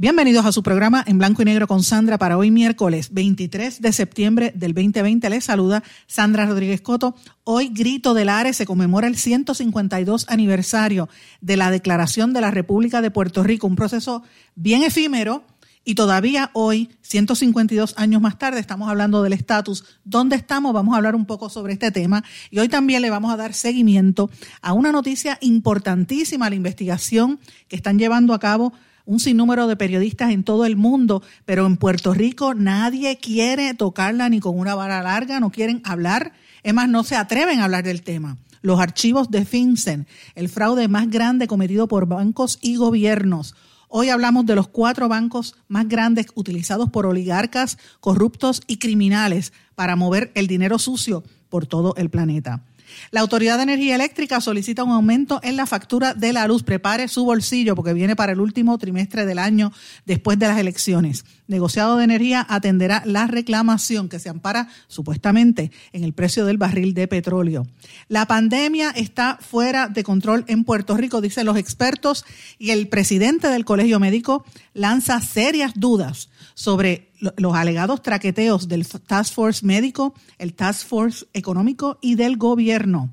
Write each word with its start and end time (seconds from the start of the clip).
Bienvenidos 0.00 0.46
a 0.46 0.52
su 0.52 0.62
programa 0.62 1.04
en 1.06 1.18
blanco 1.18 1.42
y 1.42 1.44
negro 1.44 1.66
con 1.66 1.82
Sandra 1.82 2.16
para 2.16 2.38
hoy 2.38 2.50
miércoles 2.50 3.12
23 3.12 3.82
de 3.82 3.92
septiembre 3.92 4.50
del 4.56 4.72
2020. 4.72 5.28
Les 5.28 5.44
saluda 5.44 5.82
Sandra 6.06 6.46
Rodríguez 6.46 6.80
Coto. 6.80 7.14
Hoy 7.44 7.68
Grito 7.68 8.14
del 8.14 8.30
Ares 8.30 8.56
se 8.56 8.64
conmemora 8.64 9.08
el 9.08 9.18
152 9.18 10.24
aniversario 10.30 11.10
de 11.42 11.58
la 11.58 11.70
Declaración 11.70 12.32
de 12.32 12.40
la 12.40 12.50
República 12.50 13.02
de 13.02 13.10
Puerto 13.10 13.42
Rico, 13.42 13.66
un 13.66 13.76
proceso 13.76 14.22
bien 14.54 14.84
efímero 14.84 15.44
y 15.84 15.96
todavía 15.96 16.48
hoy, 16.54 16.88
152 17.02 17.92
años 17.98 18.22
más 18.22 18.38
tarde, 18.38 18.58
estamos 18.58 18.88
hablando 18.88 19.22
del 19.22 19.34
estatus. 19.34 19.84
¿Dónde 20.04 20.36
estamos? 20.36 20.72
Vamos 20.72 20.94
a 20.94 20.96
hablar 20.96 21.14
un 21.14 21.26
poco 21.26 21.50
sobre 21.50 21.74
este 21.74 21.90
tema. 21.90 22.24
Y 22.50 22.58
hoy 22.58 22.70
también 22.70 23.02
le 23.02 23.10
vamos 23.10 23.30
a 23.30 23.36
dar 23.36 23.52
seguimiento 23.52 24.30
a 24.62 24.72
una 24.72 24.92
noticia 24.92 25.36
importantísima, 25.42 26.48
la 26.48 26.56
investigación 26.56 27.38
que 27.68 27.76
están 27.76 27.98
llevando 27.98 28.32
a 28.32 28.38
cabo 28.38 28.72
un 29.04 29.20
sinnúmero 29.20 29.66
de 29.66 29.76
periodistas 29.76 30.30
en 30.30 30.44
todo 30.44 30.66
el 30.66 30.76
mundo, 30.76 31.22
pero 31.44 31.66
en 31.66 31.76
Puerto 31.76 32.14
Rico 32.14 32.54
nadie 32.54 33.18
quiere 33.18 33.74
tocarla 33.74 34.28
ni 34.28 34.40
con 34.40 34.58
una 34.58 34.74
vara 34.74 35.02
larga, 35.02 35.40
no 35.40 35.50
quieren 35.50 35.80
hablar, 35.84 36.32
es 36.62 36.74
más, 36.74 36.88
no 36.88 37.04
se 37.04 37.16
atreven 37.16 37.60
a 37.60 37.64
hablar 37.64 37.84
del 37.84 38.02
tema. 38.02 38.36
Los 38.62 38.78
archivos 38.78 39.30
de 39.30 39.44
FinCEN, 39.44 40.06
el 40.34 40.48
fraude 40.48 40.88
más 40.88 41.08
grande 41.08 41.46
cometido 41.46 41.88
por 41.88 42.06
bancos 42.06 42.58
y 42.60 42.76
gobiernos 42.76 43.54
Hoy 43.92 44.08
hablamos 44.08 44.46
de 44.46 44.54
los 44.54 44.68
cuatro 44.68 45.08
bancos 45.08 45.56
más 45.66 45.88
grandes 45.88 46.26
utilizados 46.36 46.90
por 46.90 47.06
oligarcas, 47.06 47.76
corruptos 47.98 48.62
y 48.68 48.76
criminales 48.76 49.52
para 49.74 49.96
mover 49.96 50.30
el 50.36 50.46
dinero 50.46 50.78
sucio 50.78 51.24
por 51.48 51.66
todo 51.66 51.96
el 51.96 52.08
planeta. 52.08 52.62
La 53.10 53.20
Autoridad 53.20 53.56
de 53.56 53.64
Energía 53.64 53.94
Eléctrica 53.94 54.40
solicita 54.40 54.84
un 54.84 54.92
aumento 54.92 55.40
en 55.42 55.56
la 55.56 55.66
factura 55.66 56.14
de 56.14 56.32
la 56.32 56.46
luz. 56.46 56.62
Prepare 56.62 57.08
su 57.08 57.24
bolsillo 57.24 57.74
porque 57.74 57.92
viene 57.92 58.16
para 58.16 58.32
el 58.32 58.40
último 58.40 58.78
trimestre 58.78 59.26
del 59.26 59.38
año 59.38 59.72
después 60.06 60.38
de 60.38 60.48
las 60.48 60.58
elecciones. 60.58 61.24
Negociado 61.46 61.96
de 61.96 62.04
Energía 62.04 62.46
atenderá 62.48 63.02
la 63.04 63.26
reclamación 63.26 64.08
que 64.08 64.18
se 64.18 64.28
ampara 64.28 64.68
supuestamente 64.86 65.72
en 65.92 66.04
el 66.04 66.12
precio 66.12 66.44
del 66.44 66.58
barril 66.58 66.94
de 66.94 67.08
petróleo. 67.08 67.66
La 68.08 68.26
pandemia 68.26 68.90
está 68.90 69.38
fuera 69.40 69.88
de 69.88 70.04
control 70.04 70.44
en 70.48 70.64
Puerto 70.64 70.96
Rico, 70.96 71.20
dicen 71.20 71.46
los 71.46 71.56
expertos, 71.56 72.24
y 72.58 72.70
el 72.70 72.88
presidente 72.88 73.48
del 73.48 73.64
Colegio 73.64 73.98
Médico 73.98 74.44
lanza 74.74 75.20
serias 75.20 75.72
dudas 75.74 76.28
sobre 76.54 77.09
los 77.20 77.54
alegados 77.54 78.02
traqueteos 78.02 78.68
del 78.68 78.86
Task 78.86 79.34
Force 79.34 79.64
médico, 79.64 80.14
el 80.38 80.54
Task 80.54 80.86
Force 80.86 81.26
económico 81.32 81.98
y 82.00 82.14
del 82.14 82.36
gobierno. 82.36 83.10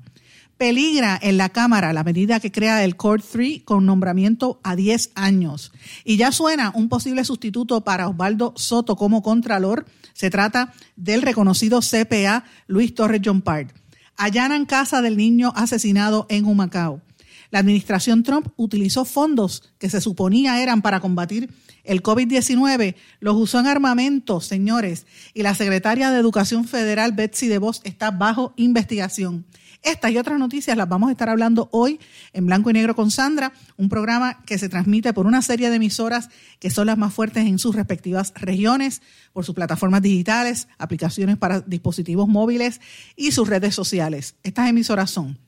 Peligra 0.56 1.16
en 1.22 1.36
la 1.36 1.50
Cámara 1.50 1.92
la 1.92 2.02
medida 2.02 2.40
que 2.40 2.50
crea 2.50 2.82
el 2.82 2.96
Court 2.96 3.24
3 3.30 3.62
con 3.64 3.86
nombramiento 3.86 4.58
a 4.64 4.74
10 4.74 5.12
años. 5.14 5.70
Y 6.04 6.16
ya 6.16 6.32
suena 6.32 6.72
un 6.74 6.88
posible 6.88 7.24
sustituto 7.24 7.82
para 7.84 8.08
Osvaldo 8.08 8.54
Soto 8.56 8.96
como 8.96 9.22
Contralor. 9.22 9.86
Se 10.14 10.30
trata 10.30 10.74
del 10.96 11.22
reconocido 11.22 11.78
CPA 11.80 12.44
Luis 12.66 12.92
Torres 12.92 13.20
John 13.24 13.42
Part. 13.42 13.70
Allanan 14.16 14.66
casa 14.66 15.00
del 15.00 15.16
niño 15.16 15.52
asesinado 15.54 16.26
en 16.28 16.44
Humacao. 16.44 17.02
La 17.50 17.60
administración 17.60 18.24
Trump 18.24 18.48
utilizó 18.56 19.04
fondos 19.04 19.62
que 19.78 19.88
se 19.88 20.00
suponía 20.00 20.60
eran 20.60 20.82
para 20.82 20.98
combatir 20.98 21.50
el 21.88 22.02
COVID-19 22.02 22.94
los 23.18 23.36
usó 23.36 23.58
en 23.58 23.66
armamento, 23.66 24.40
señores, 24.42 25.06
y 25.32 25.42
la 25.42 25.54
secretaria 25.54 26.10
de 26.10 26.18
Educación 26.18 26.66
Federal, 26.66 27.12
Betsy 27.12 27.48
DeVos, 27.48 27.80
está 27.82 28.10
bajo 28.10 28.52
investigación. 28.56 29.46
Estas 29.82 30.10
y 30.10 30.18
otras 30.18 30.38
noticias 30.38 30.76
las 30.76 30.88
vamos 30.88 31.08
a 31.08 31.12
estar 31.12 31.30
hablando 31.30 31.68
hoy 31.72 31.98
en 32.34 32.44
Blanco 32.44 32.68
y 32.68 32.74
Negro 32.74 32.94
con 32.94 33.10
Sandra, 33.10 33.52
un 33.78 33.88
programa 33.88 34.42
que 34.44 34.58
se 34.58 34.68
transmite 34.68 35.14
por 35.14 35.26
una 35.26 35.40
serie 35.40 35.70
de 35.70 35.76
emisoras 35.76 36.28
que 36.58 36.68
son 36.68 36.88
las 36.88 36.98
más 36.98 37.14
fuertes 37.14 37.46
en 37.46 37.58
sus 37.58 37.74
respectivas 37.74 38.34
regiones, 38.36 39.00
por 39.32 39.46
sus 39.46 39.54
plataformas 39.54 40.02
digitales, 40.02 40.68
aplicaciones 40.76 41.38
para 41.38 41.60
dispositivos 41.60 42.28
móviles 42.28 42.82
y 43.16 43.32
sus 43.32 43.48
redes 43.48 43.74
sociales. 43.74 44.34
Estas 44.42 44.68
emisoras 44.68 45.10
son 45.10 45.38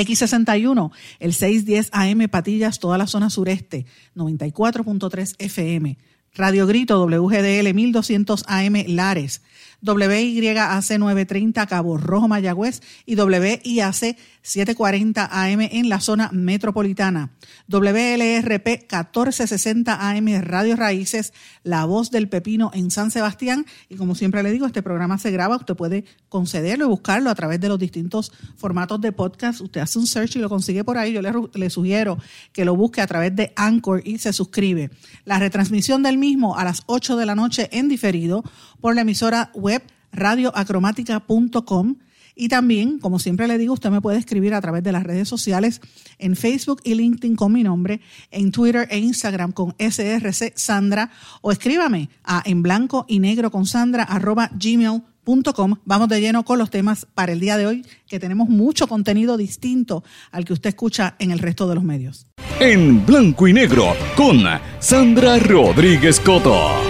X61, 0.00 0.90
el 1.18 1.32
610 1.34 1.90
AM 1.92 2.28
Patillas, 2.28 2.78
toda 2.78 2.98
la 2.98 3.06
zona 3.06 3.30
sureste, 3.30 3.86
94.3 4.14 5.36
FM. 5.38 5.98
Radio 6.32 6.66
Grito, 6.66 7.04
WGDL 7.06 7.74
1200 7.74 8.44
AM 8.46 8.74
Lares, 8.86 9.42
WYAC 9.82 10.98
930 10.98 11.66
Cabo 11.66 11.96
Rojo 11.96 12.28
Mayagüez 12.28 12.82
y 13.04 13.16
WIAC 13.16 14.16
740 14.42 15.28
AM 15.30 15.60
en 15.60 15.88
la 15.88 16.00
zona 16.00 16.30
metropolitana. 16.32 17.30
WLRP 17.68 18.66
1460 18.66 20.10
AM 20.10 20.42
Radio 20.42 20.76
Raíces, 20.76 21.32
La 21.62 21.84
Voz 21.84 22.10
del 22.10 22.28
Pepino 22.28 22.70
en 22.74 22.90
San 22.90 23.10
Sebastián. 23.10 23.66
Y 23.88 23.96
como 23.96 24.14
siempre 24.14 24.42
le 24.42 24.50
digo, 24.50 24.66
este 24.66 24.82
programa 24.82 25.18
se 25.18 25.30
graba, 25.30 25.56
usted 25.56 25.76
puede 25.76 26.04
concederlo 26.28 26.86
y 26.86 26.88
buscarlo 26.88 27.30
a 27.30 27.34
través 27.34 27.60
de 27.60 27.68
los 27.68 27.78
distintos 27.78 28.32
formatos 28.56 29.00
de 29.00 29.12
podcast. 29.12 29.60
Usted 29.60 29.80
hace 29.80 29.98
un 29.98 30.06
search 30.06 30.36
y 30.36 30.38
lo 30.38 30.48
consigue 30.48 30.84
por 30.84 30.98
ahí. 30.98 31.12
Yo 31.12 31.22
le, 31.22 31.70
sugiero 31.70 32.18
que 32.52 32.64
lo 32.64 32.74
busque 32.76 33.00
a 33.00 33.06
través 33.06 33.34
de 33.36 33.52
Anchor 33.56 34.02
y 34.04 34.18
se 34.18 34.32
suscribe. 34.32 34.90
La 35.24 35.38
retransmisión 35.38 36.02
del 36.02 36.18
mismo 36.18 36.56
a 36.56 36.64
las 36.64 36.82
8 36.86 37.16
de 37.16 37.26
la 37.26 37.34
noche 37.34 37.68
en 37.72 37.88
diferido 37.88 38.42
por 38.80 38.94
la 38.94 39.02
emisora 39.02 39.50
web 39.54 39.82
radioacromática.com. 40.12 41.96
Y 42.40 42.48
también, 42.48 42.98
como 43.00 43.18
siempre 43.18 43.46
le 43.46 43.58
digo, 43.58 43.74
usted 43.74 43.90
me 43.90 44.00
puede 44.00 44.16
escribir 44.16 44.54
a 44.54 44.62
través 44.62 44.82
de 44.82 44.92
las 44.92 45.02
redes 45.02 45.28
sociales 45.28 45.82
en 46.18 46.36
Facebook 46.36 46.80
y 46.84 46.94
LinkedIn 46.94 47.36
con 47.36 47.52
mi 47.52 47.62
nombre, 47.62 48.00
en 48.30 48.50
Twitter 48.50 48.88
e 48.90 48.98
Instagram 48.98 49.52
con 49.52 49.74
SRC 49.78 50.54
Sandra, 50.56 51.10
o 51.42 51.52
escríbame 51.52 52.08
a 52.24 52.42
en 52.46 52.62
blanco 52.62 53.04
y 53.08 53.18
negro 53.18 53.50
con 53.50 53.66
Sandra 53.66 54.04
arroba 54.04 54.50
gmail.com. 54.54 55.74
Vamos 55.84 56.08
de 56.08 56.20
lleno 56.22 56.42
con 56.46 56.58
los 56.58 56.70
temas 56.70 57.06
para 57.14 57.32
el 57.32 57.40
día 57.40 57.58
de 57.58 57.66
hoy, 57.66 57.84
que 58.08 58.18
tenemos 58.18 58.48
mucho 58.48 58.88
contenido 58.88 59.36
distinto 59.36 60.02
al 60.32 60.46
que 60.46 60.54
usted 60.54 60.70
escucha 60.70 61.16
en 61.18 61.32
el 61.32 61.40
resto 61.40 61.68
de 61.68 61.74
los 61.74 61.84
medios. 61.84 62.26
En 62.58 63.04
blanco 63.04 63.48
y 63.48 63.52
negro 63.52 63.92
con 64.16 64.38
Sandra 64.78 65.38
Rodríguez 65.38 66.18
Coto. 66.20 66.89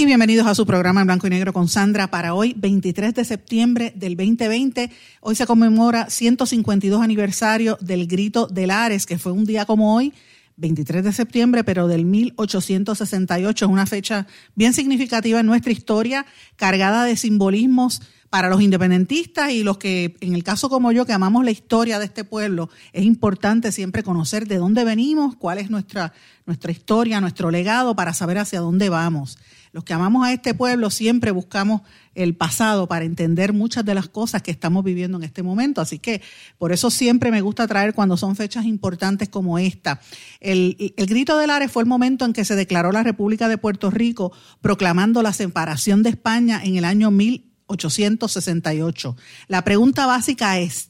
Y 0.00 0.06
bienvenidos 0.06 0.46
a 0.46 0.54
su 0.54 0.64
programa 0.64 1.02
en 1.02 1.08
blanco 1.08 1.26
y 1.26 1.30
negro 1.30 1.52
con 1.52 1.68
Sandra 1.68 2.10
para 2.10 2.32
hoy, 2.32 2.54
23 2.56 3.12
de 3.12 3.22
septiembre 3.22 3.92
del 3.94 4.16
2020. 4.16 4.90
Hoy 5.20 5.34
se 5.34 5.44
conmemora 5.44 6.08
152 6.08 7.02
aniversario 7.02 7.76
del 7.82 8.06
Grito 8.06 8.46
de 8.46 8.66
Lares, 8.66 9.04
que 9.04 9.18
fue 9.18 9.32
un 9.32 9.44
día 9.44 9.66
como 9.66 9.94
hoy, 9.94 10.14
23 10.56 11.04
de 11.04 11.12
septiembre, 11.12 11.64
pero 11.64 11.86
del 11.86 12.06
1868. 12.06 13.64
Es 13.66 13.70
una 13.70 13.84
fecha 13.84 14.26
bien 14.54 14.72
significativa 14.72 15.38
en 15.38 15.44
nuestra 15.44 15.70
historia, 15.70 16.24
cargada 16.56 17.04
de 17.04 17.18
simbolismos 17.18 18.00
para 18.30 18.48
los 18.48 18.62
independentistas 18.62 19.50
y 19.50 19.64
los 19.64 19.76
que, 19.76 20.16
en 20.22 20.34
el 20.34 20.44
caso 20.44 20.70
como 20.70 20.92
yo, 20.92 21.04
que 21.04 21.12
amamos 21.12 21.44
la 21.44 21.50
historia 21.50 21.98
de 21.98 22.06
este 22.06 22.24
pueblo, 22.24 22.70
es 22.94 23.04
importante 23.04 23.70
siempre 23.70 24.02
conocer 24.02 24.48
de 24.48 24.56
dónde 24.56 24.84
venimos, 24.84 25.36
cuál 25.36 25.58
es 25.58 25.68
nuestra, 25.68 26.14
nuestra 26.46 26.72
historia, 26.72 27.20
nuestro 27.20 27.50
legado, 27.50 27.94
para 27.94 28.14
saber 28.14 28.38
hacia 28.38 28.60
dónde 28.60 28.88
vamos. 28.88 29.36
Los 29.72 29.84
que 29.84 29.92
amamos 29.92 30.26
a 30.26 30.32
este 30.32 30.52
pueblo 30.52 30.90
siempre 30.90 31.30
buscamos 31.30 31.82
el 32.14 32.34
pasado 32.34 32.88
para 32.88 33.04
entender 33.04 33.52
muchas 33.52 33.84
de 33.84 33.94
las 33.94 34.08
cosas 34.08 34.42
que 34.42 34.50
estamos 34.50 34.82
viviendo 34.82 35.16
en 35.18 35.22
este 35.22 35.44
momento. 35.44 35.80
Así 35.80 36.00
que 36.00 36.22
por 36.58 36.72
eso 36.72 36.90
siempre 36.90 37.30
me 37.30 37.40
gusta 37.40 37.68
traer 37.68 37.94
cuando 37.94 38.16
son 38.16 38.34
fechas 38.34 38.64
importantes 38.64 39.28
como 39.28 39.60
esta. 39.60 40.00
El, 40.40 40.76
grito 40.96 41.38
del 41.38 41.50
Ares 41.50 41.70
fue 41.70 41.84
el 41.84 41.88
momento 41.88 42.24
en 42.24 42.32
que 42.32 42.44
se 42.44 42.56
declaró 42.56 42.90
la 42.90 43.04
República 43.04 43.48
de 43.48 43.58
Puerto 43.58 43.90
Rico 43.90 44.32
proclamando 44.60 45.22
la 45.22 45.32
separación 45.32 46.02
de 46.02 46.10
España 46.10 46.60
en 46.64 46.74
el 46.76 46.84
año 46.84 47.12
1868. 47.12 49.16
La 49.46 49.62
pregunta 49.62 50.06
básica 50.06 50.58
es, 50.58 50.88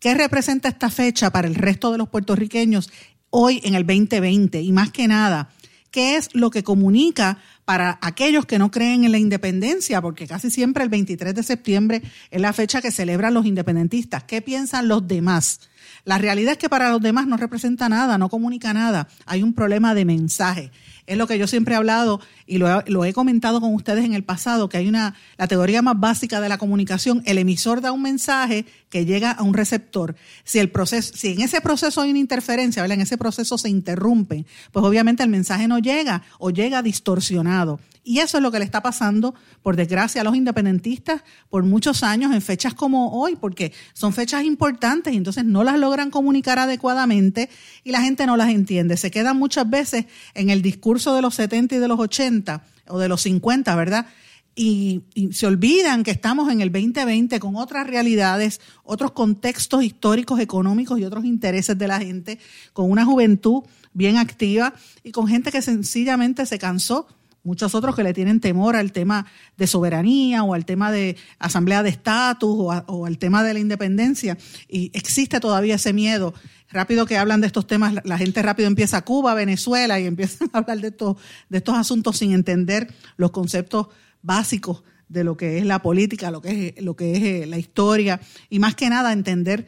¿qué 0.00 0.12
representa 0.12 0.68
esta 0.68 0.90
fecha 0.90 1.30
para 1.30 1.48
el 1.48 1.54
resto 1.54 1.90
de 1.92 1.98
los 1.98 2.10
puertorriqueños 2.10 2.90
hoy 3.30 3.62
en 3.64 3.74
el 3.74 3.86
2020? 3.86 4.60
Y 4.60 4.70
más 4.72 4.92
que 4.92 5.08
nada, 5.08 5.48
¿qué 5.90 6.16
es 6.16 6.28
lo 6.34 6.50
que 6.50 6.62
comunica 6.62 7.38
para 7.68 7.98
aquellos 8.00 8.46
que 8.46 8.58
no 8.58 8.70
creen 8.70 9.04
en 9.04 9.12
la 9.12 9.18
independencia, 9.18 10.00
porque 10.00 10.26
casi 10.26 10.50
siempre 10.50 10.82
el 10.82 10.88
23 10.88 11.34
de 11.34 11.42
septiembre 11.42 12.02
es 12.30 12.40
la 12.40 12.54
fecha 12.54 12.80
que 12.80 12.90
celebran 12.90 13.34
los 13.34 13.44
independentistas. 13.44 14.24
¿Qué 14.24 14.40
piensan 14.40 14.88
los 14.88 15.06
demás? 15.06 15.60
La 16.06 16.16
realidad 16.16 16.52
es 16.52 16.58
que 16.58 16.70
para 16.70 16.90
los 16.90 17.02
demás 17.02 17.26
no 17.26 17.36
representa 17.36 17.90
nada, 17.90 18.16
no 18.16 18.30
comunica 18.30 18.72
nada. 18.72 19.06
Hay 19.26 19.42
un 19.42 19.52
problema 19.52 19.94
de 19.94 20.06
mensaje. 20.06 20.70
Es 21.08 21.16
lo 21.16 21.26
que 21.26 21.38
yo 21.38 21.46
siempre 21.46 21.74
he 21.74 21.76
hablado 21.76 22.20
y 22.46 22.58
lo 22.58 23.04
he, 23.04 23.12
comentado 23.14 23.60
con 23.60 23.74
ustedes 23.74 24.04
en 24.04 24.12
el 24.12 24.24
pasado, 24.24 24.68
que 24.68 24.76
hay 24.76 24.88
una, 24.88 25.14
la 25.38 25.48
teoría 25.48 25.80
más 25.80 25.98
básica 25.98 26.40
de 26.40 26.48
la 26.48 26.58
comunicación, 26.58 27.22
el 27.24 27.38
emisor 27.38 27.80
da 27.80 27.92
un 27.92 28.02
mensaje 28.02 28.66
que 28.90 29.06
llega 29.06 29.30
a 29.30 29.42
un 29.42 29.54
receptor. 29.54 30.16
Si 30.44 30.58
el 30.58 30.70
proceso, 30.70 31.12
si 31.16 31.32
en 31.32 31.40
ese 31.40 31.60
proceso 31.60 32.02
hay 32.02 32.10
una 32.10 32.18
interferencia, 32.18 32.84
en 32.84 33.00
ese 33.00 33.18
proceso 33.18 33.58
se 33.58 33.68
interrumpe, 33.68 34.44
pues 34.70 34.84
obviamente 34.84 35.22
el 35.22 35.30
mensaje 35.30 35.66
no 35.66 35.78
llega 35.78 36.22
o 36.38 36.50
llega 36.50 36.82
distorsionado. 36.82 37.80
Y 38.08 38.20
eso 38.20 38.38
es 38.38 38.42
lo 38.42 38.50
que 38.50 38.58
le 38.58 38.64
está 38.64 38.80
pasando, 38.80 39.34
por 39.62 39.76
desgracia, 39.76 40.22
a 40.22 40.24
los 40.24 40.34
independentistas 40.34 41.20
por 41.50 41.64
muchos 41.64 42.02
años 42.02 42.32
en 42.32 42.40
fechas 42.40 42.72
como 42.72 43.12
hoy, 43.20 43.36
porque 43.36 43.74
son 43.92 44.14
fechas 44.14 44.44
importantes 44.44 45.12
y 45.12 45.18
entonces 45.18 45.44
no 45.44 45.62
las 45.62 45.78
logran 45.78 46.10
comunicar 46.10 46.58
adecuadamente 46.58 47.50
y 47.84 47.90
la 47.90 48.00
gente 48.00 48.24
no 48.24 48.38
las 48.38 48.48
entiende. 48.48 48.96
Se 48.96 49.10
quedan 49.10 49.36
muchas 49.36 49.68
veces 49.68 50.06
en 50.32 50.48
el 50.48 50.62
discurso 50.62 51.14
de 51.14 51.20
los 51.20 51.34
70 51.34 51.74
y 51.74 51.78
de 51.80 51.86
los 51.86 52.00
80 52.00 52.64
o 52.86 52.98
de 52.98 53.08
los 53.10 53.20
50, 53.20 53.76
¿verdad? 53.76 54.06
Y, 54.54 55.02
y, 55.12 55.34
se 55.34 55.46
olvidan 55.46 56.02
que 56.02 56.10
estamos 56.10 56.50
en 56.50 56.62
el 56.62 56.72
2020 56.72 57.38
con 57.40 57.56
otras 57.56 57.86
realidades, 57.86 58.62
otros 58.84 59.12
contextos 59.12 59.84
históricos, 59.84 60.40
económicos 60.40 60.98
y 60.98 61.04
otros 61.04 61.26
intereses 61.26 61.76
de 61.76 61.86
la 61.86 61.98
gente, 61.98 62.38
con 62.72 62.90
una 62.90 63.04
juventud 63.04 63.64
bien 63.92 64.16
activa 64.16 64.72
y 65.04 65.12
con 65.12 65.28
gente 65.28 65.52
que 65.52 65.60
sencillamente 65.60 66.46
se 66.46 66.58
cansó 66.58 67.06
muchos 67.48 67.74
otros 67.74 67.96
que 67.96 68.02
le 68.02 68.12
tienen 68.12 68.40
temor 68.40 68.76
al 68.76 68.92
tema 68.92 69.24
de 69.56 69.66
soberanía 69.66 70.44
o 70.44 70.52
al 70.52 70.66
tema 70.66 70.92
de 70.92 71.16
asamblea 71.38 71.82
de 71.82 71.88
estatus 71.88 72.54
o, 72.86 73.06
al 73.06 73.16
tema 73.16 73.42
de 73.42 73.54
la 73.54 73.58
independencia. 73.58 74.36
Y 74.68 74.90
existe 74.92 75.40
todavía 75.40 75.76
ese 75.76 75.94
miedo. 75.94 76.34
Rápido 76.70 77.06
que 77.06 77.16
hablan 77.16 77.40
de 77.40 77.46
estos 77.46 77.66
temas, 77.66 77.94
la 78.04 78.18
gente 78.18 78.42
rápido 78.42 78.68
empieza 78.68 78.98
a 78.98 79.04
Cuba, 79.04 79.32
Venezuela 79.32 79.98
y 79.98 80.04
empiezan 80.04 80.50
a 80.52 80.58
hablar 80.58 80.78
de 80.80 80.88
estos, 80.88 81.16
de 81.48 81.58
estos 81.58 81.74
asuntos 81.74 82.18
sin 82.18 82.32
entender 82.32 82.92
los 83.16 83.30
conceptos 83.30 83.86
básicos 84.20 84.82
de 85.08 85.24
lo 85.24 85.38
que 85.38 85.56
es 85.56 85.64
la 85.64 85.80
política, 85.80 86.30
lo 86.30 86.42
que 86.42 86.74
es, 86.76 86.84
lo 86.84 86.96
que 86.96 87.16
es 87.16 87.22
eh, 87.22 87.46
la 87.46 87.56
historia 87.56 88.20
y 88.50 88.58
más 88.58 88.74
que 88.74 88.90
nada 88.90 89.14
entender 89.14 89.66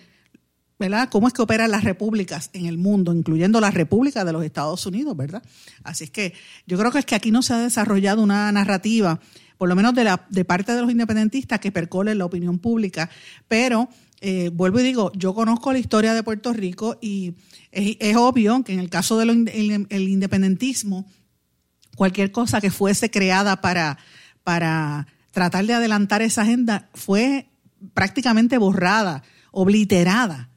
¿verdad? 0.81 1.11
¿Cómo 1.11 1.29
es 1.29 1.35
que 1.35 1.43
operan 1.43 1.71
las 1.71 1.85
repúblicas 1.85 2.49
en 2.55 2.65
el 2.65 2.79
mundo, 2.79 3.13
incluyendo 3.13 3.61
la 3.61 3.71
República 3.71 4.25
de 4.25 4.33
los 4.33 4.43
Estados 4.43 4.87
Unidos, 4.87 5.15
¿verdad? 5.15 5.43
Así 5.85 6.05
es 6.05 6.11
que 6.11 6.33
yo 6.67 6.79
creo 6.79 6.91
que 6.91 7.01
es 7.01 7.05
que 7.05 7.15
aquí 7.15 7.31
no 7.31 7.43
se 7.43 7.53
ha 7.53 7.59
desarrollado 7.59 8.23
una 8.23 8.51
narrativa, 8.51 9.21
por 9.59 9.69
lo 9.69 9.77
menos 9.77 9.95
de, 9.95 10.45
parte 10.47 10.73
de 10.73 10.81
los 10.81 10.91
independentistas, 10.91 11.61
que 11.61 11.71
percole 11.71 12.15
la 12.15 12.25
opinión 12.25 12.59
pública, 12.59 13.11
pero 13.47 13.91
eh, 14.23 14.49
vuelvo 14.55 14.81
y 14.81 14.83
digo, 14.83 15.13
yo 15.15 15.35
conozco 15.35 15.71
la 15.71 15.79
historia 15.79 16.15
de 16.15 16.23
Puerto 16.23 16.55
Rico 16.55 16.97
y 17.03 17.35
es, 17.71 18.17
obvio 18.17 18.65
que 18.65 18.73
en 18.73 18.81
el 18.81 18.89
caso 18.89 19.19
del 19.19 19.31
independentismo, 19.91 21.05
cualquier 21.95 22.33
cosa 22.33 22.63
que 22.63 22.71
fuese 22.71 23.11
creada 23.11 23.61
para 23.61 23.99
tratar 25.31 25.67
de 25.67 25.75
adelantar 25.75 26.23
esa 26.23 26.41
agenda 26.41 26.89
fue 26.95 27.51
prácticamente 27.93 28.57
borrada, 28.57 29.23
obliterada 29.53 30.50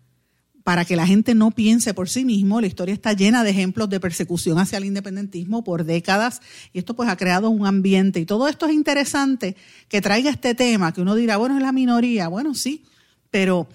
para 0.64 0.86
que 0.86 0.96
la 0.96 1.06
gente 1.06 1.36
no 1.36 1.52
piense 1.52 1.94
por 1.94 2.10
sí 2.10 2.26
mismo. 2.26 2.62
La 2.62 2.68
historia 2.68 2.94
está 2.94 3.14
llena 3.14 3.44
de 3.44 3.50
ejemplos 3.50 3.90
de 3.90 4.00
persecución 4.00 4.58
hacia 4.60 4.78
el 4.78 4.86
independentismo 4.86 5.64
por 5.64 5.84
décadas 5.84 6.42
y 6.72 6.80
esto 6.80 6.96
pues 6.96 7.10
ha 7.10 7.18
creado 7.18 7.50
un 7.50 7.66
ambiente 7.66 8.20
y 8.20 8.26
todo 8.26 8.48
esto 8.48 8.66
es 8.66 8.74
interesante 8.74 9.56
que 9.90 10.02
traiga 10.02 10.30
este 10.30 10.56
tema, 10.56 10.94
que 10.94 11.02
uno 11.02 11.16
dirá, 11.16 11.38
bueno, 11.38 11.58
es 11.58 11.62
la 11.62 11.72
minoría, 11.72 12.28
bueno, 12.28 12.56
sí, 12.56 12.84
pero 13.30 13.68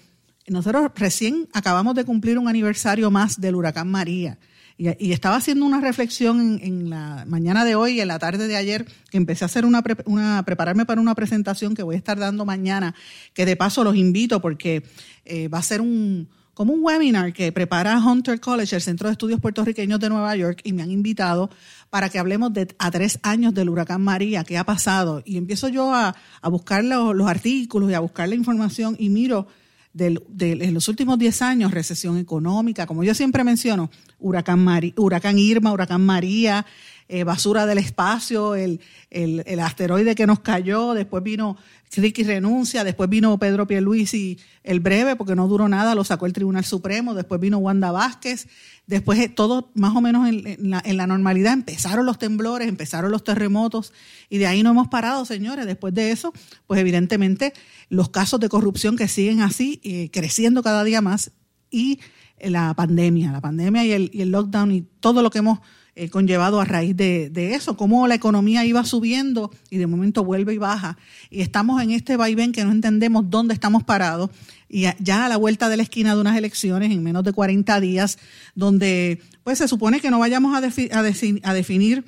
nosotros 0.47 0.91
recién 0.95 1.47
acabamos 1.53 1.95
de 1.95 2.05
cumplir 2.05 2.39
un 2.39 2.47
aniversario 2.47 3.11
más 3.11 3.39
del 3.39 3.55
huracán 3.55 3.89
María. 3.89 4.37
Y, 4.77 5.11
estaba 5.11 5.35
haciendo 5.35 5.65
una 5.65 5.81
reflexión 5.81 6.57
en, 6.63 6.89
la 6.89 7.25
mañana 7.27 7.65
de 7.65 7.75
hoy 7.75 7.97
y 7.97 8.01
en 8.01 8.07
la 8.07 8.17
tarde 8.17 8.47
de 8.47 8.55
ayer, 8.55 8.85
que 9.11 9.17
empecé 9.17 9.43
a 9.43 9.47
hacer 9.47 9.65
una, 9.65 9.83
una, 10.05 10.41
prepararme 10.45 10.85
para 10.85 11.01
una 11.01 11.15
presentación 11.15 11.75
que 11.75 11.83
voy 11.83 11.95
a 11.95 11.97
estar 11.97 12.17
dando 12.17 12.45
mañana, 12.45 12.95
que 13.33 13.45
de 13.45 13.57
paso 13.57 13.83
los 13.83 13.97
invito 13.97 14.41
porque 14.41 14.83
eh, 15.25 15.49
va 15.49 15.57
a 15.57 15.63
ser 15.63 15.81
un, 15.81 16.29
como 16.59 16.73
un 16.73 16.83
webinar 16.83 17.31
que 17.31 17.53
prepara 17.53 17.97
Hunter 18.05 18.41
College, 18.41 18.75
el 18.75 18.81
Centro 18.81 19.07
de 19.07 19.13
Estudios 19.13 19.39
Puertorriqueños 19.39 19.97
de 19.97 20.09
Nueva 20.09 20.35
York, 20.35 20.59
y 20.65 20.73
me 20.73 20.83
han 20.83 20.91
invitado 20.91 21.49
para 21.89 22.09
que 22.09 22.19
hablemos 22.19 22.51
de 22.51 22.67
a 22.79 22.91
tres 22.91 23.17
años 23.23 23.53
del 23.53 23.69
huracán 23.69 24.01
María, 24.01 24.43
qué 24.43 24.57
ha 24.57 24.65
pasado. 24.65 25.23
Y 25.23 25.37
empiezo 25.37 25.69
yo 25.69 25.93
a, 25.95 26.13
buscar 26.51 26.83
los, 26.83 27.29
artículos 27.29 27.89
y 27.89 27.93
a 27.93 28.01
buscar 28.01 28.27
la 28.27 28.35
información 28.35 28.97
y 28.99 29.07
miro 29.07 29.47
en 29.97 30.73
los 30.73 30.89
últimos 30.89 31.17
diez 31.17 31.41
años, 31.41 31.71
recesión 31.71 32.17
económica, 32.17 32.85
como 32.85 33.05
yo 33.05 33.13
siempre 33.13 33.45
menciono, 33.45 33.89
huracán, 34.19 34.67
huracán 34.97 35.39
Irma, 35.39 35.71
huracán 35.71 36.05
María, 36.05 36.65
eh, 37.07 37.23
basura 37.23 37.65
del 37.65 37.77
espacio, 37.77 38.53
el, 38.53 38.81
el, 39.09 39.59
asteroide 39.61 40.13
que 40.13 40.27
nos 40.27 40.41
cayó, 40.41 40.93
después 40.93 41.23
vino 41.23 41.57
Ricky 41.97 42.23
renuncia, 42.23 42.83
después 42.83 43.09
vino 43.09 43.37
Pedro 43.39 43.65
Pierluisi 43.67 44.37
el 44.63 44.79
breve, 44.79 45.15
porque 45.15 45.35
no 45.35 45.47
duró 45.47 45.67
nada, 45.67 45.95
lo 45.95 46.03
sacó 46.03 46.25
el 46.25 46.33
Tribunal 46.33 46.63
Supremo, 46.63 47.15
después 47.15 47.41
vino 47.41 47.57
Wanda 47.57 47.91
Vázquez, 47.91 48.47
después 48.85 49.19
eh, 49.19 49.29
todo 49.29 49.71
más 49.73 49.95
o 49.95 50.01
menos 50.01 50.27
en, 50.27 50.69
la, 50.69 50.81
en 50.85 50.97
la 50.97 51.07
normalidad, 51.07 51.53
empezaron 51.53 52.05
los 52.05 52.19
temblores, 52.19 52.67
empezaron 52.67 53.11
los 53.11 53.23
terremotos, 53.23 53.91
y 54.29 54.37
de 54.37 54.47
ahí 54.47 54.61
no 54.61 54.69
hemos 54.69 54.87
parado, 54.87 55.25
señores. 55.25 55.65
Después 55.65 55.93
de 55.93 56.11
eso, 56.11 56.31
pues 56.67 56.79
evidentemente 56.79 57.53
los 57.89 58.09
casos 58.09 58.39
de 58.39 58.49
corrupción 58.49 58.95
que 58.95 59.07
siguen 59.07 59.41
así, 59.41 59.81
eh, 59.83 60.09
creciendo 60.11 60.61
cada 60.61 60.83
día 60.83 61.01
más, 61.01 61.31
y 61.71 61.99
la 62.39 62.73
pandemia, 62.73 63.31
la 63.31 63.41
pandemia 63.41 63.83
y 63.85 63.91
el, 63.91 64.11
y 64.13 64.21
el 64.21 64.31
lockdown 64.31 64.71
y 64.71 64.81
todo 64.99 65.21
lo 65.21 65.29
que 65.29 65.39
hemos 65.39 65.59
eh, 65.95 66.09
conllevado 66.09 66.61
a 66.61 66.65
raíz 66.65 66.95
de, 66.95 67.53
eso, 67.55 67.75
cómo 67.75 68.07
la 68.07 68.15
economía 68.15 68.65
iba 68.65 68.83
subiendo 68.85 69.51
y 69.69 69.77
de 69.77 69.87
momento 69.87 70.23
vuelve 70.23 70.53
y 70.53 70.57
baja. 70.57 70.97
Y 71.29 71.41
estamos 71.41 71.81
en 71.81 71.91
este 71.91 72.15
vaivén 72.15 72.51
que 72.51 72.63
no 72.63 72.71
entendemos 72.71 73.29
dónde 73.29 73.53
estamos 73.53 73.83
parados 73.83 74.29
y 74.69 74.85
ya 74.99 75.25
a 75.25 75.29
la 75.29 75.37
vuelta 75.37 75.67
de 75.67 75.77
la 75.77 75.83
esquina 75.83 76.13
de 76.13 76.21
unas 76.21 76.37
elecciones 76.37 76.91
en 76.91 77.03
menos 77.03 77.23
de 77.23 77.33
40 77.33 77.79
días, 77.79 78.19
donde 78.55 79.21
pues 79.43 79.57
se 79.57 79.67
supone 79.67 79.99
que 79.99 80.11
no 80.11 80.19
vayamos 80.19 80.55
a, 80.55 80.61
definir 80.61 82.05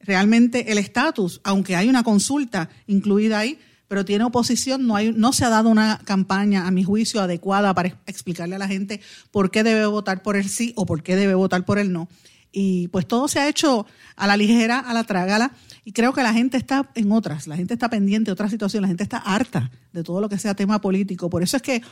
realmente 0.00 0.70
el 0.70 0.78
estatus, 0.78 1.40
aunque 1.42 1.74
hay 1.74 1.88
una 1.88 2.02
consulta 2.02 2.68
incluida 2.86 3.38
ahí, 3.38 3.58
pero 3.88 4.04
tiene 4.04 4.24
oposición, 4.24 4.86
no, 4.86 4.96
hay, 4.96 5.12
no 5.12 5.32
se 5.32 5.44
ha 5.44 5.48
dado 5.48 5.68
una 5.68 5.98
campaña, 6.04 6.66
a 6.66 6.70
mi 6.70 6.84
juicio, 6.84 7.20
adecuada 7.20 7.74
para 7.74 8.00
explicarle 8.06 8.56
a 8.56 8.58
la 8.58 8.68
gente 8.68 9.00
por 9.30 9.50
qué 9.50 9.62
debe 9.62 9.86
votar 9.86 10.22
por 10.22 10.36
el 10.36 10.48
sí 10.48 10.72
o 10.76 10.86
por 10.86 11.02
qué 11.02 11.16
debe 11.16 11.34
votar 11.34 11.64
por 11.64 11.78
el 11.78 11.92
no. 11.92 12.08
Y 12.52 12.88
pues 12.88 13.08
todo 13.08 13.28
se 13.28 13.40
ha 13.40 13.48
hecho 13.48 13.86
a 14.14 14.26
la 14.26 14.36
ligera, 14.36 14.78
a 14.78 14.92
la 14.92 15.04
trágala, 15.04 15.52
y 15.84 15.92
creo 15.92 16.12
que 16.12 16.22
la 16.22 16.32
gente 16.32 16.56
está 16.56 16.90
en 16.94 17.10
otras, 17.10 17.46
la 17.46 17.56
gente 17.56 17.74
está 17.74 17.88
pendiente 17.88 18.26
de 18.26 18.32
otras 18.32 18.50
situaciones, 18.50 18.82
la 18.82 18.88
gente 18.88 19.02
está 19.02 19.16
harta 19.16 19.70
de 19.92 20.04
todo 20.04 20.20
lo 20.20 20.28
que 20.28 20.38
sea 20.38 20.54
tema 20.54 20.80
político. 20.80 21.28
Por 21.30 21.42
eso 21.42 21.56
es 21.56 21.62
que 21.62 21.82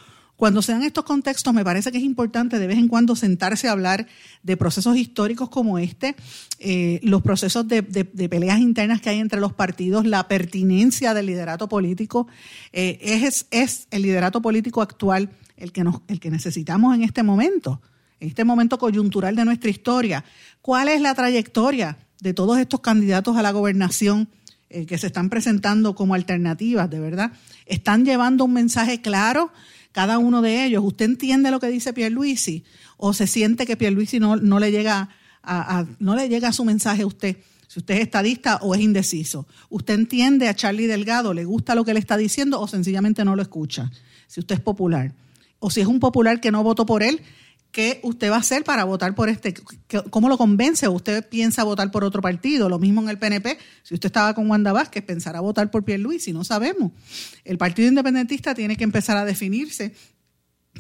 cuando 0.41 0.63
se 0.63 0.73
dan 0.73 0.83
estos 0.83 1.05
contextos, 1.05 1.53
me 1.53 1.65
parece 1.65 1.93
que 1.93 1.99
es 1.99 2.05
importante 2.05 2.59
de 2.59 2.67
vez 2.67 2.79
en 2.79 2.89
cuando 2.89 3.15
sentarse 3.15 3.69
a 3.69 3.73
hablar 3.73 4.07
de 4.43 4.57
procesos 4.57 4.97
históricos 4.97 5.51
como 5.51 5.79
este, 5.79 6.17
eh, 6.59 6.99
los 7.03 7.21
procesos 7.21 7.69
de, 7.69 7.83
peleas 7.83 8.59
internas 8.59 9.03
que 9.03 9.11
hay 9.11 9.19
entre 9.19 9.39
los 9.39 9.53
partidos, 9.53 10.07
la 10.07 10.29
pertinencia 10.29 11.13
del 11.13 11.27
liderato 11.27 11.69
político. 11.69 12.27
Eh, 12.73 12.99
es, 13.03 13.47
es 13.51 13.87
el 13.91 14.01
liderato 14.01 14.41
político 14.41 14.81
actual 14.81 15.29
el 15.59 15.73
que, 15.73 15.85
nos, 15.85 16.01
el 16.09 16.21
que 16.21 16.31
necesitamos 16.31 16.95
en 16.95 17.03
este 17.03 17.23
momento 17.23 17.83
en 18.21 18.29
este 18.29 18.45
momento 18.45 18.79
coyuntural 18.79 19.35
de 19.35 19.45
nuestra 19.45 19.71
historia, 19.71 20.25
cuál 20.63 20.89
es 20.89 21.01
la 21.01 21.15
trayectoria 21.15 21.99
de 22.21 22.35
todos 22.35 22.59
estos 22.59 22.81
candidatos 22.81 23.37
a 23.37 23.43
la 23.43 23.51
gobernación 23.51 24.29
eh, 24.69 24.87
que 24.87 24.99
se 24.99 25.09
están 25.09 25.31
presentando 25.31 25.95
como 25.95 26.15
alternativas, 26.15 26.89
de 26.91 27.01
verdad. 27.01 27.33
Están 27.67 28.05
llevando 28.05 28.45
un 28.45 28.53
mensaje 28.53 29.01
claro 29.01 29.51
cada 29.93 30.19
uno 30.19 30.43
de 30.43 30.65
ellos. 30.65 30.85
¿Usted 30.85 31.07
entiende 31.07 31.51
lo 31.51 31.59
que 31.61 31.69
dice 31.69 31.93
Pierluisi 31.93 32.65
o 32.97 33.13
se 33.15 33.27
siente 33.27 33.67
que 33.67 33.77
Pierluisi 33.77 34.21
no, 34.21 34.37
no 34.37 34.61
le 34.61 34.71
llega 34.71 35.09
a, 35.43 35.87
no 35.99 36.15
le 36.15 36.29
llega 36.29 36.53
su 36.53 36.65
mensaje 36.65 37.03
a 37.03 37.07
usted? 37.07 37.39
Si 37.67 37.79
usted 37.79 37.95
es 37.95 38.01
estadista 38.03 38.57
o 38.63 38.75
es 38.75 38.81
indeciso. 38.81 39.47
¿Usted 39.71 39.95
entiende 39.95 40.49
a 40.49 40.55
Charlie 40.55 40.87
Delgado? 40.87 41.33
¿Le 41.33 41.45
gusta 41.45 41.75
lo 41.75 41.85
que 41.85 41.95
le 41.95 42.01
está 42.01 42.17
diciendo 42.17 42.61
o 42.61 42.69
sencillamente 42.69 43.25
no 43.25 43.37
lo 43.37 43.43
escucha? 43.43 43.91
Si 44.27 44.41
usted 44.41 44.57
es 44.57 44.61
popular. 44.61 45.15
O 45.59 45.71
si 45.71 45.81
es 45.81 45.87
un 45.87 46.01
popular 46.01 46.41
que 46.41 46.51
no 46.51 46.63
votó 46.63 46.85
por 46.85 47.03
él 47.03 47.21
¿qué 47.73 48.01
usted 48.03 48.31
va 48.31 48.37
a 48.37 48.41
hacer 48.41 48.65
para 48.65 48.85
votar 48.85 49.15
por 49.15 49.29
este? 49.29 49.55
¿Cómo 50.11 50.29
lo 50.29 50.37
convence? 50.39 50.87
¿O 50.87 50.93
usted 50.93 51.29
piensa 51.29 51.65
votar 51.65 51.91
por 51.91 52.05
otro 52.05 52.23
partido? 52.23 52.69
Lo 52.69 52.79
mismo 52.79 53.03
en 53.03 53.09
el 53.09 53.19
PNP. 53.19 53.59
Si 53.83 53.95
usted 53.95 54.07
estaba 54.07 54.35
con 54.35 54.51
Wanda 54.51 54.73
Vázquez, 54.73 55.05
pensará 55.05 55.41
votar 55.41 55.71
por 55.71 55.89
Luis, 55.99 56.25
si 56.25 56.33
no 56.33 56.45
sabemos. 56.45 56.93
El 57.45 57.59
Partido 57.59 57.89
Independentista 57.89 58.55
tiene 58.55 58.77
que 58.77 58.85
empezar 58.85 59.17
a 59.17 59.25
definirse 59.25 59.95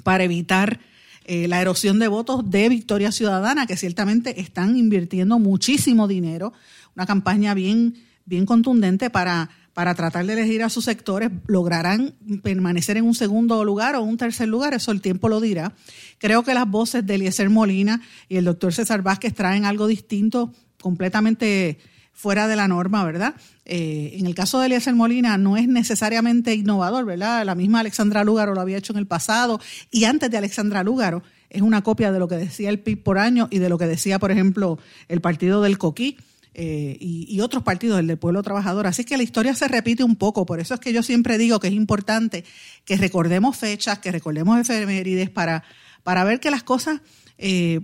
para 0.02 0.24
evitar 0.24 0.80
eh, 1.24 1.48
la 1.48 1.60
erosión 1.60 1.98
de 1.98 2.08
votos 2.08 2.50
de 2.50 2.68
Victoria 2.68 3.12
Ciudadana, 3.12 3.66
que 3.66 3.76
ciertamente 3.76 4.40
están 4.40 4.76
invirtiendo 4.76 5.38
muchísimo 5.38 6.08
dinero, 6.08 6.52
una 6.94 7.06
campaña 7.06 7.54
bien 7.54 7.94
bien 8.30 8.46
contundente 8.46 9.10
para, 9.10 9.50
para 9.74 9.94
tratar 9.94 10.26
de 10.26 10.34
elegir 10.34 10.62
a 10.62 10.68
sus 10.68 10.84
sectores. 10.84 11.30
Lograrán 11.46 12.14
permanecer 12.42 12.96
en 12.96 13.04
un 13.04 13.14
segundo 13.14 13.64
lugar 13.64 13.94
o 13.94 14.02
un 14.02 14.16
tercer 14.16 14.48
lugar, 14.48 14.74
eso 14.74 14.92
el 14.92 15.00
tiempo 15.00 15.28
lo 15.28 15.40
dirá. 15.40 15.72
Creo 16.18 16.42
que 16.42 16.54
las 16.54 16.68
voces 16.68 17.06
de 17.06 17.14
Eliezer 17.14 17.50
Molina 17.50 18.00
y 18.28 18.36
el 18.36 18.44
doctor 18.44 18.72
César 18.72 19.02
Vázquez 19.02 19.34
traen 19.34 19.64
algo 19.64 19.86
distinto, 19.86 20.52
completamente 20.80 21.78
fuera 22.12 22.48
de 22.48 22.56
la 22.56 22.68
norma, 22.68 23.02
¿verdad? 23.04 23.34
Eh, 23.64 24.16
en 24.18 24.26
el 24.26 24.34
caso 24.34 24.60
de 24.60 24.66
Eliezer 24.66 24.94
Molina 24.94 25.38
no 25.38 25.56
es 25.56 25.66
necesariamente 25.68 26.54
innovador, 26.54 27.06
¿verdad? 27.06 27.46
La 27.46 27.54
misma 27.54 27.80
Alexandra 27.80 28.24
Lúgaro 28.24 28.54
lo 28.54 28.60
había 28.60 28.76
hecho 28.76 28.92
en 28.92 28.98
el 28.98 29.06
pasado 29.06 29.58
y 29.90 30.04
antes 30.04 30.30
de 30.30 30.36
Alexandra 30.36 30.82
Lúgaro 30.82 31.22
es 31.48 31.62
una 31.62 31.82
copia 31.82 32.12
de 32.12 32.18
lo 32.18 32.28
que 32.28 32.36
decía 32.36 32.68
el 32.68 32.78
PIB 32.78 33.02
por 33.02 33.18
año 33.18 33.48
y 33.50 33.58
de 33.58 33.68
lo 33.68 33.78
que 33.78 33.86
decía, 33.86 34.18
por 34.18 34.30
ejemplo, 34.30 34.78
el 35.08 35.20
partido 35.20 35.62
del 35.62 35.78
Coquí. 35.78 36.18
Eh, 36.52 36.96
y, 37.00 37.40
otros 37.40 37.62
partidos, 37.62 38.00
el 38.00 38.06
del 38.08 38.18
pueblo 38.18 38.42
trabajador. 38.42 38.86
Así 38.86 39.04
que 39.04 39.16
la 39.16 39.22
historia 39.22 39.54
se 39.54 39.68
repite 39.68 40.02
un 40.02 40.16
poco, 40.16 40.46
por 40.46 40.60
eso 40.60 40.74
es 40.74 40.80
que 40.80 40.92
yo 40.92 41.02
siempre 41.02 41.38
digo 41.38 41.60
que 41.60 41.68
es 41.68 41.74
importante 41.74 42.44
que 42.84 42.96
recordemos 42.96 43.56
fechas, 43.56 44.00
que 44.00 44.10
recordemos 44.10 44.58
efemérides 44.58 45.30
para, 45.30 45.62
para 46.02 46.24
ver 46.24 46.40
que 46.40 46.50
las 46.50 46.62
cosas 46.62 47.00
eh, 47.42 47.80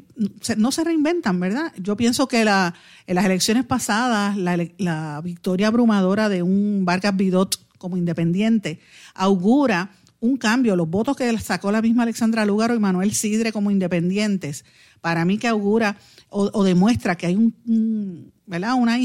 no 0.58 0.70
se 0.70 0.84
reinventan, 0.84 1.40
¿verdad? 1.40 1.72
Yo 1.78 1.96
pienso 1.96 2.28
que 2.28 2.44
la, 2.44 2.74
en 3.06 3.14
las 3.14 3.24
elecciones 3.24 3.64
pasadas, 3.64 4.36
la, 4.36 5.20
victoria 5.24 5.68
abrumadora 5.68 6.28
de 6.28 6.42
un 6.42 6.84
Vargas 6.84 7.16
Bidot 7.16 7.58
como 7.78 7.96
independiente 7.96 8.80
augura 9.14 9.92
un 10.20 10.36
cambio. 10.36 10.76
Los 10.76 10.90
votos 10.90 11.16
que 11.16 11.38
sacó 11.38 11.72
la 11.72 11.80
misma 11.80 12.02
Alexandra 12.02 12.44
Lúgaro 12.44 12.74
y 12.74 12.78
Manuel 12.78 13.14
Sidre 13.14 13.50
como 13.50 13.70
independientes, 13.70 14.66
para 15.00 15.24
mí 15.24 15.38
que 15.38 15.48
augura 15.48 15.96
o, 16.28 16.62
demuestra 16.62 17.16
que 17.16 17.28
hay 17.28 17.36
un, 17.36 18.32
¿verdad? 18.46 18.74
Una, 18.74 18.98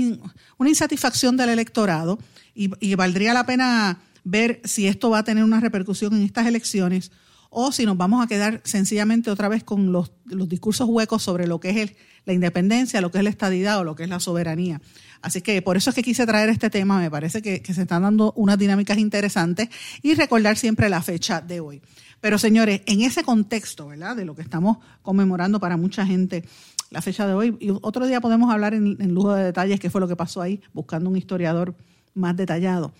una, 0.57 0.69
insatisfacción 0.69 1.38
del 1.38 1.50
electorado 1.50 2.19
y, 2.55 2.71
y 2.79 2.95
valdría 2.95 3.33
la 3.33 3.45
pena 3.45 4.00
ver 4.24 4.62
si 4.63 4.88
esto 4.88 5.10
va 5.10 5.19
a 5.19 5.24
tener 5.24 5.43
una 5.43 5.60
repercusión 5.60 6.13
en 6.13 6.24
estas 6.24 6.48
elecciones 6.48 7.12
o 7.53 7.74
si 7.74 7.86
nos 7.86 7.98
vamos 7.98 8.24
a 8.24 8.27
quedar 8.27 8.62
sencillamente 8.63 9.29
otra 9.29 9.50
vez 9.50 9.63
con 9.63 9.91
los, 9.91 10.12
discursos 10.25 10.88
huecos 10.89 11.21
sobre 11.21 11.48
lo 11.48 11.60
que 11.60 11.81
es 11.81 11.91
la 12.25 12.31
independencia, 12.31 13.01
lo 13.01 13.12
que 13.12 13.17
es 13.17 13.25
la 13.25 13.29
estadidad 13.29 13.77
o 13.79 13.83
lo 13.83 13.93
que 13.93 14.03
es 14.03 14.10
la 14.10 14.21
soberanía. 14.21 14.81
Así 15.21 15.41
que 15.41 15.62
por 15.62 15.75
eso 15.75 15.89
es 15.89 15.95
que 15.95 16.01
quise 16.01 16.25
traer 16.25 16.48
este 16.48 16.69
tema, 16.69 16.98
me 16.98 17.12
parece 17.12 17.41
que, 17.41 17.62
se 17.74 17.81
están 17.81 18.03
dando 18.03 18.31
unas 18.38 18.57
dinámicas 18.57 18.98
interesantes 18.98 19.67
y 20.01 20.13
recordar 20.15 20.57
siempre 20.57 20.88
la 20.88 21.01
fecha 21.01 21.41
de 21.41 21.60
hoy. 21.60 21.81
Pero 22.21 22.38
señores, 22.38 22.83
en 22.86 23.01
ese 23.01 23.24
contexto, 23.24 23.88
¿verdad? 23.88 24.15
De 24.15 24.24
lo 24.24 24.33
que 24.33 24.43
estamos 24.43 24.77
conmemorando 25.01 25.60
para 25.60 25.75
mucha 25.75 26.05
gente 26.05 26.45
la 26.91 27.01
fecha 27.01 27.25
de 27.25 27.33
hoy, 27.33 27.57
y 27.60 27.71
otro 27.81 28.05
día 28.05 28.21
podemos 28.21 28.53
hablar 28.53 28.75
en, 28.75 28.95
lujo 29.13 29.33
de 29.33 29.45
detalles 29.45 29.79
qué 29.79 29.89
fue 29.89 30.00
lo 30.00 30.07
que 30.07 30.15
pasó 30.15 30.41
ahí, 30.41 30.62
buscando 30.74 31.10
un 31.10 31.17
historiador 31.17 31.75
más 32.13 32.38
detallado. 32.38 32.93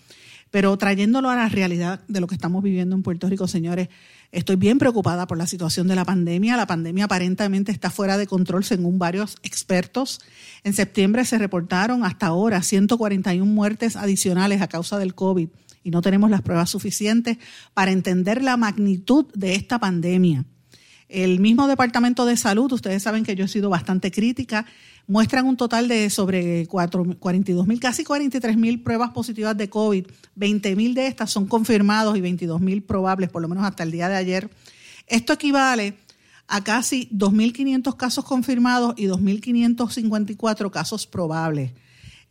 Pero 0.50 0.76
trayéndolo 0.76 1.30
a 1.30 1.36
la 1.36 1.48
realidad 1.48 2.00
de 2.08 2.20
lo 2.20 2.26
que 2.26 2.34
estamos 2.34 2.62
viviendo 2.62 2.96
en 2.96 3.02
Puerto 3.02 3.28
Rico, 3.28 3.46
señores, 3.46 3.88
Estoy 4.32 4.56
bien 4.56 4.78
preocupada 4.78 5.26
por 5.26 5.36
la 5.36 5.46
situación 5.46 5.88
de 5.88 5.94
la 5.94 6.06
pandemia. 6.06 6.56
La 6.56 6.66
pandemia 6.66 7.04
aparentemente 7.04 7.70
está 7.70 7.90
fuera 7.90 8.16
de 8.16 8.26
control 8.26 8.64
según 8.64 8.98
varios 8.98 9.36
expertos. 9.42 10.22
En 10.64 10.72
septiembre 10.72 11.26
se 11.26 11.36
reportaron 11.36 12.02
hasta 12.02 12.28
ahora 12.28 12.62
141 12.62 13.44
muertes 13.44 13.94
adicionales 13.94 14.62
a 14.62 14.68
causa 14.68 14.98
del 14.98 15.14
COVID 15.14 15.50
y 15.84 15.90
no 15.90 16.00
tenemos 16.00 16.30
las 16.30 16.40
pruebas 16.40 16.70
suficientes 16.70 17.36
para 17.74 17.90
entender 17.90 18.42
la 18.42 18.56
magnitud 18.56 19.26
de 19.34 19.54
esta 19.54 19.78
pandemia. 19.78 20.46
El 21.12 21.40
mismo 21.40 21.68
Departamento 21.68 22.24
de 22.24 22.38
Salud, 22.38 22.72
ustedes 22.72 23.02
saben 23.02 23.22
que 23.22 23.34
yo 23.34 23.44
he 23.44 23.48
sido 23.48 23.68
bastante 23.68 24.10
crítica, 24.10 24.64
muestran 25.06 25.46
un 25.46 25.58
total 25.58 25.86
de 25.86 26.08
sobre 26.08 26.66
42 26.66 27.66
mil, 27.66 27.78
casi 27.78 28.02
43 28.02 28.56
mil 28.56 28.82
pruebas 28.82 29.10
positivas 29.10 29.54
de 29.54 29.68
COVID. 29.68 30.06
20 30.36 30.74
mil 30.74 30.94
de 30.94 31.08
estas 31.08 31.30
son 31.30 31.46
confirmados 31.46 32.16
y 32.16 32.22
22 32.22 32.62
mil 32.62 32.82
probables, 32.82 33.28
por 33.28 33.42
lo 33.42 33.48
menos 33.48 33.62
hasta 33.64 33.82
el 33.82 33.90
día 33.90 34.08
de 34.08 34.16
ayer. 34.16 34.50
Esto 35.06 35.34
equivale 35.34 35.98
a 36.48 36.64
casi 36.64 37.10
2.500 37.12 37.94
casos 37.94 38.24
confirmados 38.24 38.94
y 38.96 39.04
2.554 39.04 40.70
casos 40.70 41.06
probables. 41.06 41.72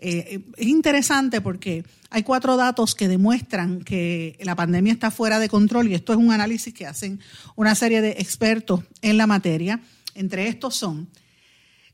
Eh, 0.03 0.41
es 0.57 0.67
interesante 0.67 1.41
porque 1.41 1.85
hay 2.09 2.23
cuatro 2.23 2.57
datos 2.57 2.95
que 2.95 3.07
demuestran 3.07 3.81
que 3.81 4.35
la 4.41 4.55
pandemia 4.55 4.91
está 4.91 5.11
fuera 5.11 5.37
de 5.37 5.47
control 5.47 5.87
y 5.87 5.93
esto 5.93 6.11
es 6.11 6.17
un 6.17 6.31
análisis 6.31 6.73
que 6.73 6.87
hacen 6.87 7.19
una 7.55 7.75
serie 7.75 8.01
de 8.01 8.15
expertos 8.17 8.81
en 9.03 9.17
la 9.17 9.27
materia. 9.27 9.79
Entre 10.15 10.47
estos 10.47 10.75
son 10.75 11.07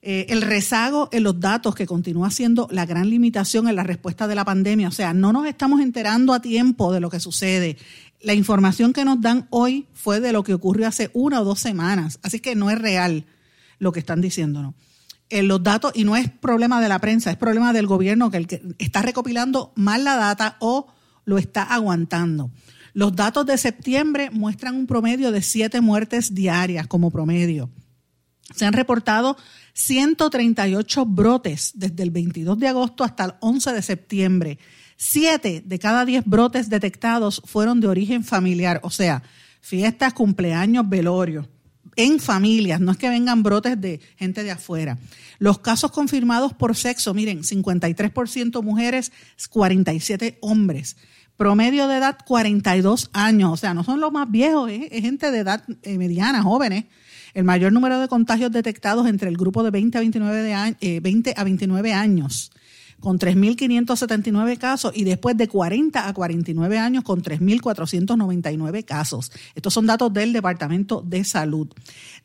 eh, 0.01 0.25
el 0.29 0.41
rezago 0.41 1.09
en 1.11 1.23
los 1.23 1.37
datos 1.41 1.75
que 1.75 1.85
continúa 1.85 2.31
siendo 2.31 2.69
la 2.71 2.85
gran 2.85 3.09
limitación 3.09 3.67
en 3.67 3.75
la 3.75 3.83
respuesta 3.83 4.25
de 4.25 4.35
la 4.35 4.45
pandemia. 4.45 4.87
O 4.87 4.91
sea, 4.91 5.13
no 5.13 5.33
nos 5.33 5.45
estamos 5.45 5.81
enterando 5.81 6.33
a 6.33 6.41
tiempo 6.41 6.93
de 6.93 7.01
lo 7.01 7.09
que 7.09 7.19
sucede. 7.19 7.77
La 8.21 8.33
información 8.33 8.93
que 8.93 9.03
nos 9.03 9.19
dan 9.19 9.47
hoy 9.49 9.85
fue 9.93 10.21
de 10.21 10.31
lo 10.31 10.45
que 10.45 10.53
ocurrió 10.53 10.87
hace 10.87 11.11
una 11.11 11.41
o 11.41 11.43
dos 11.43 11.59
semanas. 11.59 12.19
Así 12.23 12.39
que 12.39 12.55
no 12.55 12.69
es 12.69 12.79
real 12.79 13.25
lo 13.79 13.91
que 13.91 13.99
están 13.99 14.21
diciéndonos 14.21 14.75
en 15.29 15.48
los 15.48 15.62
datos, 15.63 15.91
y 15.96 16.03
no 16.03 16.15
es 16.15 16.29
problema 16.29 16.81
de 16.81 16.89
la 16.89 17.00
prensa, 17.00 17.31
es 17.31 17.38
problema 17.38 17.74
del 17.74 17.88
gobierno 17.88 18.31
que, 18.31 18.38
el 18.38 18.48
que 18.48 18.62
está 18.77 19.01
recopilando 19.01 19.74
mal 19.75 20.03
la 20.03 20.15
data 20.15 20.57
o 20.60 20.88
lo 21.25 21.38
está 21.38 21.63
aguantando. 21.63 22.51
Los 22.93 23.15
datos 23.15 23.46
de 23.46 23.57
septiembre 23.57 24.29
muestran 24.31 24.75
un 24.75 24.88
promedio 24.88 25.31
de 25.31 25.41
siete 25.41 25.81
muertes 25.81 26.34
diarias 26.34 26.88
como 26.88 27.12
promedio. 27.12 27.69
Se 28.55 28.65
han 28.65 28.74
reportado 28.74 29.38
138 29.74 31.05
brotes 31.05 31.74
desde 31.75 32.01
el 32.03 32.12
22 32.12 32.57
de 32.57 32.69
agosto 32.69 33.03
hasta 33.03 33.25
el 33.25 33.34
11 33.41 33.74
de 33.74 33.81
septiembre. 33.81 34.60
Siete 34.96 35.62
de 35.63 35.79
cada 35.79 36.05
diez 36.05 36.24
brotes 36.25 36.69
detectados 36.69 37.41
fueron 37.46 37.81
de 37.81 37.88
origen 37.88 38.24
familiar, 38.24 38.79
o 38.84 38.89
sea, 38.89 39.22
fiestas, 39.62 40.13
cumpleaños, 40.13 40.88
velorios 40.88 41.48
en 41.98 42.20
familias, 42.20 42.80
no 42.80 42.92
es 42.92 42.98
que 42.98 43.10
vengan 43.10 43.44
brotes 43.44 43.80
de 43.80 44.00
gente 44.16 44.44
de 44.44 44.51
afuera. 44.51 44.98
Los 45.39 45.60
casos 45.60 45.92
confirmados 45.92 46.54
por 46.54 46.75
sexo, 46.75 47.13
miren, 47.13 47.44
53% 47.44 48.63
mujeres, 48.63 49.12
47 49.50 50.38
hombres. 50.42 50.96
Promedio 51.36 51.88
de 51.88 51.98
edad 51.98 52.18
42 52.25 53.10
años, 53.13 53.51
o 53.51 53.58
sea, 53.58 53.74
no 53.74 53.84
son 53.84 54.00
los 54.00 54.12
más 54.12 54.32
viejos, 54.32 54.72
es, 54.72 55.01
gente 55.01 55.30
de 55.32 55.39
edad 55.39 55.63
eh, 55.84 55.98
mediana, 55.98 56.42
jóvenes. 56.42 56.86
El 57.34 57.44
mayor 57.44 57.74
número 57.74 58.00
de 58.00 58.08
contagios 58.08 58.51
detectados 58.51 59.06
entre 59.08 59.30
el 59.30 59.38
grupo 59.38 59.62
de 59.62 59.70
20 59.70 59.98
a 59.98 60.01
29, 60.01 60.42
de, 60.80 61.00
20 61.01 61.34
a 61.36 61.44
29 61.44 61.94
años 61.94 62.51
con 63.00 63.20
3.579 63.20 64.58
casos 64.58 64.92
y 64.96 65.04
después 65.04 65.38
de 65.38 65.48
40 65.48 66.08
a 66.08 66.13
49 66.13 66.77
años 66.77 67.04
con 67.04 67.22
3.499 67.22 68.86
casos. 68.86 69.32
Estos 69.56 69.74
son 69.74 69.86
datos 69.86 70.12
del 70.13 70.34
Departamento 70.34 71.01
de 71.06 71.24
Salud. 71.24 71.68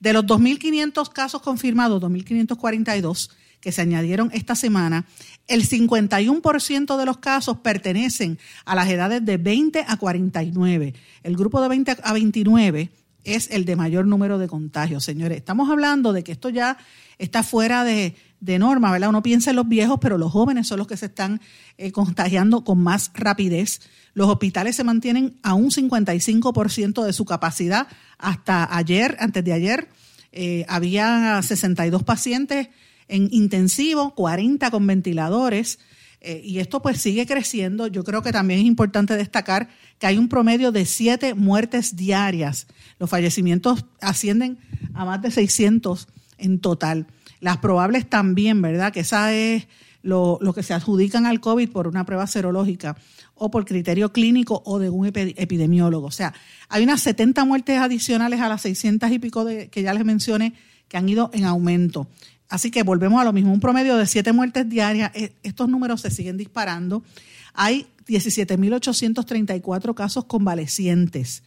De 0.01 0.13
los 0.13 0.25
2.500 0.25 1.11
casos 1.11 1.43
confirmados, 1.43 2.03
2.542 2.03 3.31
que 3.61 3.71
se 3.71 3.81
añadieron 3.81 4.29
esta 4.35 4.57
semana, 4.57 5.07
el 5.47 5.69
51% 5.69 6.97
de 6.97 7.07
los 7.07 7.19
casos 7.19 7.59
pertenecen 7.59 8.39
a 8.65 8.75
las 8.75 8.89
edades 8.91 9.25
de 9.25 9.37
20 9.37 9.85
a 9.87 9.97
49. 9.97 10.95
El 11.23 11.37
grupo 11.37 11.63
de 11.63 11.69
20 11.69 11.97
a 12.03 12.13
29 12.13 12.91
es 13.25 13.51
el 13.53 13.65
de 13.65 13.77
mayor 13.77 14.07
número 14.07 14.39
de 14.39 14.49
contagios, 14.49 15.05
señores. 15.05 15.39
Estamos 15.39 15.71
hablando 15.71 16.13
de 16.13 16.25
que 16.25 16.33
esto 16.33 16.49
ya 16.49 16.77
está 17.19 17.45
fuera 17.45 17.85
de, 17.85 18.17
norma, 18.43 18.91
¿verdad? 18.91 19.09
Uno 19.09 19.23
piensa 19.23 19.51
en 19.51 19.57
los 19.57 19.69
viejos, 19.69 19.99
pero 20.01 20.19
los 20.19 20.33
jóvenes 20.33 20.67
son 20.67 20.79
los 20.79 20.87
que 20.87 20.97
se 20.97 21.07
están 21.07 21.41
eh, 21.79 21.93
contagiando 21.93 22.65
con 22.65 22.79
más 22.79 23.11
rapidez. 23.15 23.81
Los 24.15 24.29
hospitales 24.29 24.77
se 24.77 24.85
mantienen 24.85 25.39
a 25.43 25.55
un 25.55 25.71
55% 25.71 27.05
de 27.05 27.13
su 27.13 27.25
capacidad. 27.25 27.87
Hasta 28.19 28.77
ayer, 28.77 29.17
antes 29.21 29.45
de 29.45 29.53
ayer, 29.53 29.89
eh, 30.33 30.67
había 30.69 31.41
62 31.43 32.03
pacientes 32.03 32.69
en 33.09 33.29
intensivo, 33.31 34.15
40 34.15 34.71
con 34.71 34.87
ventiladores. 34.87 35.79
Eh, 36.21 36.41
y 36.45 36.59
esto 36.59 36.83
pues 36.83 37.01
sigue 37.01 37.27
creciendo. 37.27 37.87
Yo 37.87 38.05
creo 38.05 38.23
que 38.23 38.33
también 38.33 38.61
es 38.61 38.67
importante 38.67 39.17
destacar 39.17 39.69
que 39.99 40.07
hay 40.07 40.19
un 40.19 40.29
promedio 40.29 40.73
de 40.73 40.87
siete 40.87 41.35
muertes 41.35 41.97
diarias. 41.97 42.67
Los 42.99 43.11
fallecimientos 43.11 43.85
ascienden 44.01 44.59
a 44.95 45.05
más 45.05 45.21
de 45.21 45.31
600 45.31 46.09
en 46.39 46.61
total. 46.61 47.07
Las 47.43 47.57
probables 47.57 48.09
también, 48.09 48.63
¿verdad? 48.63 48.93
Que 48.93 49.01
esa 49.01 49.35
es 49.35 49.67
lo, 50.03 50.39
que 50.55 50.63
se 50.63 50.75
adjudican 50.75 51.27
al 51.27 51.41
COVID 51.41 51.71
por 51.71 51.89
una 51.89 52.07
prueba 52.07 52.29
serológica 52.29 52.97
o 53.35 53.51
por 53.51 53.65
criterio 53.65 54.13
clínico 54.13 54.63
o 54.65 54.79
de 54.79 54.91
un 54.91 55.07
epidemiólogo. 55.07 56.07
O 56.07 56.13
sea, 56.13 56.35
hay 56.69 56.85
unas 56.85 57.01
70 57.01 57.45
muertes 57.45 57.81
adicionales 57.81 58.41
a 58.41 58.49
las 58.49 58.63
600 58.63 59.11
y 59.11 59.19
pico 59.19 59.45
de, 59.45 59.69
que 59.71 59.83
ya 59.83 59.93
les 59.93 60.05
mencioné 60.05 60.55
que 60.87 60.97
han 60.97 61.09
ido 61.09 61.33
en 61.33 61.45
aumento. 61.45 62.07
Así 62.49 62.71
que 62.71 62.85
volvemos 62.85 63.21
a 63.21 63.25
lo 63.25 63.33
mismo, 63.33 63.53
un 63.53 63.59
promedio 63.59 63.97
de 63.97 64.07
siete 64.07 64.33
muertes 64.33 64.69
diarias, 64.69 65.11
e, 65.15 65.33
estos 65.43 65.69
números 65.69 66.03
se 66.03 66.13
siguen 66.13 66.37
disparando. 66.37 67.03
Hay 67.55 67.89
17.834 68.07 69.95
casos 69.95 70.27
convalecientes 70.27 71.43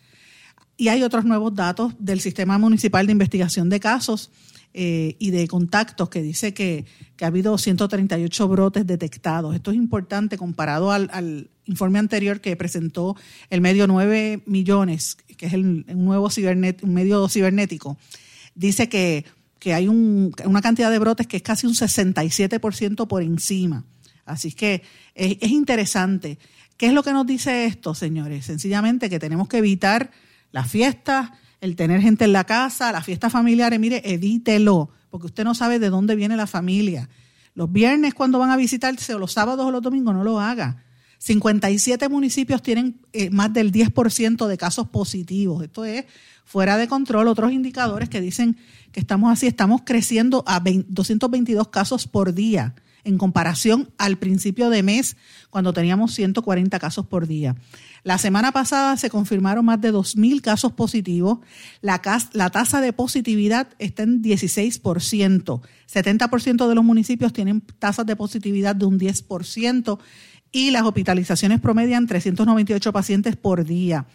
y 0.75 0.89
hay 0.89 1.03
otros 1.03 1.23
nuevos 1.23 1.55
datos 1.55 1.93
del 1.99 2.19
Sistema 2.19 2.57
Municipal 2.57 3.05
de 3.05 3.13
Investigación 3.13 3.69
de 3.69 3.79
Casos. 3.79 4.29
Eh, 4.77 5.15
y 5.19 5.31
de 5.31 5.47
contactos 5.47 6.09
que 6.09 6.21
dice 6.21 6.53
que, 6.53 6.83
ha 7.21 7.27
habido 7.27 7.57
138 7.57 8.47
brotes 8.49 8.85
detectados. 8.85 9.55
Esto 9.55 9.71
es 9.71 9.77
importante 9.77 10.37
comparado 10.37 10.91
al, 10.91 11.49
informe 11.63 11.97
anterior 11.97 12.41
que 12.41 12.57
presentó 12.57 13.15
el 13.49 13.61
medio 13.61 13.87
9 13.87 14.43
millones, 14.45 15.15
que 15.37 15.45
es 15.45 15.53
el, 15.53 15.85
un 15.87 16.03
nuevo 16.03 16.27
un 16.27 16.93
medio 16.93 17.29
cibernético. 17.29 17.97
Dice 18.53 18.89
que, 18.89 19.23
hay 19.73 19.87
una 19.87 20.61
cantidad 20.61 20.91
de 20.91 20.99
brotes 20.99 21.25
que 21.25 21.37
es 21.37 21.43
casi 21.43 21.67
un 21.67 21.73
67% 21.73 23.07
por 23.07 23.23
encima. 23.23 23.85
Así 24.25 24.51
que 24.51 24.83
es 25.15 25.49
interesante. 25.51 26.37
¿Qué 26.75 26.87
es 26.87 26.93
lo 26.93 27.01
que 27.01 27.13
nos 27.13 27.25
dice 27.25 27.65
esto, 27.65 27.95
señores? 27.95 28.43
Sencillamente 28.43 29.09
que 29.09 29.19
tenemos 29.19 29.47
que 29.47 29.59
evitar 29.59 30.11
las 30.51 30.69
fiestas, 30.69 31.31
el 31.61 31.75
tener 31.75 32.01
gente 32.01 32.25
en 32.25 32.33
la 32.33 32.43
casa, 32.43 32.91
las 32.91 33.05
fiestas 33.05 33.31
familiares, 33.31 33.79
mire, 33.79 34.01
evítelo, 34.05 34.89
porque 35.09 35.27
usted 35.27 35.43
no 35.43 35.55
sabe 35.55 35.79
de 35.79 35.89
dónde 35.89 36.15
viene 36.15 36.35
la 36.35 36.47
familia. 36.47 37.09
Los 37.53 37.71
viernes 37.71 38.13
cuando 38.13 38.39
van 38.39 38.51
a 38.51 38.57
visitarse, 38.57 39.13
o 39.13 39.19
los 39.19 39.31
sábados 39.31 39.65
o 39.65 39.71
los 39.71 39.81
domingos, 39.81 40.13
no 40.13 40.23
lo 40.23 40.39
haga. 40.39 40.83
57 41.19 42.09
municipios 42.09 42.61
tienen 42.61 42.99
eh, 43.13 43.29
más 43.29 43.51
del 43.53 43.71
10% 43.71 44.47
de 44.47 44.57
casos 44.57 44.89
positivos. 44.89 45.63
Esto 45.63 45.85
es 45.85 46.05
fuera 46.43 46.77
de 46.77 46.87
control. 46.87 47.27
Otros 47.27 47.51
indicadores 47.51 48.09
que 48.09 48.21
dicen 48.21 48.57
que 48.91 48.99
estamos 48.99 49.31
así, 49.31 49.47
estamos 49.47 49.81
creciendo 49.85 50.43
a 50.45 50.59
222 50.59 51.69
casos 51.69 52.07
por 52.07 52.33
día 52.33 52.75
en 53.05 53.17
comparación 53.17 53.89
al 53.97 54.17
principio 54.17 54.69
de 54.69 54.83
mes, 54.83 55.15
cuando 55.49 55.71
teníamos 55.71 56.13
140 56.13 56.77
casos 56.79 57.05
por 57.05 57.27
día. 57.27 57.55
La 58.03 58.17
semana 58.17 58.51
pasada 58.51 58.97
se 58.97 59.09
confirmaron 59.09 59.65
más 59.65 59.81
de 59.81 59.91
2.000 59.91 60.41
casos 60.41 60.73
positivos. 60.73 61.39
La, 61.81 61.99
tasa 62.01 62.81
de 62.81 62.93
positividad 62.93 63.69
está 63.79 64.03
en 64.03 64.21
16%. 64.21 65.61
70% 65.91 66.67
de 66.67 66.75
los 66.75 66.83
municipios 66.83 67.33
tienen 67.33 67.61
tasas 67.61 68.05
de 68.05 68.15
positividad 68.15 68.75
de 68.75 68.85
un 68.85 68.99
10% 68.99 69.99
y 70.51 70.71
las 70.71 70.83
hospitalizaciones 70.83 71.59
promedian 71.59 72.05
398 72.05 72.93
pacientes 72.93 73.35
por 73.35 73.65
día. 73.65 74.05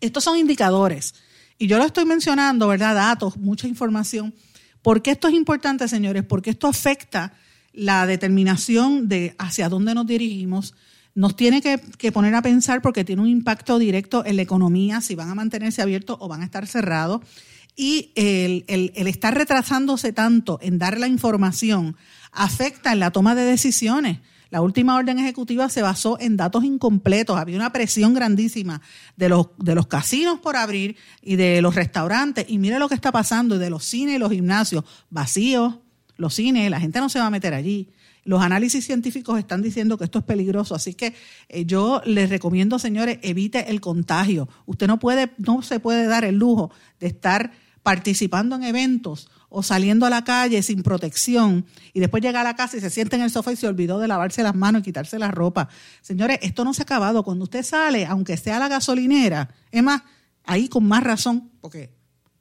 Estos 0.00 0.22
son 0.22 0.38
indicadores. 0.38 1.14
Y 1.58 1.66
yo 1.66 1.78
lo 1.78 1.84
estoy 1.84 2.04
mencionando, 2.04 2.68
¿verdad? 2.68 2.94
Datos, 2.94 3.36
mucha 3.36 3.66
información. 3.66 4.34
¿Por 4.82 5.02
qué 5.02 5.10
esto 5.10 5.28
es 5.28 5.34
importante, 5.34 5.88
señores? 5.88 6.24
Porque 6.24 6.50
esto 6.50 6.68
afecta 6.68 7.34
la 7.72 8.06
determinación 8.06 9.08
de 9.08 9.34
hacia 9.38 9.68
dónde 9.68 9.94
nos 9.94 10.06
dirigimos, 10.06 10.74
nos 11.14 11.36
tiene 11.36 11.60
que, 11.60 12.12
poner 12.12 12.34
a 12.34 12.42
pensar 12.42 12.82
porque 12.82 13.04
tiene 13.04 13.22
un 13.22 13.28
impacto 13.28 13.78
directo 13.78 14.24
en 14.24 14.36
la 14.36 14.42
economía, 14.42 15.00
si 15.00 15.14
van 15.14 15.28
a 15.28 15.34
mantenerse 15.34 15.82
abiertos 15.82 16.16
o 16.20 16.28
van 16.28 16.42
a 16.42 16.44
estar 16.44 16.66
cerrados. 16.66 17.20
Y 17.76 18.12
el, 18.14 18.64
estar 18.94 19.34
retrasándose 19.34 20.12
tanto 20.12 20.58
en 20.62 20.78
dar 20.78 20.98
la 20.98 21.08
información 21.08 21.96
afecta 22.32 22.92
en 22.92 23.00
la 23.00 23.10
toma 23.10 23.34
de 23.34 23.42
decisiones. 23.42 24.18
La 24.50 24.60
última 24.60 24.96
orden 24.96 25.18
ejecutiva 25.18 25.68
se 25.68 25.80
basó 25.80 26.18
en 26.20 26.36
datos 26.36 26.64
incompletos. 26.64 27.38
Había 27.38 27.56
una 27.56 27.72
presión 27.72 28.14
grandísima 28.14 28.82
de 29.16 29.28
los, 29.28 29.48
de 29.58 29.76
los 29.76 29.86
casinos 29.86 30.40
por 30.40 30.56
abrir 30.56 30.96
y 31.22 31.36
de 31.36 31.62
los 31.62 31.76
restaurantes. 31.76 32.46
Y 32.48 32.58
mire 32.58 32.80
lo 32.80 32.88
que 32.88 32.96
está 32.96 33.12
pasando, 33.12 33.54
y 33.54 33.58
de 33.58 33.70
los 33.70 33.84
cines 33.84 34.16
y 34.16 34.18
los 34.18 34.32
gimnasios 34.32 34.84
vacíos, 35.08 35.76
los 36.20 36.34
cines, 36.34 36.70
la 36.70 36.78
gente 36.78 37.00
no 37.00 37.08
se 37.08 37.18
va 37.18 37.26
a 37.26 37.30
meter 37.30 37.54
allí. 37.54 37.88
Los 38.24 38.42
análisis 38.42 38.84
científicos 38.84 39.38
están 39.38 39.62
diciendo 39.62 39.96
que 39.96 40.04
esto 40.04 40.18
es 40.18 40.24
peligroso, 40.26 40.74
así 40.74 40.92
que 40.92 41.14
eh, 41.48 41.64
yo 41.64 42.02
les 42.04 42.28
recomiendo, 42.28 42.78
señores, 42.78 43.18
evite 43.22 43.70
el 43.70 43.80
contagio. 43.80 44.46
Usted 44.66 44.86
no 44.86 44.98
puede, 44.98 45.30
no 45.38 45.62
se 45.62 45.80
puede 45.80 46.06
dar 46.06 46.26
el 46.26 46.36
lujo 46.36 46.70
de 47.00 47.06
estar 47.06 47.52
participando 47.82 48.54
en 48.56 48.64
eventos 48.64 49.30
o 49.48 49.62
saliendo 49.62 50.04
a 50.04 50.10
la 50.10 50.22
calle 50.22 50.62
sin 50.62 50.82
protección 50.82 51.64
y 51.94 52.00
después 52.00 52.22
llega 52.22 52.42
a 52.42 52.44
la 52.44 52.54
casa 52.54 52.76
y 52.76 52.80
se 52.80 52.90
siente 52.90 53.16
en 53.16 53.22
el 53.22 53.30
sofá 53.30 53.52
y 53.52 53.56
se 53.56 53.66
olvidó 53.66 53.98
de 53.98 54.06
lavarse 54.06 54.42
las 54.42 54.54
manos 54.54 54.80
y 54.80 54.84
quitarse 54.84 55.18
la 55.18 55.30
ropa. 55.30 55.70
Señores, 56.02 56.38
esto 56.42 56.62
no 56.62 56.74
se 56.74 56.82
ha 56.82 56.84
acabado. 56.84 57.22
Cuando 57.24 57.44
usted 57.44 57.64
sale, 57.64 58.04
aunque 58.04 58.36
sea 58.36 58.56
a 58.56 58.60
la 58.60 58.68
gasolinera, 58.68 59.48
es 59.72 59.82
más, 59.82 60.02
ahí 60.44 60.68
con 60.68 60.86
más 60.86 61.02
razón, 61.02 61.50
porque 61.62 61.94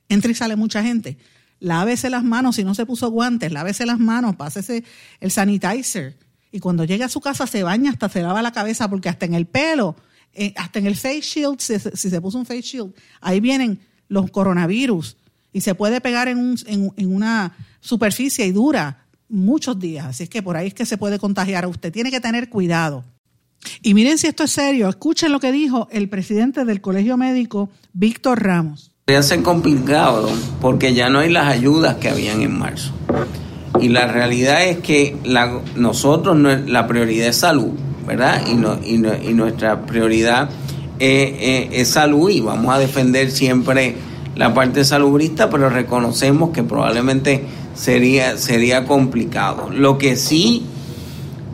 entra 0.10 0.30
y 0.30 0.36
sale 0.36 0.58
mucha 0.58 0.84
gente 0.84 1.18
lávese 1.60 2.10
las 2.10 2.24
manos, 2.24 2.56
si 2.56 2.64
no 2.64 2.74
se 2.74 2.86
puso 2.86 3.10
guantes, 3.10 3.52
lávese 3.52 3.86
las 3.86 4.00
manos, 4.00 4.36
pásese 4.36 4.84
el 5.20 5.32
sanitizer. 5.32 6.18
Y 6.52 6.60
cuando 6.60 6.84
llegue 6.84 7.04
a 7.04 7.10
su 7.10 7.22
casa 7.22 7.46
se 7.48 7.64
baña, 7.64 7.92
hasta 7.92 8.10
se 8.10 8.22
lava 8.22 8.42
la 8.42 8.52
cabeza, 8.52 8.90
porque 8.90 9.10
hasta 9.10 9.26
en 9.26 9.36
el 9.36 9.46
pelo, 9.46 9.96
eh, 10.34 10.54
hasta 10.58 10.80
en 10.80 10.88
el 10.88 10.96
face 10.96 11.22
shield, 11.22 11.60
si, 11.60 11.80
se 11.80 12.22
puso 12.22 12.38
un 12.38 12.46
face 12.46 12.62
shield, 12.62 12.94
ahí 13.22 13.40
vienen 13.40 13.80
los 14.08 14.32
coronavirus. 14.32 15.18
Y 15.52 15.62
se 15.62 15.76
puede 15.76 16.00
pegar 16.00 16.28
en, 16.28 16.38
un, 16.38 16.58
en, 16.68 17.14
una 17.14 17.56
superficie 17.80 18.46
y 18.46 18.52
dura 18.52 19.06
muchos 19.28 19.80
días. 19.80 20.06
Así 20.06 20.24
es 20.24 20.30
que 20.30 20.44
por 20.44 20.56
ahí 20.56 20.68
es 20.68 20.74
que 20.74 20.86
se 20.86 20.98
puede 20.98 21.18
contagiar. 21.18 21.66
Usted 21.66 21.92
tiene 21.92 22.12
que 22.12 22.20
tener 22.20 22.50
cuidado. 22.50 23.04
Y 23.82 23.94
miren 23.94 24.18
si 24.18 24.28
esto 24.28 24.44
es 24.44 24.52
serio, 24.52 24.88
escuchen 24.88 25.32
lo 25.32 25.40
que 25.40 25.52
dijo 25.52 25.88
el 25.92 26.08
presidente 26.08 26.66
del 26.66 26.82
Colegio 26.82 27.18
Médico, 27.18 27.70
Víctor 27.94 28.44
Ramos. 28.44 28.92
Ya 29.10 29.44
complicado 29.44 30.30
porque 30.62 30.94
ya 30.94 31.10
no 31.10 31.20
hay 31.20 31.32
las 31.32 31.48
ayudas 31.48 31.96
que 31.96 32.10
habían 32.10 32.42
en 32.42 32.58
marzo. 32.58 32.92
Y 33.82 33.90
la 33.90 34.08
realidad 34.08 34.66
es 34.66 34.78
que 34.78 35.16
la, 35.24 35.60
nosotros, 35.76 36.38
la 36.68 36.88
prioridad 36.88 37.28
es 37.28 37.38
salud, 37.38 37.72
¿verdad? 38.06 38.42
Y 38.86 39.34
nuestra 39.34 39.82
prioridad 39.86 40.50
es, 41.00 41.88
salud 41.88 42.30
y 42.30 42.42
vamos 42.42 42.74
a 42.74 42.78
defender 42.78 43.32
siempre 43.32 43.96
la 44.36 44.54
parte 44.54 44.84
salubrista, 44.84 45.50
pero 45.50 45.70
reconocemos 45.70 46.52
que 46.52 46.64
probablemente 46.64 47.44
sería, 47.74 48.38
sería 48.38 48.86
complicado. 48.86 49.70
Lo 49.72 49.98
que 49.98 50.16
sí, 50.16 50.66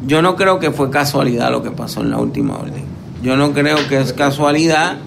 yo 0.06 0.22
no 0.22 0.36
creo 0.36 0.60
que 0.60 0.72
fue 0.72 0.90
casualidad 0.90 1.52
lo 1.52 1.64
que 1.64 1.72
pasó 1.72 2.02
en 2.02 2.12
la 2.12 2.18
última 2.18 2.58
orden. 2.58 2.84
Yo 3.24 3.38
no 3.38 3.54
creo 3.54 3.78
que 3.88 4.00
es 4.00 4.14
casualidad 4.14 4.98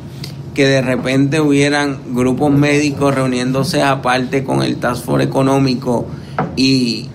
que 0.59 0.66
de 0.66 0.83
repente 0.83 1.40
hubieran 1.40 1.99
grupos 2.16 2.51
médicos 2.51 3.14
reuniéndose 3.14 3.81
aparte 3.81 4.42
con 4.42 4.64
el 4.64 4.79
Task 4.79 5.05
Force 5.05 5.25
económico 5.25 6.09
y, 6.57 7.09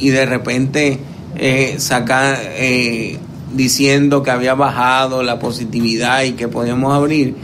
de 0.00 0.24
repente 0.24 0.98
eh, 1.36 1.74
sacar, 1.76 2.38
eh, 2.42 3.18
diciendo 3.54 4.22
que 4.22 4.30
había 4.30 4.54
bajado 4.54 5.22
la 5.22 5.38
positividad 5.38 6.22
y 6.22 6.32
que 6.32 6.48
podíamos 6.48 6.94
abrir 6.94 7.34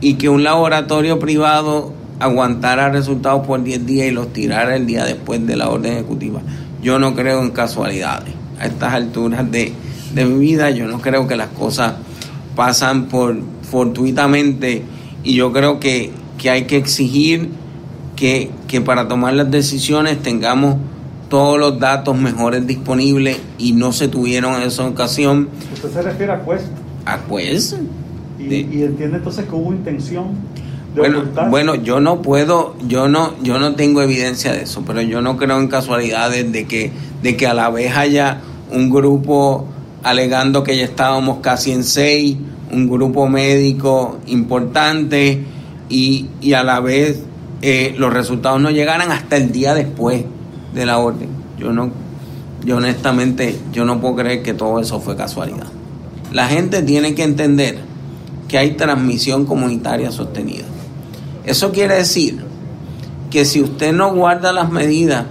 y 0.00 0.14
que 0.14 0.30
un 0.30 0.44
laboratorio 0.44 1.18
privado 1.18 1.92
aguantara 2.18 2.88
resultados 2.88 3.46
por 3.46 3.62
10 3.62 3.84
días 3.84 4.08
y 4.08 4.12
los 4.12 4.32
tirara 4.32 4.76
el 4.76 4.86
día 4.86 5.04
después 5.04 5.46
de 5.46 5.56
la 5.56 5.68
orden 5.68 5.92
ejecutiva. 5.92 6.40
Yo 6.82 6.98
no 6.98 7.14
creo 7.14 7.42
en 7.42 7.50
casualidades. 7.50 8.32
A 8.58 8.64
estas 8.64 8.94
alturas 8.94 9.50
de, 9.50 9.74
de 10.14 10.24
mi 10.24 10.38
vida 10.40 10.70
yo 10.70 10.86
no 10.86 11.02
creo 11.02 11.28
que 11.28 11.36
las 11.36 11.48
cosas 11.48 11.96
pasan 12.56 13.08
por 13.08 13.36
fortuitamente 13.70 14.84
y 15.24 15.34
yo 15.34 15.52
creo 15.52 15.80
que, 15.80 16.12
hay 16.50 16.64
que 16.64 16.76
exigir 16.76 17.50
que, 18.16 18.50
para 18.84 19.06
tomar 19.06 19.34
las 19.34 19.50
decisiones 19.50 20.20
tengamos 20.22 20.76
todos 21.28 21.58
los 21.58 21.78
datos 21.78 22.16
mejores 22.16 22.66
disponibles 22.66 23.38
y 23.58 23.72
no 23.72 23.92
se 23.92 24.08
tuvieron 24.08 24.56
en 24.56 24.62
esa 24.62 24.86
ocasión. 24.86 25.48
¿Usted 25.72 25.90
se 25.90 26.02
refiere 26.02 26.32
a 26.32 26.44
Quest? 26.44 26.66
A 27.06 27.18
Quest. 27.18 27.74
¿Y, 28.38 28.82
entiende 28.82 29.18
entonces 29.18 29.46
que 29.46 29.54
hubo 29.54 29.72
intención? 29.72 30.26
De 30.94 31.00
bueno, 31.00 31.22
bueno, 31.48 31.74
yo 31.76 32.00
no 32.00 32.20
puedo, 32.20 32.76
yo 32.86 33.08
no, 33.08 33.32
yo 33.42 33.58
no 33.58 33.74
tengo 33.76 34.02
evidencia 34.02 34.52
de 34.52 34.62
eso, 34.62 34.82
pero 34.86 35.00
yo 35.00 35.22
no 35.22 35.38
creo 35.38 35.58
en 35.58 35.68
casualidades 35.68 36.52
de 36.52 36.66
que, 36.66 36.92
de 37.22 37.36
que 37.36 37.46
a 37.46 37.54
la 37.54 37.70
vez 37.70 37.96
haya 37.96 38.40
un 38.70 38.90
grupo 38.90 39.66
alegando 40.02 40.62
que 40.62 40.76
ya 40.76 40.84
estábamos 40.84 41.38
casi 41.38 41.72
en 41.72 41.84
seis, 41.84 42.36
un 42.72 42.88
grupo 42.88 43.28
médico 43.28 44.18
importante 44.26 45.44
y, 45.88 46.52
a 46.54 46.64
la 46.64 46.80
vez 46.80 47.22
eh, 47.60 47.94
los 47.98 48.12
resultados 48.12 48.60
no 48.60 48.70
llegaran 48.70 49.12
hasta 49.12 49.36
el 49.36 49.52
día 49.52 49.74
después 49.74 50.24
de 50.74 50.86
la 50.86 50.98
orden. 50.98 51.28
Yo 51.58 51.72
no, 51.72 51.90
yo 52.64 52.78
honestamente, 52.78 53.58
yo 53.72 53.84
no 53.84 54.00
puedo 54.00 54.16
creer 54.16 54.42
que 54.42 54.54
todo 54.54 54.80
eso 54.80 55.00
fue 55.00 55.16
casualidad. 55.16 55.66
La 56.32 56.48
gente 56.48 56.82
tiene 56.82 57.14
que 57.14 57.24
entender 57.24 57.78
que 58.48 58.56
hay 58.56 58.70
transmisión 58.70 59.44
comunitaria 59.44 60.10
sostenida. 60.10 60.64
Eso 61.44 61.72
quiere 61.72 61.96
decir 61.96 62.42
que 63.30 63.44
si 63.44 63.60
usted 63.60 63.92
no 63.92 64.14
guarda 64.14 64.52
las 64.52 64.70
medidas 64.70 65.26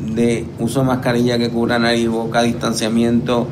de 0.00 0.46
uso 0.60 0.80
de 0.80 0.86
mascarilla 0.86 1.38
que 1.38 1.50
cubra 1.50 1.78
nariz, 1.78 2.08
boca, 2.08 2.42
distanciamiento, 2.42 3.48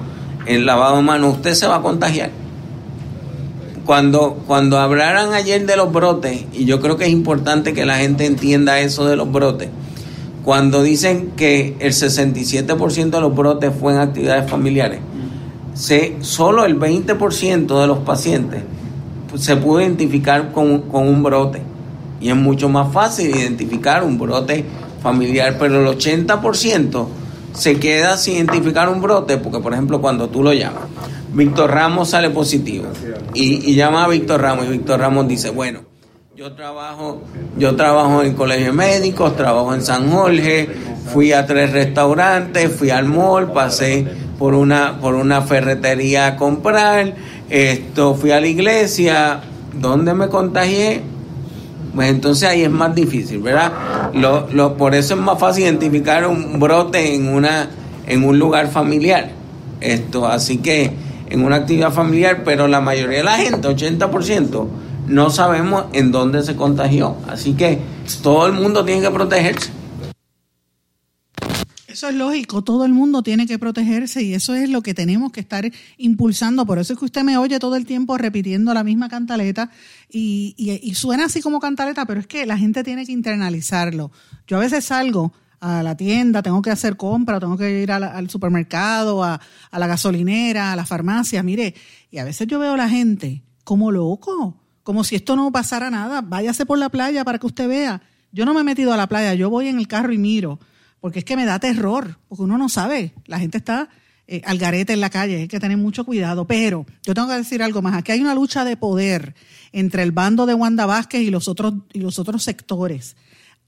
el 0.47 0.65
lavado 0.65 0.97
de 0.97 1.03
manos, 1.03 1.37
usted 1.37 1.55
se 1.55 1.67
va 1.67 1.77
a 1.77 1.83
contagiar 1.83 2.42
cuando, 3.87 4.43
cuando 4.47 4.79
hablaran 4.79 5.33
ayer 5.35 5.67
de 5.67 5.77
los 5.77 5.93
brotes, 5.93 6.45
y 6.53 6.65
yo 6.65 6.81
creo 6.81 6.97
que 6.97 7.05
es 7.05 7.11
importante 7.11 7.75
que 7.75 7.85
la 7.85 7.99
gente 7.99 8.27
entienda 8.27 8.81
eso 8.81 9.07
de 9.07 9.17
los 9.17 9.31
brotes, 9.31 9.69
cuando 10.45 10.83
dicen 10.83 11.33
que 11.37 11.77
el 11.79 11.93
67% 11.93 13.11
de 13.11 13.21
los 13.21 13.35
brotes 13.35 13.73
fue 13.79 13.93
en 13.93 14.01
actividades 14.01 14.51
familiares, 14.51 15.01
se, 15.75 16.17
solo 16.21 16.65
el 16.65 16.79
20% 16.79 17.81
de 17.81 17.87
los 17.87 17.99
pacientes 17.99 18.63
se 19.37 19.57
pudo 19.57 19.81
identificar 19.81 20.53
con, 20.53 20.83
con 20.83 21.09
un 21.09 21.23
brote. 21.23 21.63
Y 22.21 22.29
es 22.29 22.37
mucho 22.37 22.69
más 22.69 22.93
fácil 22.93 23.35
identificar 23.35 24.05
un 24.05 24.19
brote 24.19 24.65
familiar, 25.03 25.57
pero 25.59 25.81
el 25.81 25.99
80% 25.99 27.07
se 27.55 27.79
queda 27.79 28.17
sin 28.17 28.37
identificar 28.37 28.89
un 28.89 29.01
brote, 29.01 29.39
porque 29.39 29.59
por 29.59 29.73
ejemplo 29.73 30.01
cuando 30.01 30.29
tú 30.29 30.43
lo 30.43 30.53
llamas, 30.53 30.85
Víctor 31.33 31.71
Ramos 31.71 32.11
sale 32.11 32.31
positivo 32.31 32.87
y, 33.35 33.75
llama 33.75 34.05
a 34.05 34.09
Víctor 34.09 34.41
Ramos 34.41 34.67
y 34.67 34.71
Víctor 34.71 35.01
Ramos 35.01 35.27
dice, 35.29 35.51
bueno, 35.51 35.81
yo 36.37 36.53
trabajo, 36.53 37.23
yo 37.57 37.75
trabajo 37.75 38.23
en 38.23 38.35
colegio 38.35 38.67
de 38.67 38.73
médicos, 38.73 39.37
trabajo 39.37 39.75
en 39.75 39.83
San 39.83 40.11
Jorge, 40.11 40.69
fui 41.13 41.33
a 41.33 41.47
tres 41.47 41.73
restaurantes, 41.73 42.71
fui 42.71 42.91
al 42.91 43.07
mall, 43.07 43.53
pasé 43.53 44.07
por 44.39 44.55
una, 44.55 44.99
por 45.01 45.15
una 45.15 45.41
ferretería 45.43 46.27
a 46.27 46.37
comprar, 46.37 47.15
esto, 47.49 48.15
fui 48.15 48.31
a 48.33 48.41
la 48.41 48.49
iglesia, 48.49 49.41
¿dónde 49.73 50.13
me 50.15 50.29
contagié? 50.29 51.01
Pues 51.95 52.11
entonces 52.11 52.49
ahí 52.49 52.63
es 52.63 52.71
más 52.71 52.95
difícil, 52.95 53.39
¿verdad? 53.39 53.73
Lo, 54.15 54.49
lo, 54.51 54.77
por 54.77 54.95
eso 54.95 55.15
es 55.15 55.21
más 55.21 55.39
fácil 55.39 55.65
identificar 55.65 56.27
un 56.27 56.59
brote 56.59 57.15
en, 57.15 57.29
una, 57.29 57.69
en 58.07 58.25
un 58.25 58.39
lugar 58.39 58.69
familiar. 58.69 59.31
Esto, 59.81 60.27
así 60.27 60.59
que 60.59 60.93
en 61.33 61.43
una 61.45 61.57
actividad 61.57 61.93
familiar, 61.93 62.43
pero 62.45 62.69
la 62.69 62.83
mayoría 62.83 63.19
de 63.19 63.25
la 63.25 63.37
gente, 63.39 63.67
80%, 63.67 64.69
no 65.09 65.31
sabemos 65.31 65.87
en 65.95 66.13
dónde 66.13 66.43
se 66.43 66.57
contagió. 66.57 67.17
Así 67.27 67.55
que 67.55 67.79
todo 68.23 68.47
el 68.47 68.53
mundo 68.53 68.85
tiene 68.85 69.01
que 69.01 69.11
protegerse. 69.11 69.71
Eso 71.89 72.09
es 72.09 72.15
lógico, 72.15 72.63
todo 72.63 72.85
el 72.85 72.93
mundo 72.93 73.23
tiene 73.23 73.47
que 73.47 73.59
protegerse 73.59 74.23
y 74.23 74.35
eso 74.35 74.55
es 74.55 74.69
lo 74.69 74.83
que 74.83 74.93
tenemos 74.93 75.33
que 75.33 75.41
estar 75.41 75.71
impulsando. 75.99 76.67
Por 76.67 76.79
eso 76.79 76.93
es 76.93 76.99
que 76.99 77.05
usted 77.07 77.23
me 77.23 77.39
oye 77.39 77.59
todo 77.59 77.77
el 77.77 77.87
tiempo 77.87 78.19
repitiendo 78.19 78.75
la 78.75 78.85
misma 78.85 79.09
cantaleta 79.09 79.71
y, 80.11 80.55
y, 80.57 80.95
suena 80.95 81.27
así 81.27 81.41
como 81.41 81.61
cantaleta, 81.61 82.07
pero 82.07 82.21
es 82.21 82.27
que 82.27 82.45
la 82.45 82.59
gente 82.59 82.83
tiene 82.83 83.07
que 83.07 83.13
internalizarlo. 83.13 84.11
Yo 84.47 84.57
a 84.57 84.61
veces 84.61 84.87
salgo 84.87 85.33
a 85.63 85.83
la 85.83 85.97
tienda, 85.97 86.43
tengo 86.43 86.61
que 86.61 86.71
hacer 86.71 86.97
compra, 86.97 87.41
tengo 87.41 87.57
que 87.57 87.83
ir 87.83 87.91
al 87.93 88.29
supermercado, 88.29 89.23
a, 89.23 89.41
a 89.71 89.79
la 89.79 89.87
gasolinera, 89.87 90.73
a 90.73 90.77
la 90.77 90.85
farmacia, 90.85 91.43
mire, 91.43 91.75
y 92.11 92.19
a 92.19 92.25
veces 92.25 92.47
yo 92.49 92.59
veo 92.59 92.75
a 92.75 92.77
la 92.77 92.89
gente 92.89 93.43
como 93.65 93.91
loco, 93.91 94.61
como 94.83 95.05
si 95.05 95.15
esto 95.15 95.37
no 95.37 95.51
pasara 95.53 95.91
nada. 95.91 96.21
Váyase 96.21 96.67
por 96.67 96.79
la 96.79 96.89
playa 96.89 97.25
para 97.25 97.39
que 97.39 97.47
usted 97.47 97.69
vea. 97.69 98.03
Yo 98.33 98.45
no 98.45 98.55
me 98.55 98.63
he 98.63 98.65
metido 98.65 98.93
a 98.93 98.97
la 98.97 99.07
playa, 99.07 99.35
yo 99.35 99.51
voy 99.51 99.69
en 99.69 99.79
el 99.79 99.87
carro 99.87 100.13
y 100.13 100.19
miro 100.19 100.59
porque 101.03 101.19
es 101.19 101.25
que 101.25 101.37
me 101.37 101.45
da 101.45 101.59
terror, 101.59 102.17
porque 102.29 102.45
uno 102.45 102.57
no 102.57 102.69
sabe, 102.69 103.13
la 103.27 103.41
gente 103.41 103.59
está 103.59 103.89
eh, 104.29 104.41
al 104.45 104.57
garete 104.57 104.93
en 104.93 105.01
la 105.01 105.11
calle, 105.11 105.37
hay 105.37 105.49
que 105.49 105.59
tener 105.59 105.77
mucho 105.77 106.05
cuidado, 106.05 106.47
pero 106.47 106.87
yo 107.03 107.13
tengo 107.13 107.27
que 107.27 107.35
decir 107.35 107.61
algo 107.61 107.83
más, 107.83 107.95
aquí 107.97 108.13
hay 108.13 108.21
una 108.21 108.37
lucha 108.37 108.65
de 108.65 108.77
poder 108.77 109.35
entre 109.73 110.05
el 110.05 110.13
bando 110.13 110.47
de 110.47 110.55
Wanda 110.55 110.87
Vázquez 110.87 111.23
y 111.23 111.31
los 111.31 111.49
otros, 111.49 111.75
y 111.93 111.99
los 111.99 112.21
otros 112.21 112.45
sectores. 112.45 113.17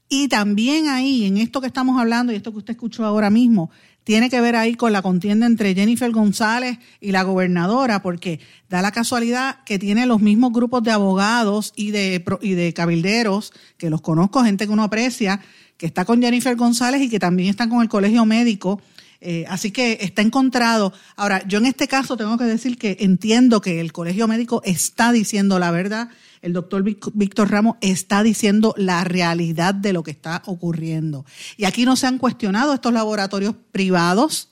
Y 0.07 0.27
también 0.27 0.87
ahí, 0.87 1.25
en 1.25 1.37
esto 1.37 1.61
que 1.61 1.67
estamos 1.67 1.99
hablando 1.99 2.31
y 2.31 2.35
esto 2.35 2.51
que 2.51 2.59
usted 2.59 2.73
escuchó 2.73 3.05
ahora 3.05 3.29
mismo, 3.29 3.71
tiene 4.05 4.29
que 4.29 4.39
ver 4.39 4.55
ahí 4.55 4.75
con 4.75 4.93
la 4.93 5.01
contienda 5.01 5.47
entre 5.47 5.73
Jennifer 5.73 6.11
González 6.11 6.77
y 7.01 7.11
la 7.11 7.23
gobernadora, 7.23 8.03
porque 8.03 8.39
da 8.69 8.83
la 8.83 8.91
casualidad 8.91 9.63
que 9.65 9.79
tiene 9.79 10.05
los 10.05 10.21
mismos 10.21 10.53
grupos 10.53 10.83
de 10.83 10.91
abogados 10.91 11.73
y 11.75 11.89
de, 11.89 12.23
y 12.41 12.51
de 12.51 12.71
cabilderos, 12.73 13.51
que 13.77 13.89
los 13.89 14.01
conozco, 14.01 14.43
gente 14.43 14.67
que 14.67 14.73
uno 14.73 14.83
aprecia, 14.83 15.41
que 15.77 15.87
está 15.87 16.05
con 16.05 16.21
Jennifer 16.21 16.55
González 16.55 17.01
y 17.01 17.09
que 17.09 17.19
también 17.19 17.49
está 17.49 17.67
con 17.67 17.81
el 17.81 17.89
Colegio 17.89 18.25
Médico. 18.25 18.79
Eh, 19.21 19.45
así 19.49 19.71
que 19.71 19.97
está 20.01 20.21
encontrado. 20.21 20.93
Ahora, 21.15 21.45
yo 21.47 21.57
en 21.57 21.65
este 21.65 21.87
caso 21.87 22.15
tengo 22.15 22.37
que 22.37 22.43
decir 22.43 22.77
que 22.77 22.97
entiendo 22.99 23.59
que 23.59 23.81
el 23.81 23.91
Colegio 23.91 24.27
Médico 24.27 24.61
está 24.65 25.11
diciendo 25.11 25.57
la 25.57 25.71
verdad. 25.71 26.09
El 26.45 26.53
doctor 26.53 26.83
Víctor 26.83 27.49
Ramos 27.49 27.77
está 27.81 28.21
diciendo 28.21 28.75
la 28.77 29.03
realidad 29.03 29.73
de 29.73 29.93
lo 29.93 30.03
que 30.03 30.11
está 30.11 30.43
ocurriendo. 30.45 31.25
Y 31.57 31.65
aquí 31.65 31.85
no 31.85 31.95
se 31.95 32.05
han 32.05 32.19
cuestionado 32.19 32.71
estos 32.75 32.93
laboratorios 32.93 33.55
privados 33.71 34.49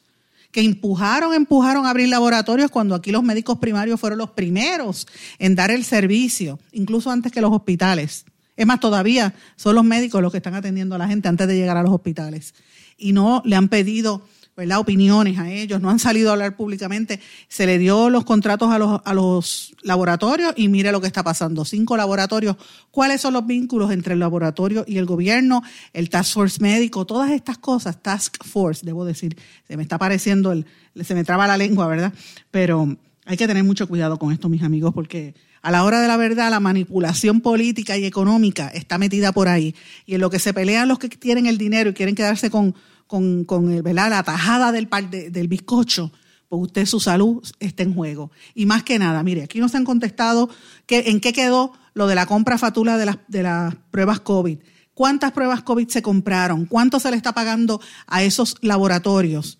que 0.50 0.62
empujaron, 0.62 1.36
empujaron 1.36 1.86
a 1.86 1.92
abrir 1.92 2.10
laboratorios 2.10 2.72
cuando 2.72 2.96
aquí 2.96 3.12
los 3.12 3.22
médicos 3.22 3.60
primarios 3.60 4.00
fueron 4.00 4.18
los 4.18 4.32
primeros 4.32 5.06
en 5.38 5.54
dar 5.54 5.70
el 5.70 5.84
servicio, 5.84 6.58
incluso 6.72 7.12
antes 7.12 7.32
que 7.32 7.42
los 7.42 7.52
hospitales. 7.52 8.26
Es 8.58 8.66
más, 8.66 8.80
todavía 8.80 9.36
son 9.56 9.76
los 9.76 9.84
médicos 9.84 10.20
los 10.20 10.32
que 10.32 10.40
están 10.40 10.56
atendiendo 10.56 10.96
a 10.96 10.98
la 10.98 11.08
gente 11.08 11.28
antes 11.28 11.48
de 11.48 11.56
llegar 11.56 11.78
a 11.78 11.84
los 11.84 11.92
hospitales. 11.92 12.56
Y 12.98 13.14
no 13.14 13.44
le 13.46 13.56
han 13.56 13.68
pedido 13.68 14.24
¿verdad? 14.56 14.80
opiniones 14.80 15.40
a 15.40 15.52
ellos, 15.52 15.82
no 15.82 15.90
han 15.90 16.00
salido 16.00 16.30
a 16.30 16.34
hablar 16.34 16.56
públicamente. 16.56 17.20
Se 17.48 17.66
le 17.66 17.78
dio 17.78 18.10
los 18.10 18.24
contratos 18.24 18.72
a 18.72 18.78
los, 18.78 19.02
a 19.04 19.14
los 19.14 19.76
laboratorios 19.82 20.54
y 20.56 20.68
mire 20.68 20.92
lo 20.92 21.02
que 21.02 21.08
está 21.08 21.24
pasando. 21.24 21.66
Cinco 21.66 21.98
laboratorios. 21.98 22.56
¿Cuáles 22.92 23.22
son 23.22 23.34
los 23.34 23.46
vínculos 23.46 23.92
entre 23.92 24.14
el 24.14 24.20
laboratorio 24.20 24.86
y 24.88 24.98
el 24.98 25.06
gobierno? 25.06 25.64
El 25.92 26.10
Task 26.10 26.34
Force 26.34 26.62
médico, 26.62 27.06
todas 27.06 27.32
estas 27.32 27.58
cosas, 27.58 28.02
Task 28.02 28.44
Force, 28.44 28.86
debo 28.86 29.06
decir. 29.06 29.38
Se 29.68 29.76
me 29.78 29.84
está 29.84 29.98
pareciendo, 29.98 30.52
el, 30.52 30.66
se 31.04 31.16
me 31.16 31.24
traba 31.24 31.48
la 31.48 31.58
lengua, 31.58 31.88
¿verdad? 31.88 32.14
Pero 32.52 32.96
hay 33.26 33.38
que 33.38 33.48
tener 33.48 33.64
mucho 33.64 33.88
cuidado 33.88 34.20
con 34.20 34.32
esto, 34.32 34.50
mis 34.50 34.64
amigos, 34.64 34.94
porque 34.94 35.34
a 35.64 35.72
la 35.72 35.86
hora 35.86 36.02
de 36.02 36.08
la 36.10 36.18
verdad, 36.18 36.52
la 36.52 36.60
manipulación 36.60 37.40
política 37.40 37.98
y 37.98 38.06
económica 38.06 38.68
está 38.68 38.98
metida 38.98 39.32
por 39.32 39.48
ahí. 39.48 39.74
Y 40.06 40.16
en 40.16 40.22
lo 40.22 40.30
que 40.30 40.38
se 40.38 40.54
pelean 40.54 40.90
los 40.90 41.00
que 41.00 41.08
tienen 41.08 41.46
el 41.46 41.58
dinero 41.58 41.90
y 41.90 41.94
quieren 41.94 42.16
quedarse 42.16 42.50
con, 42.50 42.76
con, 43.08 43.46
con 43.46 43.84
la 43.84 44.24
tajada 44.24 44.72
del, 44.72 44.90
del 45.10 45.48
bizcocho, 45.48 46.12
pues 46.50 46.62
usted 46.64 46.86
su 46.86 47.00
salud 47.00 47.44
está 47.60 47.84
en 47.84 47.94
juego. 47.94 48.32
Y 48.54 48.66
más 48.66 48.84
que 48.84 49.00
nada, 49.00 49.24
mire, 49.24 49.44
aquí 49.44 49.60
nos 49.60 49.76
han 49.76 49.86
contestado 49.86 50.50
que, 50.86 51.10
en 51.12 51.20
qué 51.20 51.34
quedó 51.34 51.74
lo 51.94 52.08
de 52.08 52.16
la 52.16 52.26
compra 52.26 52.58
fatula 52.58 52.98
de 52.98 53.06
las, 53.06 53.18
de 53.28 53.44
las 53.44 53.76
pruebas 53.92 54.20
COVID. 54.20 54.60
¿Cuántas 54.94 55.32
pruebas 55.32 55.64
COVID 55.64 55.88
se 55.88 56.02
compraron? 56.02 56.66
¿Cuánto 56.66 57.00
se 57.00 57.10
le 57.10 57.18
está 57.18 57.34
pagando 57.34 57.82
a 58.08 58.24
esos 58.24 58.58
laboratorios? 58.62 59.60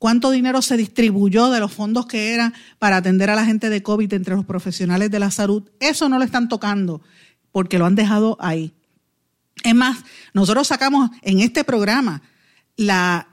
cuánto 0.00 0.30
dinero 0.30 0.62
se 0.62 0.78
distribuyó 0.78 1.50
de 1.50 1.60
los 1.60 1.74
fondos 1.74 2.06
que 2.06 2.32
eran 2.32 2.54
para 2.78 2.96
atender 2.96 3.28
a 3.28 3.34
la 3.34 3.44
gente 3.44 3.68
de 3.68 3.82
COVID 3.82 4.14
entre 4.14 4.34
los 4.34 4.46
profesionales 4.46 5.10
de 5.10 5.18
la 5.18 5.30
salud. 5.30 5.70
Eso 5.78 6.08
no 6.08 6.18
lo 6.18 6.24
están 6.24 6.48
tocando 6.48 7.02
porque 7.52 7.78
lo 7.78 7.84
han 7.84 7.96
dejado 7.96 8.38
ahí. 8.40 8.72
Es 9.62 9.74
más, 9.74 9.98
nosotros 10.32 10.66
sacamos 10.66 11.10
en 11.20 11.40
este 11.40 11.64
programa, 11.64 12.22
la, 12.80 13.28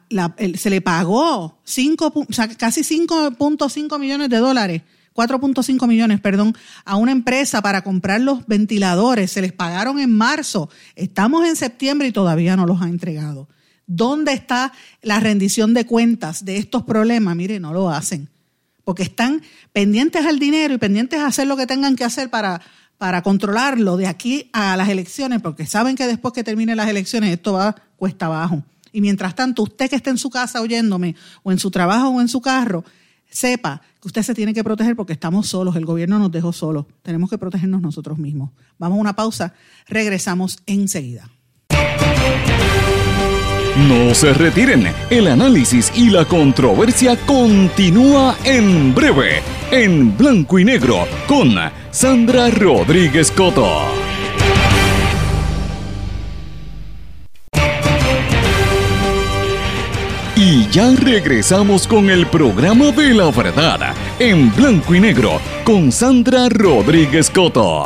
se 0.56 0.70
le 0.70 0.82
pagó 0.82 1.60
cinco, 1.64 2.14
casi 2.58 2.82
5.5 2.82 4.00
millones 4.00 4.30
de 4.30 4.38
dólares 4.38 4.82
4.5 5.16 5.88
millones, 5.88 6.22
perdón, 6.22 6.56
a 6.86 6.96
una 6.96 7.12
empresa 7.12 7.64
para 7.64 7.82
comprar 7.82 8.22
los 8.22 8.46
ventiladores. 8.46 9.32
Se 9.32 9.42
les 9.42 9.52
pagaron 9.52 10.00
en 10.00 10.16
marzo. 10.16 10.70
Estamos 10.96 11.48
en 11.48 11.56
septiembre 11.56 12.08
y 12.08 12.12
todavía 12.12 12.56
no 12.56 12.68
los 12.68 12.84
ha 12.84 12.88
entregado. 12.88 13.50
¿Dónde 13.88 14.34
está 14.34 14.74
la 15.02 15.20
rendición 15.20 15.74
de 15.74 15.88
cuentas 15.88 16.46
de 16.46 16.58
estos 16.58 16.84
problemas? 16.84 17.36
Mire, 17.36 17.60
no 17.60 17.74
lo 17.74 17.90
hacen, 17.90 18.30
porque 18.84 19.02
están 19.02 19.42
pendientes 19.74 20.24
al 20.24 20.38
dinero 20.38 20.76
y 20.76 20.78
pendientes 20.78 21.20
a 21.20 21.26
hacer 21.26 21.48
lo 21.48 21.58
que 21.58 21.66
tengan 21.66 21.96
que 21.96 22.04
hacer 22.04 22.30
para, 22.30 22.62
para 23.00 23.24
controlarlo 23.24 23.98
de 23.98 24.06
aquí 24.06 24.52
a 24.54 24.78
las 24.78 24.90
elecciones, 24.90 25.42
porque 25.42 25.66
saben 25.66 25.96
que 25.96 26.06
después 26.06 26.32
que 26.32 26.44
terminen 26.44 26.78
las 26.78 26.90
elecciones 26.90 27.32
esto 27.32 27.54
va 27.54 27.76
cuesta 27.96 28.28
abajo. 28.28 28.62
Y 28.98 29.02
mientras 29.02 29.36
tanto, 29.36 29.62
usted 29.62 29.92
que 29.92 29.96
esté 29.96 30.10
en 30.10 30.18
su 30.18 30.32
casa 30.32 30.60
oyéndome, 30.60 31.16
o 31.44 31.52
en 31.52 31.60
su 31.60 31.70
trabajo 31.70 32.08
o 32.08 32.20
en 32.20 32.28
su 32.28 32.42
carro, 32.42 32.84
sepa 33.30 33.80
que 34.02 34.08
usted 34.08 34.24
se 34.24 34.34
tiene 34.34 34.56
que 34.56 34.64
proteger 34.64 34.96
porque 34.96 35.14
estamos 35.14 35.46
solos, 35.46 35.76
el 35.76 35.86
gobierno 35.86 36.18
nos 36.18 36.32
dejó 36.32 36.52
solos, 36.52 36.88
tenemos 37.04 37.30
que 37.30 37.38
protegernos 37.38 37.80
nosotros 37.80 38.18
mismos. 38.18 38.50
Vamos 38.80 38.98
a 38.98 39.02
una 39.02 39.16
pausa, 39.16 39.54
regresamos 39.88 40.58
enseguida. 40.66 41.30
No 43.88 44.16
se 44.16 44.34
retiren, 44.34 44.88
el 45.12 45.28
análisis 45.28 45.92
y 45.96 46.10
la 46.10 46.26
controversia 46.26 47.16
continúa 47.28 48.36
en 48.46 48.96
breve, 48.96 49.44
en 49.70 50.18
blanco 50.18 50.58
y 50.58 50.66
negro, 50.66 51.06
con 51.28 51.54
Sandra 51.92 52.50
Rodríguez 52.50 53.30
Coto. 53.30 54.07
Y 60.50 60.66
ya 60.70 60.96
regresamos 60.96 61.86
con 61.86 62.10
el 62.10 62.26
programa 62.28 62.94
de 62.94 63.14
la 63.14 63.30
verdad, 63.32 63.94
en 64.18 64.56
blanco 64.56 64.96
y 64.96 65.02
negro, 65.02 65.42
con 65.66 65.92
Sandra 65.92 66.48
Rodríguez 66.48 67.30
Coto. 67.30 67.84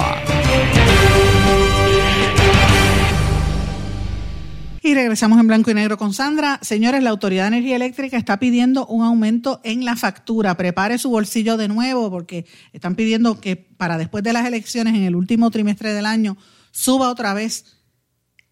Y 4.83 4.93
regresamos 4.93 5.39
en 5.39 5.47
blanco 5.47 5.71
y 5.71 5.73
negro 5.73 5.97
con 5.97 6.13
Sandra. 6.13 6.59
Señores, 6.61 7.01
la 7.01 7.09
Autoridad 7.09 7.45
de 7.45 7.57
Energía 7.57 7.77
Eléctrica 7.77 8.15
está 8.15 8.37
pidiendo 8.37 8.85
un 8.85 9.03
aumento 9.03 9.59
en 9.63 9.83
la 9.83 9.95
factura. 9.95 10.55
Prepare 10.55 10.99
su 10.99 11.09
bolsillo 11.09 11.57
de 11.57 11.67
nuevo 11.67 12.11
porque 12.11 12.45
están 12.73 12.93
pidiendo 12.93 13.41
que 13.41 13.55
para 13.55 13.97
después 13.97 14.23
de 14.23 14.33
las 14.33 14.45
elecciones, 14.45 14.93
en 14.93 15.01
el 15.01 15.15
último 15.15 15.49
trimestre 15.49 15.95
del 15.95 16.05
año, 16.05 16.37
suba 16.69 17.09
otra 17.09 17.33
vez 17.33 17.81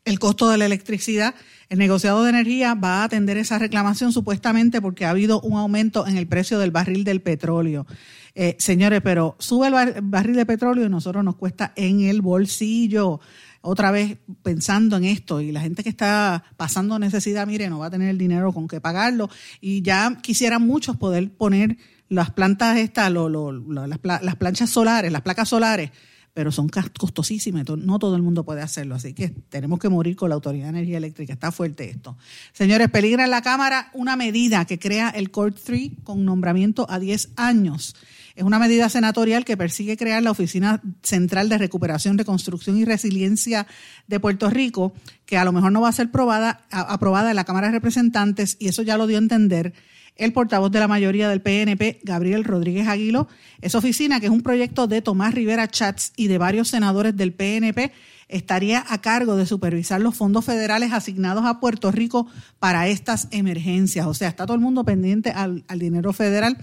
el 0.04 0.18
costo 0.18 0.50
de 0.50 0.58
la 0.58 0.66
electricidad. 0.66 1.36
El 1.70 1.78
negociado 1.78 2.24
de 2.24 2.32
energía 2.32 2.74
va 2.74 3.02
a 3.02 3.04
atender 3.04 3.38
esa 3.38 3.60
reclamación 3.60 4.12
supuestamente 4.12 4.82
porque 4.82 5.06
ha 5.06 5.12
habido 5.12 5.40
un 5.42 5.56
aumento 5.56 6.08
en 6.08 6.18
el 6.18 6.28
precio 6.28 6.58
del 6.58 6.72
barril 6.72 7.04
del 7.04 7.22
petróleo. 7.22 7.86
Eh, 8.34 8.56
señores, 8.58 9.02
pero 9.04 9.36
sube 9.38 9.68
el 9.68 10.02
barril 10.02 10.36
de 10.36 10.48
petróleo 10.48 10.88
y 10.88 10.90
nosotros 10.90 11.24
nos 11.24 11.36
cuesta 11.36 11.72
en 11.76 12.02
el 12.02 12.22
bolsillo. 12.22 13.20
otra 13.62 13.92
vez 13.92 14.18
pensando 14.42 14.98
en 14.98 15.04
esto 15.04 15.42
y 15.42 15.52
la 15.52 15.62
gente 15.62 15.84
que 15.84 15.90
está 15.90 16.44
pasando 16.58 16.98
necesidad, 16.98 17.46
mire, 17.46 17.70
no 17.70 17.78
va 17.78 17.88
a 17.88 17.92
tener 17.92 18.10
el 18.10 18.18
dinero 18.18 18.52
con 18.52 18.68
que 18.68 18.82
pagarlo 18.82 19.30
y 19.62 19.84
ya 19.84 20.18
quisieran 20.24 20.66
muchos 20.66 20.98
poder 20.98 21.30
poner 21.32 21.78
las 22.08 22.32
plantas 22.32 22.78
estas, 22.78 23.12
las, 23.12 24.36
planchas 24.38 24.72
solares, 24.72 25.12
las 25.12 25.22
placas 25.22 25.50
solares, 25.50 25.92
pero 26.34 26.52
son 26.52 26.70
costosísimas, 26.70 27.66
no 27.68 28.00
todo 28.00 28.16
el 28.16 28.22
mundo 28.22 28.44
puede 28.44 28.62
hacerlo, 28.62 28.96
así 28.96 29.14
que 29.14 29.30
tenemos 29.30 29.80
que 29.80 29.90
morir 29.90 30.16
con 30.16 30.30
la 30.30 30.36
Autoridad 30.36 30.66
de 30.66 30.70
Energía 30.70 30.98
Eléctrica, 30.98 31.34
está 31.34 31.52
fuerte 31.52 31.90
esto. 31.90 32.18
Señores, 32.54 32.90
peligra 32.90 33.26
en 33.26 33.32
la 33.32 33.42
Cámara 33.42 33.90
una 33.94 34.16
medida 34.16 34.66
que 34.66 34.80
crea 34.80 35.10
el 35.10 35.32
Court 35.32 35.58
3 35.64 35.92
con 36.04 36.26
nombramiento 36.26 36.86
a 36.90 37.00
10 37.00 37.30
años. 37.36 37.96
Es 38.36 38.44
una 38.44 38.58
medida 38.58 38.88
senatorial 38.88 39.44
que 39.44 39.58
persigue 39.58 39.98
crear 39.98 40.24
la 40.24 40.32
Oficina 40.32 40.82
Central 41.04 41.50
de 41.50 41.58
Recuperación, 41.58 42.18
Reconstrucción 42.18 42.78
y 42.78 42.86
Resiliencia 42.86 43.68
de 44.08 44.20
Puerto 44.22 44.50
Rico, 44.50 44.94
que 45.26 45.38
a 45.38 45.44
lo 45.44 45.52
mejor 45.52 45.74
no 45.74 45.82
va 45.82 45.90
a 45.90 45.94
ser 45.94 46.08
aprobada, 46.08 46.62
aprobada 46.72 47.32
en 47.32 47.36
la 47.36 47.44
Cámara 47.44 47.68
de 47.68 47.74
Representantes, 47.74 48.56
y 48.60 48.70
eso 48.70 48.82
ya 48.82 48.98
lo 48.98 49.08
dio 49.08 49.18
a 49.18 49.22
entender 49.22 49.74
el 50.20 50.34
portavoz 50.34 50.70
de 50.70 50.80
la 50.80 50.88
mayoría 50.88 51.30
del 51.30 51.42
PNP, 51.42 52.02
Gabriel 52.04 52.44
Rodríguez 52.44 52.88
Aguilo. 52.88 53.28
Esa 53.62 53.78
oficina, 53.78 54.20
que 54.20 54.28
es 54.28 54.32
un 54.32 54.42
proyecto 54.42 54.86
de 54.86 55.02
Tomás 55.02 55.34
Rivera 55.34 55.68
Chats 55.68 56.12
y 56.18 56.28
de 56.28 56.38
varios 56.38 56.68
senadores 56.68 57.16
del 57.16 57.32
PNP, 57.32 57.92
estaría 58.28 58.86
a 58.88 59.02
cargo 59.02 59.38
de 59.38 59.46
supervisar 59.46 60.02
los 60.02 60.16
fondos 60.16 60.46
federales 60.46 60.92
asignados 60.92 61.46
a 61.46 61.60
Puerto 61.62 61.90
Rico 61.92 62.28
para 62.60 62.90
estas 62.90 63.30
emergencias. 63.32 64.06
O 64.06 64.14
sea, 64.14 64.28
está 64.28 64.46
todo 64.46 64.56
el 64.56 64.62
mundo 64.62 64.84
pendiente 64.84 65.32
al, 65.32 65.64
dinero 65.78 66.12
federal. 66.12 66.58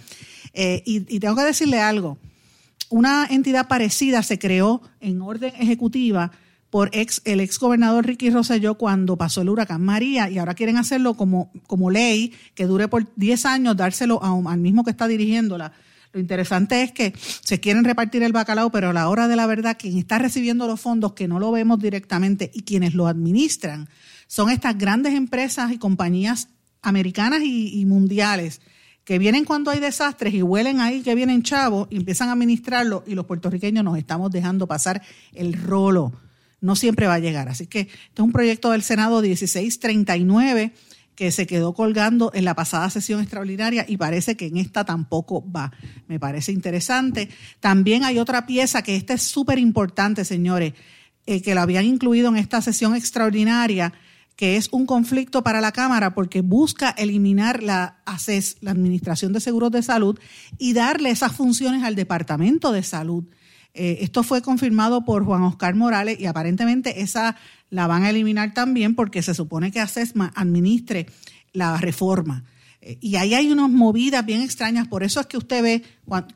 Eh, 0.53 0.83
y, 0.85 1.19
tengo 1.19 1.35
que 1.35 1.42
decirle 1.42 1.81
algo. 1.81 2.19
Una 2.90 3.27
entidad 3.29 3.69
parecida 3.69 4.23
se 4.23 4.38
creó 4.38 4.83
en 5.01 5.23
orden 5.23 5.53
ejecutiva 5.59 6.31
por 6.70 6.90
ex, 6.92 7.22
el 7.24 7.40
ex 7.40 7.59
gobernador 7.59 8.07
Ricky 8.07 8.31
Rosselló 8.31 8.76
cuando 8.76 9.16
pasó 9.16 9.42
el 9.42 9.48
huracán 9.48 9.83
María 9.83 10.29
y 10.31 10.38
ahora 10.38 10.55
quieren 10.55 10.76
hacerlo 10.76 11.14
como, 11.14 11.52
como 11.66 11.90
ley 11.90 12.35
que 12.55 12.66
dure 12.66 12.88
por 12.88 13.07
10 13.16 13.46
años, 13.46 13.76
dárselo 13.76 14.20
al 14.22 14.59
mismo 14.59 14.85
que 14.85 14.90
está 14.90 15.07
dirigiéndola 15.09 15.72
lo 16.16 16.20
interesante 16.20 16.83
es 16.83 16.92
que 16.92 17.12
se 17.18 17.61
quieren 17.61 17.85
repartir 17.85 18.22
el 18.22 18.33
bacalao, 18.33 18.70
pero 18.70 18.88
a 18.88 18.92
la 18.94 19.11
hora 19.11 19.29
de 19.29 19.37
la 19.37 19.46
verdad, 19.46 19.76
quien 19.79 19.98
está 19.98 20.18
recibiendo 20.18 20.66
los 20.66 20.81
fondos, 20.81 21.12
que 21.12 21.29
no 21.29 21.38
lo 21.38 21.52
vemos 21.52 21.79
directamente, 21.79 22.50
y 22.55 22.62
quienes 22.62 22.94
lo 22.94 23.07
administran, 23.07 23.87
son 24.26 24.48
estas 24.48 24.79
grandes 24.79 25.12
empresas 25.12 25.72
y 25.72 25.79
compañías 25.79 26.48
americanas 26.81 27.42
y, 27.42 27.85
mundiales 27.85 28.62
que 29.05 29.18
vienen 29.18 29.44
cuando 29.44 29.70
hay 29.70 29.79
desastres 29.79 30.33
y 30.33 30.40
huelen 30.40 30.81
ahí 30.81 31.02
que 31.02 31.14
vienen 31.14 31.42
chavos 31.42 31.87
y 31.90 31.96
empiezan 31.96 32.31
a 32.31 32.33
administrarlo 32.33 33.05
y 33.07 33.14
los 33.14 33.26
puertorriqueños 33.26 33.85
nos 33.85 33.98
estamos 33.98 34.31
dejando 34.31 34.66
pasar 34.66 35.02
el 35.35 35.52
rolo. 35.52 36.12
No 36.61 36.77
siempre 36.77 37.07
va 37.07 37.14
a 37.14 37.19
llegar. 37.19 37.49
Así 37.49 37.66
que 37.66 37.81
este 37.81 37.92
es 38.14 38.21
un 38.21 38.33
proyecto 38.33 38.71
del 38.71 38.83
Senado 38.83 39.21
1639 39.21 40.73
que 41.16 41.31
se 41.31 41.47
quedó 41.47 41.73
colgando 41.73 42.31
en 42.35 42.45
la 42.45 42.55
pasada 42.55 42.90
sesión 42.90 43.21
extraordinaria 43.21 43.87
y 43.88 43.97
parece 43.97 44.37
que 44.37 44.47
en 44.47 44.59
esta 44.59 44.85
tampoco 44.85 45.51
va. 45.51 45.73
Me 46.07 46.21
parece 46.21 46.53
interesante. 46.53 47.31
También 47.59 48.05
hay 48.05 48.19
otra 48.19 48.47
pieza 48.47 48.83
que 48.83 48.97
esta 48.97 49.14
es 49.14 49.23
súper 49.23 49.59
importante, 49.59 50.25
señores, 50.25 50.75
eh, 51.27 51.40
que 51.42 51.55
la 51.55 51.62
habían 51.62 51.87
incluido 51.87 52.29
en 52.29 52.37
esta 52.37 52.61
sesión 52.61 52.95
extraordinaria, 52.95 53.95
que 54.37 54.57
es 54.59 54.69
un 54.71 54.85
conflicto 54.85 55.42
para 55.42 55.62
la 55.62 55.73
Cámara 55.73 56.14
porque 56.14 56.42
busca 56.42 56.90
eliminar 56.90 57.62
la 57.62 58.03
ACES, 58.05 58.59
la 58.61 58.73
Administración 58.73 59.33
de 59.33 59.40
Seguros 59.40 59.73
de 59.73 59.83
Salud, 59.83 60.21
y 60.59 60.75
darle 60.75 61.11
esas 61.11 61.33
funciones 61.33 61.83
al 61.83 61.95
Departamento 61.95 62.73
de 62.73 62.83
Salud. 62.83 63.25
Eh, 63.77 63.99
esto 64.01 64.23
fue 64.23 64.41
confirmado 64.41 65.05
por 65.05 65.25
Juan 65.25 65.43
Oscar 65.43 65.75
Morales 65.75 66.19
y 66.19 66.25
aparentemente 66.25 67.03
esa 67.03 67.37
la 67.69 67.87
van 67.87 68.05
a 68.05 68.11
eliminar 68.11 68.55
también 68.55 68.95
porque 68.95 69.21
se 69.23 69.35
supone 69.35 69.71
que 69.71 69.81
ACESMA 69.81 70.33
administre 70.35 71.07
la 71.53 71.77
reforma. 71.77 72.45
Eh, 72.81 72.97
y 73.03 73.17
ahí 73.17 73.35
hay 73.35 73.53
unas 73.53 73.69
movidas 73.69 74.25
bien 74.25 74.41
extrañas, 74.41 74.89
por 74.89 75.03
eso 75.03 75.21
es 75.21 75.27
que 75.27 75.37
usted 75.37 75.62
ve 75.62 75.83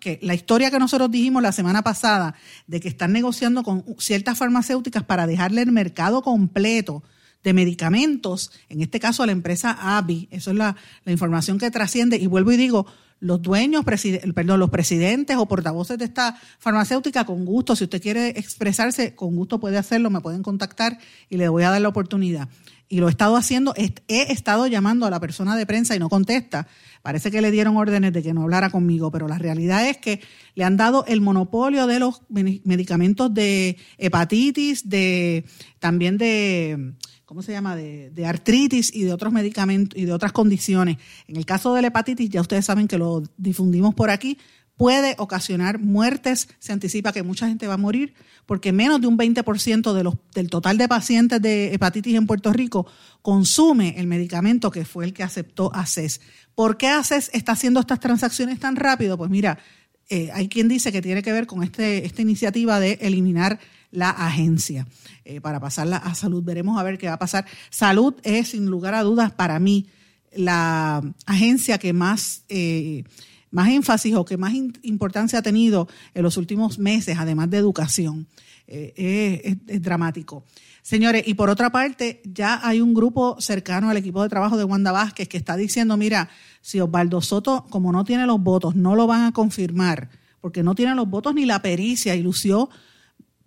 que 0.00 0.18
la 0.22 0.34
historia 0.34 0.70
que 0.70 0.78
nosotros 0.78 1.10
dijimos 1.10 1.42
la 1.42 1.52
semana 1.52 1.80
pasada 1.82 2.34
de 2.66 2.78
que 2.78 2.88
están 2.88 3.12
negociando 3.12 3.62
con 3.62 3.84
ciertas 3.98 4.36
farmacéuticas 4.36 5.04
para 5.04 5.26
dejarle 5.26 5.62
el 5.62 5.72
mercado 5.72 6.20
completo 6.20 7.02
de 7.42 7.54
medicamentos, 7.54 8.52
en 8.68 8.82
este 8.82 9.00
caso 9.00 9.22
a 9.22 9.26
la 9.26 9.32
empresa 9.32 9.96
ABI, 9.96 10.28
eso 10.30 10.50
es 10.50 10.58
la, 10.58 10.76
la 11.06 11.12
información 11.12 11.58
que 11.58 11.70
trasciende, 11.70 12.18
y 12.18 12.26
vuelvo 12.26 12.52
y 12.52 12.58
digo, 12.58 12.86
los 13.20 13.42
dueños, 13.42 13.84
perdón, 13.84 14.60
los 14.60 14.70
presidentes 14.70 15.36
o 15.36 15.46
portavoces 15.46 15.98
de 15.98 16.06
esta 16.06 16.36
farmacéutica, 16.58 17.24
con 17.24 17.44
gusto, 17.44 17.76
si 17.76 17.84
usted 17.84 18.00
quiere 18.00 18.30
expresarse, 18.30 19.14
con 19.14 19.36
gusto 19.36 19.60
puede 19.60 19.76
hacerlo, 19.76 20.10
me 20.10 20.20
pueden 20.20 20.42
contactar 20.42 20.98
y 21.28 21.36
le 21.36 21.48
voy 21.48 21.62
a 21.62 21.70
dar 21.70 21.80
la 21.80 21.88
oportunidad. 21.88 22.48
Y 22.88 22.98
lo 22.98 23.06
he 23.06 23.10
estado 23.10 23.36
haciendo, 23.36 23.72
he 23.76 24.32
estado 24.32 24.66
llamando 24.66 25.06
a 25.06 25.10
la 25.10 25.20
persona 25.20 25.54
de 25.54 25.64
prensa 25.64 25.94
y 25.94 26.00
no 26.00 26.08
contesta. 26.08 26.66
Parece 27.02 27.30
que 27.30 27.40
le 27.40 27.52
dieron 27.52 27.76
órdenes 27.76 28.12
de 28.12 28.20
que 28.20 28.34
no 28.34 28.42
hablara 28.42 28.70
conmigo, 28.70 29.12
pero 29.12 29.28
la 29.28 29.38
realidad 29.38 29.88
es 29.88 29.98
que 29.98 30.20
le 30.56 30.64
han 30.64 30.76
dado 30.76 31.04
el 31.06 31.20
monopolio 31.20 31.86
de 31.86 32.00
los 32.00 32.22
medicamentos 32.28 33.32
de 33.32 33.76
hepatitis, 33.96 34.88
de 34.88 35.44
también 35.78 36.18
de 36.18 36.94
¿cómo 37.30 37.42
se 37.42 37.52
llama?, 37.52 37.76
de, 37.76 38.26
artritis 38.26 38.92
y 38.92 39.04
de 39.04 39.12
otros 39.12 39.32
medicamentos 39.32 39.96
y 39.96 40.04
de 40.04 40.12
otras 40.12 40.32
condiciones. 40.32 40.96
En 41.28 41.36
el 41.36 41.46
caso 41.46 41.72
de 41.74 41.80
la 41.80 41.86
hepatitis, 41.86 42.28
ya 42.28 42.40
ustedes 42.40 42.64
saben 42.64 42.88
que 42.88 42.98
lo 42.98 43.22
difundimos 43.36 43.94
por 43.94 44.10
aquí, 44.10 44.36
puede 44.76 45.14
ocasionar 45.16 45.78
muertes, 45.78 46.48
se 46.58 46.72
anticipa 46.72 47.12
que 47.12 47.22
mucha 47.22 47.46
gente 47.46 47.68
va 47.68 47.74
a 47.74 47.76
morir, 47.76 48.14
porque 48.46 48.72
menos 48.72 49.00
de 49.00 49.06
un 49.06 49.16
20% 49.16 49.92
de 49.92 50.02
los, 50.02 50.14
del 50.34 50.50
total 50.50 50.76
de 50.76 50.88
pacientes 50.88 51.40
de 51.40 51.72
hepatitis 51.72 52.16
en 52.16 52.26
Puerto 52.26 52.52
Rico 52.52 52.88
consume 53.22 53.94
el 54.00 54.08
medicamento 54.08 54.72
que 54.72 54.84
fue 54.84 55.04
el 55.04 55.12
que 55.12 55.22
aceptó 55.22 55.72
ACES. 55.72 56.20
¿Por 56.56 56.78
qué 56.78 56.88
ACES 56.88 57.30
está 57.32 57.52
haciendo 57.52 57.78
estas 57.78 58.00
transacciones 58.00 58.58
tan 58.58 58.74
rápido? 58.74 59.16
Pues 59.16 59.30
mira, 59.30 59.60
eh, 60.08 60.30
hay 60.34 60.48
quien 60.48 60.66
dice 60.66 60.90
que 60.90 61.00
tiene 61.00 61.22
que 61.22 61.30
ver 61.30 61.46
con 61.46 61.62
este, 61.62 62.04
esta 62.04 62.22
iniciativa 62.22 62.80
de 62.80 62.98
eliminar 63.02 63.60
la 63.92 64.10
agencia 64.10 64.88
eh, 65.30 65.40
para 65.40 65.60
pasarla 65.60 65.98
a 65.98 66.16
salud. 66.16 66.42
Veremos 66.42 66.76
a 66.76 66.82
ver 66.82 66.98
qué 66.98 67.06
va 67.06 67.12
a 67.12 67.18
pasar. 67.18 67.46
Salud 67.70 68.14
es, 68.24 68.48
sin 68.48 68.66
lugar 68.66 68.94
a 68.94 69.04
dudas, 69.04 69.30
para 69.30 69.60
mí 69.60 69.86
la 70.34 71.02
agencia 71.24 71.78
que 71.78 71.92
más, 71.92 72.42
eh, 72.48 73.04
más 73.52 73.68
énfasis 73.68 74.16
o 74.16 74.24
que 74.24 74.36
más 74.36 74.54
importancia 74.82 75.38
ha 75.38 75.42
tenido 75.42 75.86
en 76.14 76.24
los 76.24 76.36
últimos 76.36 76.80
meses, 76.80 77.16
además 77.16 77.48
de 77.48 77.58
educación. 77.58 78.26
Eh, 78.66 79.56
es, 79.68 79.82
dramático. 79.82 80.44
Señores, 80.82 81.22
y 81.26 81.34
por 81.34 81.48
otra 81.48 81.70
parte, 81.70 82.22
ya 82.24 82.60
hay 82.62 82.80
un 82.80 82.92
grupo 82.92 83.40
cercano 83.40 83.88
al 83.88 83.96
equipo 83.96 84.24
de 84.24 84.28
trabajo 84.28 84.56
de 84.56 84.64
Wanda 84.64 84.90
Vázquez 84.90 85.28
que 85.28 85.36
está 85.36 85.56
diciendo, 85.56 85.96
mira, 85.96 86.28
si 86.60 86.80
Osvaldo 86.80 87.20
Soto, 87.20 87.66
como 87.70 87.92
no 87.92 88.02
tiene 88.02 88.26
los 88.26 88.40
votos, 88.40 88.74
no 88.74 88.96
lo 88.96 89.06
van 89.06 89.22
a 89.26 89.32
confirmar, 89.32 90.10
porque 90.40 90.64
no 90.64 90.74
tiene 90.74 90.96
los 90.96 91.08
votos 91.08 91.34
ni 91.34 91.46
la 91.46 91.62
pericia, 91.62 92.16
y 92.16 92.22
lució 92.22 92.68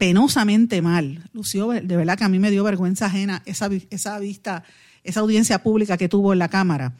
penosamente 0.03 0.81
mal. 0.81 1.23
Lució, 1.31 1.69
de 1.69 1.95
verdad 1.95 2.17
que 2.17 2.25
a 2.25 2.29
mí 2.29 2.37
me 2.37 2.51
dio 2.51 2.61
vergüenza 2.65 3.05
ajena 3.05 3.41
esa, 3.45 3.69
esa 3.89 4.19
vista, 4.19 4.65
esa 5.05 5.21
audiencia 5.21 5.63
pública 5.63 5.95
que 5.95 6.09
tuvo 6.09 6.33
en 6.33 6.39
la 6.39 6.49
Cámara. 6.49 6.97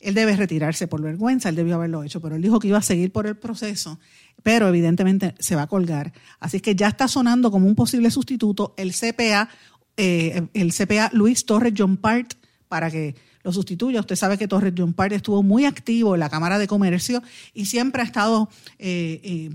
Él 0.00 0.14
debe 0.14 0.34
retirarse 0.34 0.88
por 0.88 1.02
vergüenza, 1.02 1.50
él 1.50 1.56
debió 1.56 1.74
haberlo 1.74 2.02
hecho, 2.04 2.22
pero 2.22 2.36
él 2.36 2.40
dijo 2.40 2.58
que 2.58 2.68
iba 2.68 2.78
a 2.78 2.82
seguir 2.82 3.12
por 3.12 3.26
el 3.26 3.36
proceso, 3.36 4.00
pero 4.42 4.66
evidentemente 4.66 5.34
se 5.38 5.56
va 5.56 5.62
a 5.62 5.66
colgar. 5.66 6.14
Así 6.40 6.60
que 6.60 6.74
ya 6.74 6.88
está 6.88 7.06
sonando 7.06 7.50
como 7.50 7.66
un 7.66 7.74
posible 7.74 8.10
sustituto 8.10 8.72
el 8.78 8.94
CPA, 8.94 9.50
eh, 9.98 10.48
el 10.54 10.72
CPA 10.72 11.10
Luis 11.12 11.44
Torres 11.44 11.74
John 11.76 11.98
Part, 11.98 12.32
para 12.66 12.90
que 12.90 13.14
lo 13.42 13.52
sustituya. 13.52 14.00
Usted 14.00 14.16
sabe 14.16 14.38
que 14.38 14.48
Torres 14.48 14.74
John 14.76 14.92
Party 14.92 15.16
estuvo 15.16 15.42
muy 15.42 15.64
activo 15.64 16.14
en 16.14 16.20
la 16.20 16.28
Cámara 16.28 16.58
de 16.58 16.66
Comercio 16.66 17.22
y 17.54 17.66
siempre 17.66 18.02
ha 18.02 18.04
estado 18.04 18.48
eh, 18.78 19.20
eh, 19.22 19.50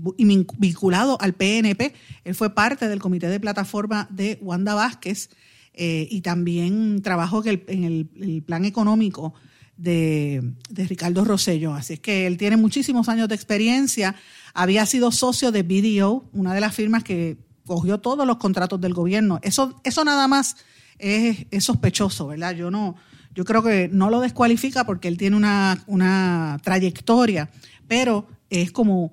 vinculado 0.58 1.20
al 1.20 1.34
PNP. 1.34 1.94
Él 2.24 2.34
fue 2.34 2.54
parte 2.54 2.88
del 2.88 3.00
comité 3.00 3.28
de 3.28 3.40
plataforma 3.40 4.08
de 4.10 4.38
Wanda 4.40 4.74
Vázquez 4.74 5.30
eh, 5.74 6.08
y 6.10 6.20
también 6.20 7.02
trabajó 7.02 7.42
en 7.44 7.84
el, 7.84 8.42
plan 8.42 8.64
económico 8.64 9.34
de, 9.76 10.52
de, 10.70 10.84
Ricardo 10.86 11.24
Rosello. 11.24 11.74
Así 11.74 11.94
es 11.94 12.00
que 12.00 12.26
él 12.26 12.36
tiene 12.36 12.56
muchísimos 12.56 13.08
años 13.08 13.28
de 13.28 13.34
experiencia. 13.34 14.14
Había 14.54 14.86
sido 14.86 15.10
socio 15.10 15.50
de 15.52 15.62
BDO, 15.62 16.30
una 16.32 16.54
de 16.54 16.60
las 16.60 16.74
firmas 16.74 17.02
que 17.02 17.36
cogió 17.66 17.98
todos 17.98 18.26
los 18.26 18.36
contratos 18.36 18.80
del 18.80 18.94
gobierno. 18.94 19.40
Eso, 19.42 19.80
eso 19.84 20.04
nada 20.04 20.28
más 20.28 20.56
es 20.96 21.64
sospechoso, 21.64 22.28
¿verdad? 22.28 22.54
Yo 22.54 22.70
no, 22.70 22.94
yo 23.34 23.44
creo 23.44 23.62
que 23.62 23.88
no 23.92 24.10
lo 24.10 24.20
descualifica 24.20 24.84
porque 24.84 25.08
él 25.08 25.18
tiene 25.18 25.36
una, 25.36 26.60
trayectoria, 26.62 27.50
pero 27.88 28.26
es 28.50 28.70
como 28.72 29.12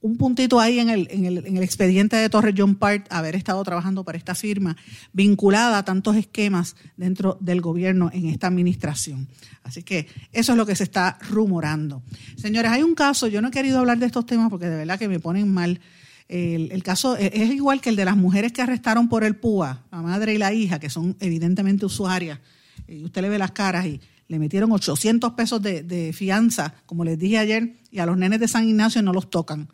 un 0.00 0.16
puntito 0.16 0.60
ahí 0.60 0.78
en 0.78 0.88
el, 0.88 1.08
en 1.10 1.24
el, 1.24 1.38
en 1.46 1.56
el 1.56 1.64
expediente 1.64 2.14
de 2.14 2.28
Torres 2.28 2.54
John 2.56 2.76
Part, 2.76 3.06
haber 3.10 3.34
estado 3.34 3.62
trabajando 3.64 4.04
para 4.04 4.16
esta 4.16 4.36
firma, 4.36 4.76
vinculada 5.12 5.78
a 5.78 5.84
tantos 5.84 6.14
esquemas 6.14 6.76
dentro 6.96 7.38
del 7.40 7.60
gobierno 7.60 8.10
en 8.12 8.26
esta 8.26 8.46
administración. 8.46 9.26
Así 9.64 9.82
que 9.82 10.06
eso 10.32 10.52
es 10.52 10.58
lo 10.58 10.64
que 10.64 10.76
se 10.76 10.84
está 10.84 11.18
rumorando. 11.28 12.02
Señores, 12.36 12.70
hay 12.70 12.84
un 12.84 12.94
caso, 12.94 13.26
yo 13.26 13.42
no 13.42 13.48
he 13.48 13.50
querido 13.50 13.80
hablar 13.80 13.98
de 13.98 14.06
estos 14.06 14.26
temas 14.26 14.48
porque 14.48 14.66
de 14.66 14.76
verdad 14.76 14.98
que 14.98 15.08
me 15.08 15.18
ponen 15.18 15.52
mal. 15.52 15.80
El, 16.28 16.82
caso 16.82 17.16
es 17.16 17.50
igual 17.50 17.80
que 17.80 17.90
el 17.90 17.96
de 17.96 18.04
las 18.04 18.16
mujeres 18.16 18.52
que 18.52 18.62
arrestaron 18.62 19.08
por 19.08 19.24
el 19.24 19.36
PUA, 19.36 19.86
la 19.90 20.02
madre 20.02 20.34
y 20.34 20.38
la 20.38 20.52
hija, 20.52 20.78
que 20.78 20.90
son 20.90 21.16
evidentemente 21.20 21.86
usuarias, 21.86 22.40
y 22.88 23.04
usted 23.04 23.22
le 23.22 23.28
ve 23.28 23.38
las 23.38 23.52
caras 23.52 23.86
y 23.86 24.00
le 24.28 24.38
metieron 24.38 24.72
800 24.72 25.32
pesos 25.32 25.62
de, 25.62 26.12
fianza, 26.12 26.74
como 26.84 27.04
les 27.04 27.18
dije 27.18 27.38
ayer, 27.38 27.76
y 27.90 28.00
a 28.00 28.06
los 28.06 28.16
nenes 28.16 28.40
de 28.40 28.48
San 28.48 28.68
Ignacio 28.68 29.02
no 29.02 29.12
los 29.12 29.30
tocan. 29.30 29.68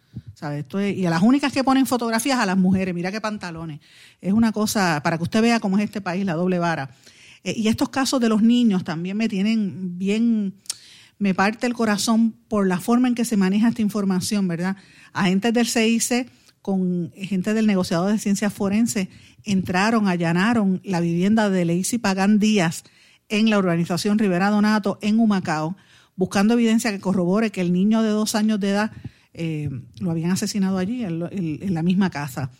Esto 0.58 0.84
y 0.84 1.06
a 1.06 1.10
las 1.10 1.22
únicas 1.22 1.52
que 1.52 1.62
ponen 1.62 1.86
fotografías 1.86 2.38
a 2.38 2.46
las 2.46 2.58
mujeres, 2.58 2.94
mira 2.94 3.12
qué 3.12 3.20
pantalones. 3.20 3.80
Es 4.20 4.32
una 4.32 4.50
cosa, 4.50 5.00
para 5.02 5.16
que 5.16 5.22
usted 5.22 5.40
vea 5.40 5.60
cómo 5.60 5.78
es 5.78 5.84
este 5.84 6.00
país, 6.00 6.26
la 6.26 6.34
doble 6.34 6.58
vara. 6.58 6.90
Eh, 7.44 7.54
y 7.56 7.68
estos 7.68 7.90
casos 7.90 8.20
de 8.20 8.28
los 8.28 8.42
niños 8.42 8.82
también 8.82 9.16
me 9.16 9.28
tienen 9.28 9.98
bien, 9.98 10.54
me 11.18 11.32
parte 11.32 11.66
el 11.66 11.74
corazón 11.74 12.34
por 12.48 12.66
la 12.66 12.80
forma 12.80 13.06
en 13.06 13.14
que 13.14 13.24
se 13.24 13.36
maneja 13.36 13.68
esta 13.68 13.82
información, 13.82 14.48
¿verdad? 14.48 14.76
Agentes 15.12 15.54
del 15.54 15.68
CIC 15.68 16.28
con 16.60 17.12
gente 17.14 17.54
del 17.54 17.66
negociador 17.66 18.12
de 18.12 18.18
ciencias 18.18 18.52
forenses 18.52 19.08
entraron, 19.44 20.08
allanaron 20.08 20.80
la 20.84 21.00
vivienda 21.00 21.50
de 21.50 21.64
Leicy 21.64 21.98
Pagán 21.98 22.38
Díaz 22.38 22.84
en 23.28 23.50
la 23.50 23.58
urbanización 23.58 24.18
Rivera 24.18 24.50
Donato, 24.50 24.98
en 25.02 25.18
Humacao, 25.18 25.76
buscando 26.16 26.54
evidencia 26.54 26.90
que 26.90 27.00
corrobore 27.00 27.50
que 27.50 27.60
el 27.60 27.72
niño 27.72 28.02
de 28.02 28.10
dos 28.10 28.34
años 28.34 28.60
de 28.60 28.70
edad 28.70 28.92
eh, 29.34 29.70
lo 29.98 30.10
habían 30.10 30.30
asesinado 30.30 30.78
allí, 30.78 31.04
en, 31.04 31.74
la 31.74 31.82
misma 31.82 32.10
casa. 32.10 32.50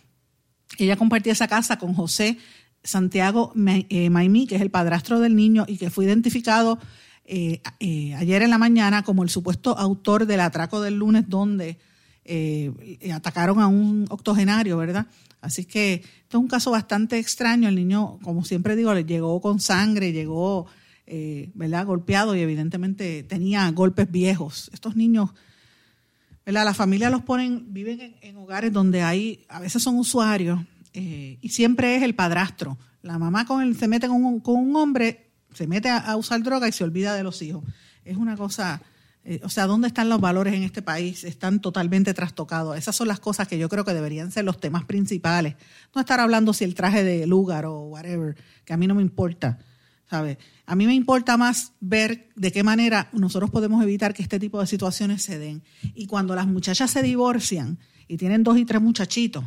Ella 0.77 0.95
compartía 0.95 1.33
esa 1.33 1.47
casa 1.47 1.77
con 1.77 1.93
José 1.93 2.37
Santiago 2.83 3.53
eh, 3.55 4.09
Maimí, 4.09 4.47
que 4.47 4.55
es 4.55 4.61
el 4.61 4.71
padrastro 4.71 5.19
del 5.19 5.35
niño 5.35 5.65
y 5.67 5.77
que 5.77 5.89
fue 5.89 6.05
identificado 6.05 6.79
eh, 7.25 7.61
ayer 8.17 8.41
en 8.41 8.49
la 8.49 8.57
mañana 8.57 9.03
como 9.03 9.23
el 9.23 9.29
supuesto 9.29 9.77
autor 9.77 10.25
del 10.25 10.41
atraco 10.41 10.81
del 10.81 10.95
lunes 10.95 11.29
donde 11.29 11.77
atacaron 13.13 13.59
a 13.59 13.67
un 13.67 14.05
octogenario, 14.09 14.77
¿verdad? 14.77 15.07
Así 15.43 15.65
que 15.65 15.95
esto 15.95 16.37
es 16.37 16.41
un 16.41 16.47
caso 16.47 16.71
bastante 16.71 17.19
extraño. 17.19 17.69
El 17.69 17.75
niño, 17.75 18.17
como 18.23 18.43
siempre 18.43 18.75
digo, 18.75 18.93
le 18.93 19.05
llegó 19.05 19.39
con 19.41 19.59
sangre, 19.59 20.11
llegó, 20.11 20.65
¿verdad? 21.53 21.85
Golpeado 21.85 22.35
y 22.35 22.39
evidentemente 22.39 23.23
tenía 23.23 23.69
golpes 23.71 24.09
viejos. 24.09 24.71
Estos 24.73 24.95
niños 24.95 25.31
las 26.45 26.75
familias 26.75 27.11
los 27.11 27.23
ponen, 27.23 27.73
viven 27.73 28.15
en, 28.21 28.37
hogares 28.37 28.73
donde 28.73 29.01
hay, 29.01 29.45
a 29.47 29.59
veces 29.59 29.81
son 29.81 29.97
usuarios, 29.97 30.59
eh, 30.93 31.37
y 31.41 31.49
siempre 31.49 31.95
es 31.95 32.03
el 32.03 32.15
padrastro. 32.15 32.77
La 33.01 33.17
mamá 33.17 33.45
con 33.45 33.61
el, 33.61 33.77
se 33.77 33.87
mete 33.87 34.07
con 34.07 34.23
un, 34.23 34.39
con 34.39 34.55
un 34.55 34.75
hombre, 34.75 35.31
se 35.53 35.67
mete 35.67 35.89
a, 35.89 36.15
usar 36.15 36.41
droga 36.43 36.67
y 36.67 36.71
se 36.71 36.83
olvida 36.83 37.15
de 37.15 37.23
los 37.23 37.41
hijos. 37.41 37.63
Es 38.03 38.17
una 38.17 38.35
cosa, 38.35 38.81
eh, 39.25 39.39
o 39.43 39.49
sea, 39.49 39.67
¿dónde 39.67 39.87
están 39.87 40.09
los 40.09 40.19
valores 40.19 40.53
en 40.53 40.63
este 40.63 40.81
país? 40.81 41.23
Están 41.23 41.61
totalmente 41.61 42.13
trastocados. 42.13 42.77
Esas 42.77 42.95
son 42.95 43.07
las 43.07 43.19
cosas 43.19 43.47
que 43.47 43.57
yo 43.57 43.69
creo 43.69 43.85
que 43.85 43.93
deberían 43.93 44.31
ser 44.31 44.43
los 44.43 44.59
temas 44.59 44.83
principales. 44.83 45.55
No 45.95 46.01
estar 46.01 46.19
hablando 46.19 46.53
si 46.53 46.65
el 46.65 46.75
traje 46.75 47.03
de 47.03 47.25
lugar 47.25 47.65
o 47.65 47.83
whatever, 47.83 48.35
que 48.65 48.73
a 48.73 48.77
mí 48.77 48.87
no 48.87 48.95
me 48.95 49.01
importa. 49.01 49.59
A 50.65 50.75
mí 50.75 50.85
me 50.85 50.93
importa 50.93 51.37
más 51.37 51.73
ver 51.79 52.29
de 52.35 52.51
qué 52.51 52.61
manera 52.63 53.09
nosotros 53.13 53.49
podemos 53.49 53.81
evitar 53.81 54.13
que 54.13 54.21
este 54.21 54.39
tipo 54.39 54.59
de 54.59 54.67
situaciones 54.67 55.23
se 55.23 55.39
den. 55.39 55.63
Y 55.95 56.05
cuando 56.05 56.35
las 56.35 56.45
muchachas 56.45 56.91
se 56.91 57.01
divorcian 57.01 57.79
y 58.07 58.17
tienen 58.17 58.43
dos 58.43 58.57
y 58.57 58.65
tres 58.65 58.81
muchachitos, 58.81 59.43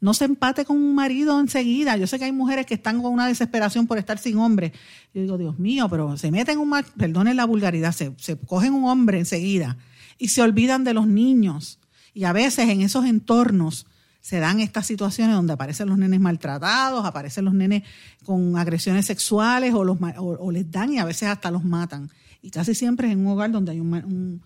no 0.00 0.14
se 0.14 0.26
empate 0.26 0.64
con 0.64 0.76
un 0.76 0.94
marido 0.94 1.40
enseguida. 1.40 1.96
Yo 1.96 2.06
sé 2.06 2.18
que 2.18 2.26
hay 2.26 2.32
mujeres 2.32 2.66
que 2.66 2.74
están 2.74 3.02
con 3.02 3.12
una 3.12 3.26
desesperación 3.26 3.86
por 3.86 3.98
estar 3.98 4.18
sin 4.18 4.38
hombre. 4.38 4.72
Yo 5.14 5.22
digo, 5.22 5.38
Dios 5.38 5.58
mío, 5.58 5.88
pero 5.88 6.16
se 6.16 6.30
meten 6.30 6.58
un, 6.58 6.72
perdonen 6.96 7.36
la 7.36 7.44
vulgaridad, 7.44 7.92
se, 7.92 8.12
se 8.18 8.36
cogen 8.36 8.74
un 8.74 8.84
hombre 8.84 9.18
enseguida 9.18 9.76
y 10.18 10.28
se 10.28 10.42
olvidan 10.42 10.84
de 10.84 10.94
los 10.94 11.06
niños. 11.06 11.78
Y 12.14 12.24
a 12.24 12.32
veces 12.32 12.68
en 12.68 12.80
esos 12.80 13.04
entornos 13.04 13.86
se 14.26 14.40
dan 14.40 14.58
estas 14.58 14.84
situaciones 14.84 15.36
donde 15.36 15.52
aparecen 15.52 15.88
los 15.88 15.98
nenes 15.98 16.18
maltratados, 16.18 17.04
aparecen 17.04 17.44
los 17.44 17.54
nenes 17.54 17.84
con 18.24 18.56
agresiones 18.56 19.06
sexuales 19.06 19.72
o, 19.72 19.84
los, 19.84 19.98
o, 20.16 20.50
les 20.50 20.68
dan 20.68 20.92
y 20.92 20.98
a 20.98 21.04
veces 21.04 21.28
hasta 21.28 21.48
los 21.48 21.62
matan. 21.62 22.10
Y 22.42 22.50
casi 22.50 22.74
siempre 22.74 23.06
es 23.06 23.12
en 23.12 23.20
un 23.20 23.28
hogar 23.28 23.52
donde 23.52 23.70
hay 23.70 23.78
un, 23.78 24.42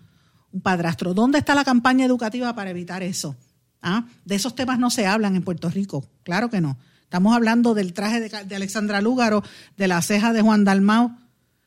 padrastro. 0.61 1.15
¿Dónde 1.15 1.39
está 1.39 1.55
la 1.55 1.63
campaña 1.63 2.05
educativa 2.05 2.53
para 2.53 2.69
evitar 2.69 3.01
eso? 3.01 3.35
¿Ah? 3.81 4.05
De 4.25 4.35
esos 4.35 4.55
temas 4.55 4.79
no 4.79 4.89
se 4.91 5.07
hablan 5.07 5.35
en 5.35 5.43
Puerto 5.43 5.69
Rico, 5.69 6.05
claro 6.23 6.49
que 6.49 6.61
no. 6.61 6.77
Estamos 7.03 7.35
hablando 7.35 7.73
del 7.73 7.93
traje 7.93 8.21
de, 8.21 8.55
Alexandra 8.55 9.01
Lúgaro, 9.01 9.43
de 9.75 9.87
la 9.87 10.01
ceja 10.01 10.31
de 10.31 10.41
Juan 10.41 10.63
Dalmau, 10.63 11.17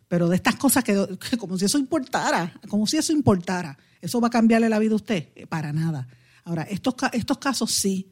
pero 0.09 0.29
de 0.29 0.37
estas 0.37 0.55
cosas 0.55 0.85
que, 0.85 1.07
que 1.29 1.37
como 1.37 1.59
si 1.59 1.67
eso 1.67 1.77
importara, 1.77 2.55
como 2.69 2.87
si 2.87 2.97
eso 2.97 3.13
importara. 3.13 3.77
¿Eso 4.01 4.21
va 4.21 4.29
a 4.29 4.31
cambiarle 4.31 4.69
la 4.69 4.79
vida 4.79 4.93
a 4.93 4.97
usted? 4.97 5.29
Eh, 5.35 5.47
para 5.47 5.73
nada. 5.73 6.07
Ahora, 6.45 6.63
estos, 6.63 6.95
estos 7.13 7.39
casos 7.39 7.73
sí, 7.73 8.11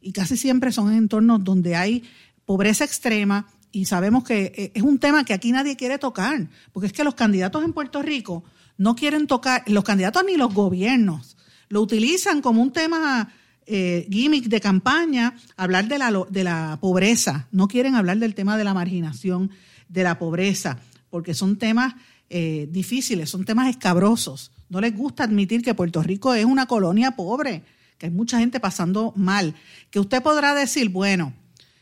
y 0.00 0.12
casi 0.12 0.36
siempre 0.36 0.72
son 0.72 0.90
en 0.90 0.98
entornos 0.98 1.44
donde 1.44 1.76
hay 1.76 2.02
pobreza 2.44 2.84
extrema 2.84 3.46
y 3.72 3.86
sabemos 3.86 4.24
que 4.24 4.52
eh, 4.56 4.72
es 4.74 4.82
un 4.82 4.98
tema 4.98 5.24
que 5.24 5.34
aquí 5.34 5.52
nadie 5.52 5.76
quiere 5.76 5.98
tocar, 5.98 6.48
porque 6.72 6.86
es 6.86 6.92
que 6.92 7.04
los 7.04 7.14
candidatos 7.14 7.64
en 7.64 7.72
Puerto 7.72 8.02
Rico 8.02 8.44
no 8.76 8.94
quieren 8.94 9.26
tocar, 9.26 9.62
los 9.66 9.84
candidatos 9.84 10.22
ni 10.26 10.36
los 10.36 10.52
gobiernos, 10.52 11.36
lo 11.68 11.80
utilizan 11.80 12.40
como 12.40 12.62
un 12.62 12.72
tema 12.72 13.32
eh, 13.66 14.06
gimmick 14.10 14.46
de 14.46 14.60
campaña, 14.60 15.34
hablar 15.56 15.88
de 15.88 15.98
la, 15.98 16.12
de 16.28 16.44
la 16.44 16.78
pobreza, 16.80 17.48
no 17.50 17.68
quieren 17.68 17.94
hablar 17.94 18.18
del 18.18 18.34
tema 18.34 18.56
de 18.56 18.64
la 18.64 18.74
marginación, 18.74 19.50
de 19.88 20.02
la 20.02 20.18
pobreza, 20.18 20.78
porque 21.10 21.34
son 21.34 21.56
temas 21.56 21.94
eh, 22.30 22.68
difíciles, 22.70 23.30
son 23.30 23.44
temas 23.44 23.68
escabrosos. 23.68 24.52
No 24.68 24.80
les 24.80 24.96
gusta 24.96 25.24
admitir 25.24 25.62
que 25.62 25.74
Puerto 25.74 26.02
Rico 26.02 26.34
es 26.34 26.44
una 26.44 26.66
colonia 26.66 27.12
pobre 27.12 27.62
que 27.98 28.06
hay 28.06 28.12
mucha 28.12 28.38
gente 28.38 28.60
pasando 28.60 29.12
mal, 29.16 29.54
que 29.90 30.00
usted 30.00 30.22
podrá 30.22 30.54
decir, 30.54 30.88
bueno, 30.88 31.32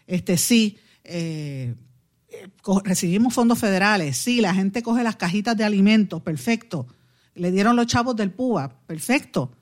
este 0.06 0.36
sí, 0.36 0.78
eh, 1.04 1.74
recibimos 2.84 3.34
fondos 3.34 3.58
federales, 3.58 4.16
sí, 4.16 4.40
la 4.40 4.54
gente 4.54 4.82
coge 4.82 5.02
las 5.02 5.16
cajitas 5.16 5.56
de 5.56 5.64
alimentos, 5.64 6.22
perfecto, 6.22 6.86
le 7.34 7.50
dieron 7.50 7.76
los 7.76 7.86
chavos 7.86 8.14
del 8.16 8.30
PUA, 8.30 8.80
perfecto, 8.86 9.52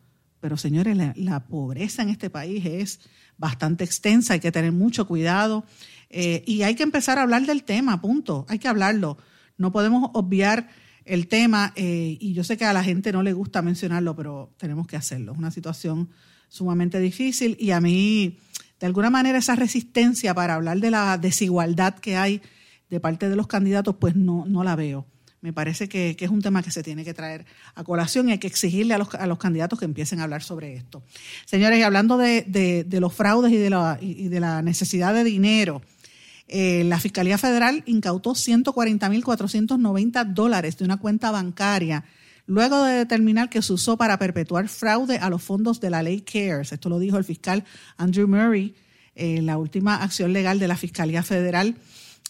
pero 0.40 0.57
señores, 0.57 0.96
la, 1.16 1.44
pobreza 1.46 2.03
en 2.03 2.09
este 2.09 2.31
país 2.31 2.64
es 2.64 3.00
bastante 3.37 3.85
extensa, 3.85 4.35
hay 4.35 4.40
que 4.40 4.53
tener 4.53 4.72
mucho 4.72 5.07
cuidado 5.07 5.64
eh, 6.09 6.42
y 6.46 6.62
hay 6.62 6.74
que 6.74 6.83
empezar 6.83 7.18
a 7.18 7.22
hablar 7.22 7.46
del 7.46 7.62
tema, 7.62 8.00
punto, 8.00 8.46
hay 8.48 8.59
que 8.59 8.68
hablarlo, 8.68 9.18
no 9.57 9.70
podemos 9.70 10.11
obviar 10.14 10.68
el 11.05 11.29
tema 11.29 11.72
eh, 11.76 12.16
y 12.20 12.33
yo 12.33 12.44
sé 12.44 12.57
que 12.57 12.64
a 12.64 12.72
la 12.72 12.85
gente 12.85 13.12
no 13.12 13.22
le 13.22 13.33
gusta 13.33 13.62
mencionarlo, 13.62 14.16
pero 14.16 14.55
tenemos 14.57 14.87
que 14.87 14.96
hacerlo, 14.96 15.33
es 15.33 15.38
una 15.38 15.50
situación 15.50 16.11
sumamente 16.48 16.98
difícil 16.98 17.57
y 17.61 17.70
a 17.70 17.81
mí, 17.81 18.38
de 18.79 18.87
alguna 18.87 19.11
manera, 19.11 19.38
esa 19.38 19.57
resistencia 19.57 20.35
para 20.35 20.55
hablar 20.55 20.81
de 20.81 20.90
la 20.90 21.16
desigualdad 21.18 21.94
que 21.94 22.16
hay 22.16 22.42
de 22.88 22.98
parte 22.98 23.29
de 23.29 23.37
los 23.37 23.46
candidatos, 23.46 23.96
pues 24.00 24.16
no, 24.16 24.44
no 24.46 24.64
la 24.64 24.74
veo. 24.74 25.07
Me 25.42 25.53
parece 25.53 25.88
que, 25.88 26.16
es 26.18 26.31
un 26.31 26.42
tema 26.42 26.62
que 26.62 26.70
se 26.70 26.83
tiene 26.83 27.05
que 27.05 27.14
traer 27.14 27.46
a 27.74 27.83
colación 27.83 28.29
y 28.29 28.33
hay 28.33 28.38
que 28.38 28.46
exigirle 28.46 28.94
a 28.94 28.98
los, 28.98 29.14
a 29.14 29.26
los 29.26 29.38
candidatos 29.38 29.79
que 29.79 29.87
empiecen 29.87 30.20
a 30.20 30.24
hablar 30.24 30.42
sobre 30.42 30.74
esto. 30.74 31.03
Señores, 31.46 31.79
y 31.79 31.83
hablando 31.83 32.18
de, 32.18 32.42
de, 32.42 33.00
los 33.00 33.14
fraudes 33.14 33.53
y 33.53 33.57
de, 33.57 33.70
la, 33.70 33.98
y 34.00 34.29
de 34.29 34.40
la 34.40 34.61
necesidad 34.61 35.14
de 35.14 35.24
dinero, 35.24 35.81
eh, 36.53 36.83
la 36.85 36.98
Fiscalía 36.98 37.38
Federal 37.38 37.85
incautó 37.87 38.33
140.490 38.33 40.35
dólares 40.35 40.76
de 40.76 40.85
una 40.85 40.98
cuenta 40.98 41.31
bancaria 41.31 42.05
luego 42.46 42.83
de 42.83 42.94
determinar 42.94 43.48
que 43.48 43.62
se 43.62 43.72
usó 43.72 43.96
para 43.96 44.18
perpetuar 44.18 44.66
fraude 44.66 45.18
a 45.18 45.31
los 45.31 45.40
fondos 45.40 45.81
de 45.81 45.90
la 45.90 46.03
ley 46.03 46.22
CARES. 46.22 46.72
Esto 46.72 46.88
lo 46.88 46.98
dijo 46.98 47.16
el 47.16 47.24
fiscal 47.24 47.64
Andrew 47.96 48.26
Murray 48.26 48.74
en 49.14 49.46
la 49.46 49.57
última 49.57 50.03
acción 50.03 50.33
legal 50.33 50.59
de 50.59 50.66
la 50.66 50.76
Fiscalía 50.76 51.22
Federal. 51.22 51.76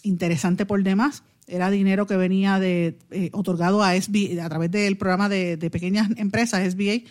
Interesante 0.03 0.67
por 0.67 0.83
demás. 0.83 1.23
Era 1.51 1.69
dinero 1.69 2.07
que 2.07 2.15
venía 2.15 2.59
de 2.59 2.97
eh, 3.11 3.29
otorgado 3.33 3.83
a 3.83 3.93
SBA, 3.99 4.43
a 4.43 4.47
través 4.47 4.71
del 4.71 4.95
programa 4.95 5.27
de, 5.27 5.57
pequeñas 5.69 6.09
empresas, 6.15 6.65
SBA. 6.71 7.03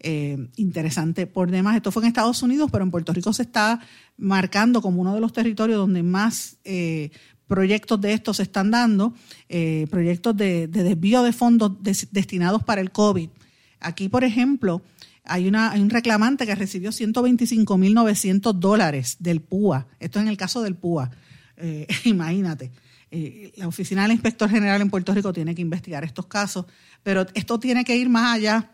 Eh, 0.00 0.48
interesante 0.56 1.26
por 1.26 1.50
demás. 1.50 1.76
Esto 1.76 1.90
fue 1.90 2.02
en 2.02 2.08
Estados 2.08 2.42
Unidos, 2.42 2.68
pero 2.70 2.84
en 2.84 2.90
Puerto 2.90 3.14
Rico 3.14 3.32
se 3.32 3.42
está 3.42 3.80
marcando 4.18 4.82
como 4.82 5.00
uno 5.00 5.14
de 5.14 5.20
los 5.20 5.32
territorios 5.32 5.78
donde 5.78 6.02
más 6.02 6.58
eh, 6.64 7.10
proyectos 7.46 7.98
de 8.02 8.12
estos 8.12 8.36
se 8.36 8.42
están 8.42 8.70
dando, 8.70 9.14
eh, 9.48 9.86
proyectos 9.90 10.36
de, 10.36 10.68
desvío 10.68 11.22
de 11.22 11.32
fondos 11.32 11.72
destinados 11.80 12.62
para 12.62 12.82
el 12.82 12.92
COVID. 12.92 13.30
Aquí, 13.80 14.10
por 14.10 14.24
ejemplo, 14.24 14.82
hay, 15.24 15.48
una, 15.48 15.72
un 15.72 15.88
reclamante 15.88 16.44
que 16.44 16.54
recibió 16.54 16.90
125.900 16.90 18.52
dólares 18.52 19.16
del 19.20 19.40
PUA. 19.40 19.86
Esto 19.98 20.18
es 20.18 20.24
en 20.24 20.28
el 20.28 20.36
caso 20.36 20.60
del 20.60 20.74
PUA. 20.74 21.10
Imagínate. 22.04 22.70
Eh, 23.10 23.52
la 23.56 23.68
Oficina 23.68 24.02
del 24.02 24.12
Inspector 24.12 24.50
General 24.50 24.80
en 24.80 24.90
Puerto 24.90 25.14
Rico 25.14 25.32
tiene 25.32 25.54
que 25.54 25.62
investigar 25.62 26.04
estos 26.04 26.26
casos, 26.26 26.66
pero 27.02 27.26
esto 27.34 27.58
tiene 27.60 27.84
que 27.84 27.96
ir 27.96 28.08
más 28.08 28.34
allá 28.34 28.72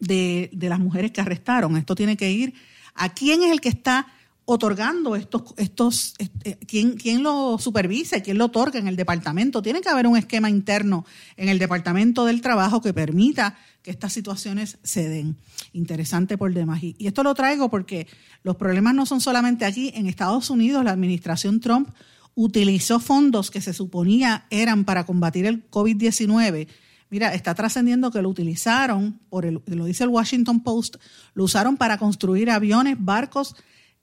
de, 0.00 0.50
las 0.52 0.78
mujeres 0.78 1.10
que 1.12 1.20
arrestaron. 1.20 1.76
Esto 1.76 1.94
tiene 1.94 2.16
que 2.16 2.30
ir 2.30 2.54
a 2.94 3.12
quién 3.12 3.42
es 3.42 3.52
el 3.52 3.60
que 3.60 3.68
está 3.68 4.06
otorgando 4.46 5.16
estos, 5.16 5.54
estos 5.56 6.14
este, 6.18 6.58
¿quién, 6.66 6.96
quién 6.96 7.22
lo 7.22 7.58
supervisa, 7.58 8.20
quién 8.20 8.36
lo 8.36 8.46
otorga 8.46 8.78
en 8.78 8.88
el 8.88 8.96
departamento. 8.96 9.62
Tiene 9.62 9.80
que 9.80 9.88
haber 9.88 10.06
un 10.06 10.16
esquema 10.16 10.50
interno 10.50 11.06
en 11.36 11.48
el 11.48 11.58
departamento 11.58 12.26
del 12.26 12.42
trabajo 12.42 12.82
que 12.82 12.92
permita 12.92 13.56
que 13.82 13.90
estas 13.90 14.12
situaciones 14.12 14.78
se 14.82 15.08
den. 15.08 15.36
Interesante 15.72 16.36
por 16.36 16.52
demás. 16.52 16.82
Y, 16.82 16.96
esto 17.00 17.22
lo 17.22 17.34
traigo 17.34 17.70
porque 17.70 18.06
los 18.42 18.56
problemas 18.56 18.94
no 18.94 19.06
son 19.06 19.20
solamente 19.20 19.64
aquí. 19.64 19.92
En 19.94 20.06
Estados 20.06 20.50
Unidos, 20.50 20.84
la 20.84 20.92
administración 20.92 21.60
Trump 21.60 21.88
utilizó 22.34 23.00
fondos 23.00 23.50
que 23.50 23.60
se 23.60 23.72
suponía 23.72 24.46
eran 24.50 24.84
para 24.84 25.04
combatir 25.04 25.46
el 25.46 25.68
COVID-19. 25.70 26.68
Mira, 27.10 27.34
está 27.34 27.54
trascendiendo 27.54 28.10
que 28.10 28.22
lo 28.22 28.28
utilizaron, 28.28 29.20
lo 29.30 29.84
dice 29.84 30.04
el 30.04 30.10
Washington 30.10 30.62
Post, 30.62 30.96
lo 31.34 31.44
usaron 31.44 31.76
para 31.76 31.98
construir 31.98 32.50
aviones, 32.50 32.96
barcos, 32.98 33.54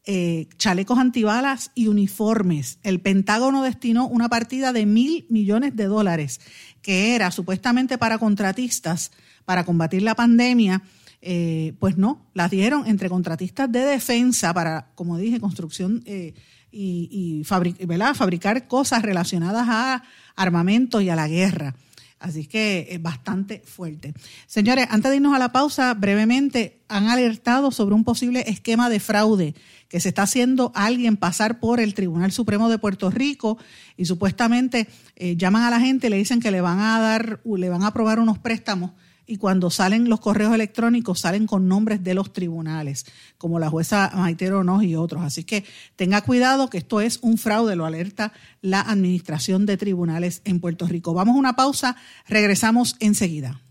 eh, 0.06 0.48
chalecos 0.58 0.98
antibalas 0.98 1.72
y 1.76 1.88
uniformes. 1.88 2.80
El 2.84 3.02
Pentágono 3.02 3.64
destinó 3.64 4.08
una 4.08 4.30
partida 4.30 4.74
de 4.74 4.86
mil 4.86 5.26
millones 5.30 5.76
de 5.76 5.86
dólares, 5.86 6.40
que 6.82 7.14
era 7.14 7.32
supuestamente 7.32 7.98
para 7.98 8.18
contratistas, 8.18 9.12
para 9.46 9.66
combatir 9.66 10.02
la 10.02 10.16
pandemia. 10.16 10.82
Eh, 11.22 11.76
pues 11.80 11.98
no, 11.98 12.26
las 12.34 12.50
dieron 12.50 12.88
entre 12.88 13.10
contratistas 13.10 13.72
de 13.72 13.82
defensa 13.82 14.56
para, 14.56 14.92
como 14.96 15.18
dije, 15.20 15.40
construcción 15.40 16.02
eh, 16.08 16.34
y, 16.72 17.44
fabricar 17.46 18.68
cosas 18.68 19.02
relacionadas 19.02 19.68
a 19.70 20.04
armamento 20.36 21.02
y 21.02 21.10
a 21.10 21.16
la 21.16 21.28
guerra. 21.28 21.76
Así 22.20 22.46
que 22.46 22.88
es 22.92 23.02
bastante 23.02 23.64
fuerte. 23.66 24.14
Señores, 24.46 24.86
antes 24.92 25.10
de 25.10 25.18
irnos 25.18 25.36
a 25.36 25.40
la 25.40 25.52
pausa, 25.52 25.94
brevemente 25.96 26.80
han 26.88 27.08
alertado 27.08 27.72
sobre 27.72 27.96
un 27.96 28.04
posible 28.04 28.44
esquema 28.48 28.90
de 28.92 29.00
fraude 29.00 29.56
que 29.88 30.00
se 30.00 30.10
está 30.10 30.24
haciendo 30.24 30.72
alguien 30.76 31.18
pasar 31.18 31.60
por 31.60 31.80
el 31.80 31.96
Tribunal 31.96 32.32
Supremo 32.32 32.70
de 32.70 32.78
Puerto 32.78 33.10
Rico 33.10 33.58
y 33.98 34.06
supuestamente 34.06 34.88
eh, 35.16 35.36
llaman 35.36 35.64
a 35.64 35.72
la 35.72 35.80
gente 35.80 36.08
y 36.08 36.10
le 36.12 36.18
dicen 36.18 36.40
que 36.40 36.52
le 36.52 36.62
van 36.62 36.80
a 36.80 37.00
dar, 37.00 37.42
le 37.44 37.70
van 37.70 37.84
a 37.84 37.88
aprobar 37.88 38.20
unos 38.20 38.38
préstamos 38.38 38.92
y 39.26 39.38
cuando 39.38 39.70
salen 39.70 40.10
los 40.10 40.20
correos 40.20 40.54
electrónicos 40.54 41.20
salen 41.22 41.48
con 41.48 41.68
nombres 41.68 42.04
de 42.04 42.14
los 42.14 42.34
tribunales, 42.34 43.06
como 43.38 43.60
la 43.60 43.70
jueza 43.70 44.12
Maitero 44.16 44.64
Nos 44.64 44.84
y 44.84 44.96
otros. 44.96 45.24
Así 45.24 45.44
que 45.44 45.64
tenga 45.96 46.22
cuidado 46.22 46.70
que 46.70 46.80
esto 46.80 47.02
es 47.02 47.20
un 47.22 47.38
fraude, 47.38 47.76
lo 47.76 47.86
alerta 47.86 48.34
la 48.62 48.82
Administración 48.82 49.66
de 49.66 49.78
Tribunales 49.78 50.42
en 50.46 50.60
Puerto 50.60 50.88
Rico. 50.88 51.14
Vamos 51.14 51.36
a 51.36 51.40
una 51.40 51.56
pausa, 51.56 51.96
regresamos 52.28 52.96
enseguida. 53.00 53.62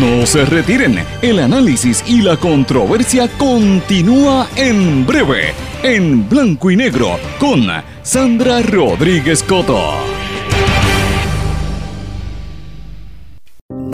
No 0.00 0.26
se 0.26 0.44
retiren, 0.44 1.04
el 1.22 1.38
análisis 1.40 2.04
y 2.06 2.22
la 2.22 2.36
controversia 2.36 3.28
continúa 3.36 4.48
en 4.56 5.04
breve, 5.04 5.52
en 5.82 6.28
blanco 6.28 6.70
y 6.70 6.76
negro, 6.76 7.18
con 7.38 7.66
Sandra 8.02 8.62
Rodríguez 8.62 9.42
Coto. 9.42 10.21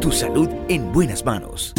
Tu 0.00 0.10
salud 0.10 0.48
en 0.68 0.92
buenas 0.92 1.24
manos. 1.24 1.74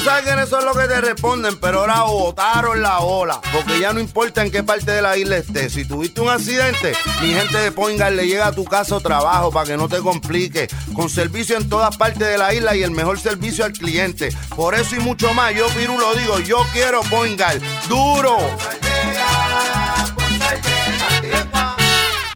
sabes 0.00 0.24
que 0.24 0.42
eso 0.42 0.58
es 0.58 0.64
lo 0.64 0.72
que 0.72 0.86
te 0.86 1.00
responden, 1.00 1.58
pero 1.58 1.80
ahora 1.80 2.02
botaron 2.02 2.82
la 2.82 3.00
ola. 3.00 3.40
Porque 3.52 3.80
ya 3.80 3.92
no 3.92 4.00
importa 4.00 4.42
en 4.42 4.50
qué 4.50 4.62
parte 4.62 4.90
de 4.90 5.02
la 5.02 5.16
isla 5.16 5.36
estés. 5.36 5.72
Si 5.72 5.84
tuviste 5.84 6.20
un 6.20 6.28
accidente, 6.28 6.94
mi 7.20 7.28
gente 7.28 7.58
de 7.58 7.72
Poingal 7.72 8.16
le 8.16 8.26
llega 8.26 8.46
a 8.46 8.52
tu 8.52 8.64
casa 8.64 8.96
o 8.96 9.00
trabajo 9.00 9.50
para 9.50 9.66
que 9.66 9.76
no 9.76 9.88
te 9.88 9.98
complique. 9.98 10.68
Con 10.94 11.10
servicio 11.10 11.56
en 11.56 11.68
todas 11.68 11.96
partes 11.96 12.26
de 12.26 12.38
la 12.38 12.54
isla 12.54 12.74
y 12.76 12.82
el 12.82 12.90
mejor 12.92 13.18
servicio 13.18 13.64
al 13.64 13.72
cliente. 13.72 14.30
Por 14.56 14.74
eso 14.74 14.96
y 14.96 15.00
mucho 15.00 15.32
más, 15.34 15.54
yo 15.54 15.66
Piru 15.68 15.98
lo 15.98 16.14
digo, 16.14 16.38
yo 16.40 16.64
quiero 16.72 17.02
Poingal. 17.02 17.60
¡Duro! 17.88 18.38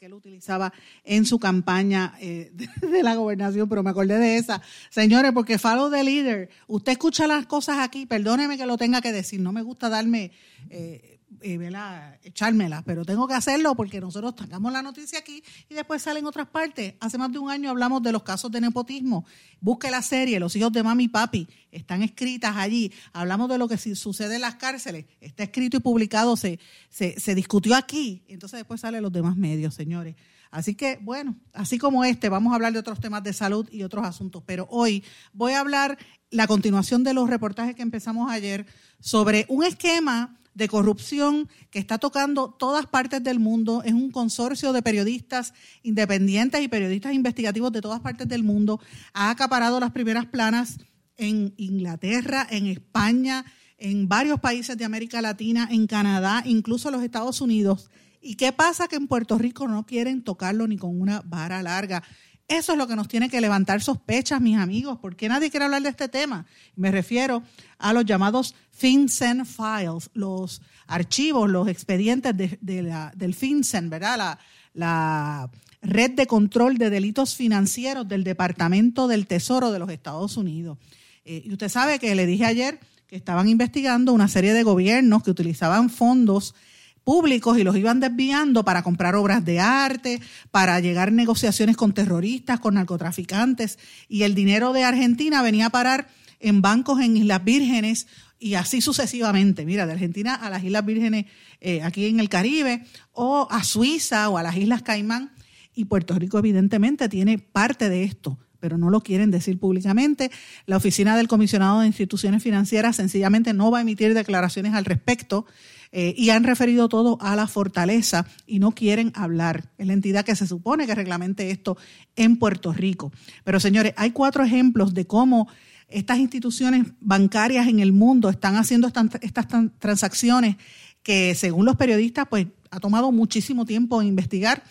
Que 0.00 0.06
él 0.06 0.14
utilizaba 0.14 0.72
en 1.04 1.26
su 1.26 1.38
campaña 1.38 2.14
eh, 2.20 2.50
de, 2.80 3.02
la 3.02 3.16
gobernación, 3.16 3.68
pero 3.68 3.82
me 3.82 3.90
acordé 3.90 4.16
de 4.18 4.38
esa. 4.38 4.62
Señores, 4.88 5.32
porque 5.32 5.58
follow 5.58 5.90
the 5.90 6.02
leader. 6.02 6.48
Usted 6.68 6.92
escucha 6.92 7.26
las 7.26 7.44
cosas 7.44 7.80
aquí, 7.80 8.06
perdóneme 8.06 8.56
que 8.56 8.64
lo 8.64 8.78
tenga 8.78 9.02
que 9.02 9.12
decir. 9.12 9.40
No 9.40 9.52
me 9.52 9.60
gusta 9.60 9.90
darme 9.90 10.32
eh, 10.70 11.19
eh, 11.42 12.18
echármela, 12.22 12.82
pero 12.82 13.04
tengo 13.04 13.26
que 13.26 13.34
hacerlo 13.34 13.74
porque 13.74 14.00
nosotros 14.00 14.34
sacamos 14.38 14.72
la 14.72 14.82
noticia 14.82 15.18
aquí 15.18 15.42
y 15.68 15.74
después 15.74 16.02
salen 16.02 16.26
otras 16.26 16.48
partes. 16.48 16.94
Hace 17.00 17.18
más 17.18 17.32
de 17.32 17.38
un 17.38 17.50
año 17.50 17.70
hablamos 17.70 18.02
de 18.02 18.12
los 18.12 18.22
casos 18.22 18.50
de 18.50 18.60
nepotismo. 18.60 19.24
Busque 19.60 19.90
la 19.90 20.02
serie, 20.02 20.40
Los 20.40 20.56
hijos 20.56 20.72
de 20.72 20.82
mami 20.82 21.04
y 21.04 21.08
papi, 21.08 21.48
están 21.70 22.02
escritas 22.02 22.56
allí. 22.56 22.92
Hablamos 23.12 23.48
de 23.48 23.58
lo 23.58 23.68
que 23.68 23.76
sucede 23.76 24.36
en 24.36 24.40
las 24.40 24.56
cárceles, 24.56 25.06
está 25.20 25.44
escrito 25.44 25.76
y 25.76 25.80
publicado, 25.80 26.36
se, 26.36 26.58
se, 26.88 27.18
se 27.18 27.34
discutió 27.34 27.76
aquí, 27.76 28.22
entonces 28.28 28.58
después 28.58 28.80
salen 28.80 29.02
los 29.02 29.12
demás 29.12 29.36
medios, 29.36 29.74
señores. 29.74 30.16
Así 30.50 30.74
que, 30.74 30.98
bueno, 31.00 31.36
así 31.52 31.78
como 31.78 32.04
este, 32.04 32.28
vamos 32.28 32.52
a 32.52 32.56
hablar 32.56 32.72
de 32.72 32.80
otros 32.80 33.00
temas 33.00 33.22
de 33.22 33.32
salud 33.32 33.68
y 33.70 33.84
otros 33.84 34.04
asuntos, 34.04 34.42
pero 34.44 34.66
hoy 34.70 35.04
voy 35.32 35.52
a 35.52 35.60
hablar 35.60 35.96
la 36.30 36.46
continuación 36.46 37.04
de 37.04 37.14
los 37.14 37.30
reportajes 37.30 37.76
que 37.76 37.82
empezamos 37.82 38.30
ayer 38.30 38.66
sobre 38.98 39.46
un 39.48 39.64
esquema 39.64 40.39
de 40.54 40.68
corrupción 40.68 41.48
que 41.70 41.78
está 41.78 41.98
tocando 41.98 42.50
todas 42.50 42.86
partes 42.86 43.22
del 43.22 43.38
mundo. 43.38 43.82
Es 43.84 43.92
un 43.92 44.10
consorcio 44.10 44.72
de 44.72 44.82
periodistas 44.82 45.54
independientes 45.82 46.62
y 46.62 46.68
periodistas 46.68 47.14
investigativos 47.14 47.72
de 47.72 47.80
todas 47.80 48.00
partes 48.00 48.28
del 48.28 48.42
mundo. 48.42 48.80
Ha 49.12 49.30
acaparado 49.30 49.80
las 49.80 49.92
primeras 49.92 50.26
planas 50.26 50.78
en 51.16 51.54
Inglaterra, 51.56 52.46
en 52.50 52.66
España, 52.66 53.44
en 53.78 54.08
varios 54.08 54.40
países 54.40 54.76
de 54.76 54.84
América 54.84 55.22
Latina, 55.22 55.68
en 55.70 55.86
Canadá, 55.86 56.42
incluso 56.44 56.90
los 56.90 57.02
Estados 57.02 57.40
Unidos. 57.40 57.90
¿Y 58.20 58.34
qué 58.34 58.52
pasa? 58.52 58.88
Que 58.88 58.96
en 58.96 59.06
Puerto 59.06 59.38
Rico 59.38 59.66
no 59.66 59.86
quieren 59.86 60.22
tocarlo 60.22 60.66
ni 60.66 60.76
con 60.76 61.00
una 61.00 61.22
vara 61.24 61.62
larga. 61.62 62.02
Eso 62.50 62.72
es 62.72 62.78
lo 62.78 62.88
que 62.88 62.96
nos 62.96 63.06
tiene 63.06 63.30
que 63.30 63.40
levantar 63.40 63.80
sospechas, 63.80 64.40
mis 64.40 64.56
amigos. 64.56 64.98
¿Por 64.98 65.14
qué 65.14 65.28
nadie 65.28 65.50
quiere 65.52 65.66
hablar 65.66 65.82
de 65.82 65.88
este 65.90 66.08
tema? 66.08 66.46
Me 66.74 66.90
refiero 66.90 67.44
a 67.78 67.92
los 67.92 68.04
llamados 68.04 68.56
FinCEN 68.72 69.46
files, 69.46 70.10
los 70.14 70.60
archivos, 70.88 71.48
los 71.48 71.68
expedientes 71.68 72.34
del 72.60 73.34
FinCEN, 73.34 73.88
¿verdad? 73.88 74.18
La, 74.18 74.38
la 74.74 75.50
red 75.80 76.10
de 76.10 76.26
control 76.26 76.76
de 76.76 76.90
delitos 76.90 77.36
financieros 77.36 78.08
del 78.08 78.24
Departamento 78.24 79.06
del 79.06 79.28
Tesoro 79.28 79.70
de 79.70 79.78
los 79.78 79.88
Estados 79.88 80.36
Unidos. 80.36 80.76
Eh, 81.24 81.42
y 81.44 81.52
usted 81.52 81.68
sabe 81.68 82.00
que 82.00 82.16
le 82.16 82.26
dije 82.26 82.46
ayer 82.46 82.80
que 83.06 83.14
estaban 83.14 83.48
investigando 83.48 84.12
una 84.12 84.26
serie 84.26 84.54
de 84.54 84.64
gobiernos 84.64 85.22
que 85.22 85.30
utilizaban 85.30 85.88
fondos 85.88 86.56
públicos 87.04 87.58
y 87.58 87.64
los 87.64 87.76
iban 87.76 88.00
desviando 88.00 88.64
para 88.64 88.82
comprar 88.82 89.14
obras 89.14 89.44
de 89.44 89.60
arte, 89.60 90.20
para 90.50 90.80
llegar 90.80 91.12
negociaciones 91.12 91.76
con 91.76 91.92
terroristas, 91.92 92.60
con 92.60 92.74
narcotraficantes, 92.74 93.78
y 94.08 94.22
el 94.22 94.34
dinero 94.34 94.72
de 94.72 94.84
Argentina 94.84 95.42
venía 95.42 95.66
a 95.66 95.70
parar 95.70 96.08
en 96.40 96.62
bancos 96.62 97.00
en 97.00 97.16
Islas 97.16 97.44
Vírgenes 97.44 98.06
y 98.38 98.54
así 98.54 98.80
sucesivamente. 98.80 99.66
Mira, 99.66 99.86
de 99.86 99.92
Argentina 99.92 100.34
a 100.34 100.50
las 100.50 100.64
Islas 100.64 100.84
Vírgenes 100.84 101.26
eh, 101.60 101.82
aquí 101.82 102.06
en 102.06 102.20
el 102.20 102.28
Caribe, 102.28 102.84
o 103.12 103.46
a 103.50 103.64
Suiza 103.64 104.28
o 104.28 104.38
a 104.38 104.42
las 104.42 104.56
Islas 104.56 104.82
Caimán, 104.82 105.32
y 105.74 105.84
Puerto 105.84 106.18
Rico 106.18 106.38
evidentemente 106.38 107.08
tiene 107.08 107.38
parte 107.38 107.88
de 107.88 108.04
esto 108.04 108.38
pero 108.60 108.78
no 108.78 108.90
lo 108.90 109.00
quieren 109.00 109.30
decir 109.30 109.58
públicamente. 109.58 110.30
La 110.66 110.76
Oficina 110.76 111.16
del 111.16 111.28
Comisionado 111.28 111.80
de 111.80 111.86
Instituciones 111.86 112.42
Financieras 112.42 112.96
sencillamente 112.96 113.52
no 113.54 113.70
va 113.70 113.78
a 113.78 113.80
emitir 113.82 114.14
declaraciones 114.14 114.74
al 114.74 114.84
respecto. 114.84 115.46
Eh, 115.92 116.14
y 116.16 116.30
han 116.30 116.44
referido 116.44 116.88
todo 116.88 117.18
a 117.20 117.34
la 117.34 117.48
fortaleza 117.48 118.24
y 118.46 118.60
no 118.60 118.70
quieren 118.70 119.10
hablar. 119.16 119.64
Es 119.76 119.88
la 119.88 119.92
entidad 119.92 120.24
que 120.24 120.36
se 120.36 120.46
supone 120.46 120.86
que 120.86 120.94
reglamente 120.94 121.50
esto 121.50 121.76
en 122.14 122.36
Puerto 122.36 122.72
Rico. 122.72 123.10
Pero 123.42 123.58
señores, 123.58 123.92
hay 123.96 124.12
cuatro 124.12 124.44
ejemplos 124.44 124.94
de 124.94 125.08
cómo 125.08 125.48
estas 125.88 126.18
instituciones 126.18 126.86
bancarias 127.00 127.66
en 127.66 127.80
el 127.80 127.92
mundo 127.92 128.28
están 128.28 128.56
haciendo 128.56 128.86
estas, 129.20 129.48
transacciones 129.78 130.56
que 131.02 131.34
según 131.34 131.64
los 131.64 131.76
periodistas 131.76 132.26
pues 132.28 132.46
ha 132.70 132.78
tomado 132.78 133.10
muchísimo 133.10 133.64
tiempo 133.64 134.00
investigar. 134.02 134.62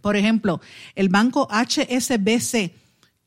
Por 0.00 0.16
ejemplo, 0.16 0.62
el 0.94 1.10
banco 1.10 1.48
HSBC 1.50 2.72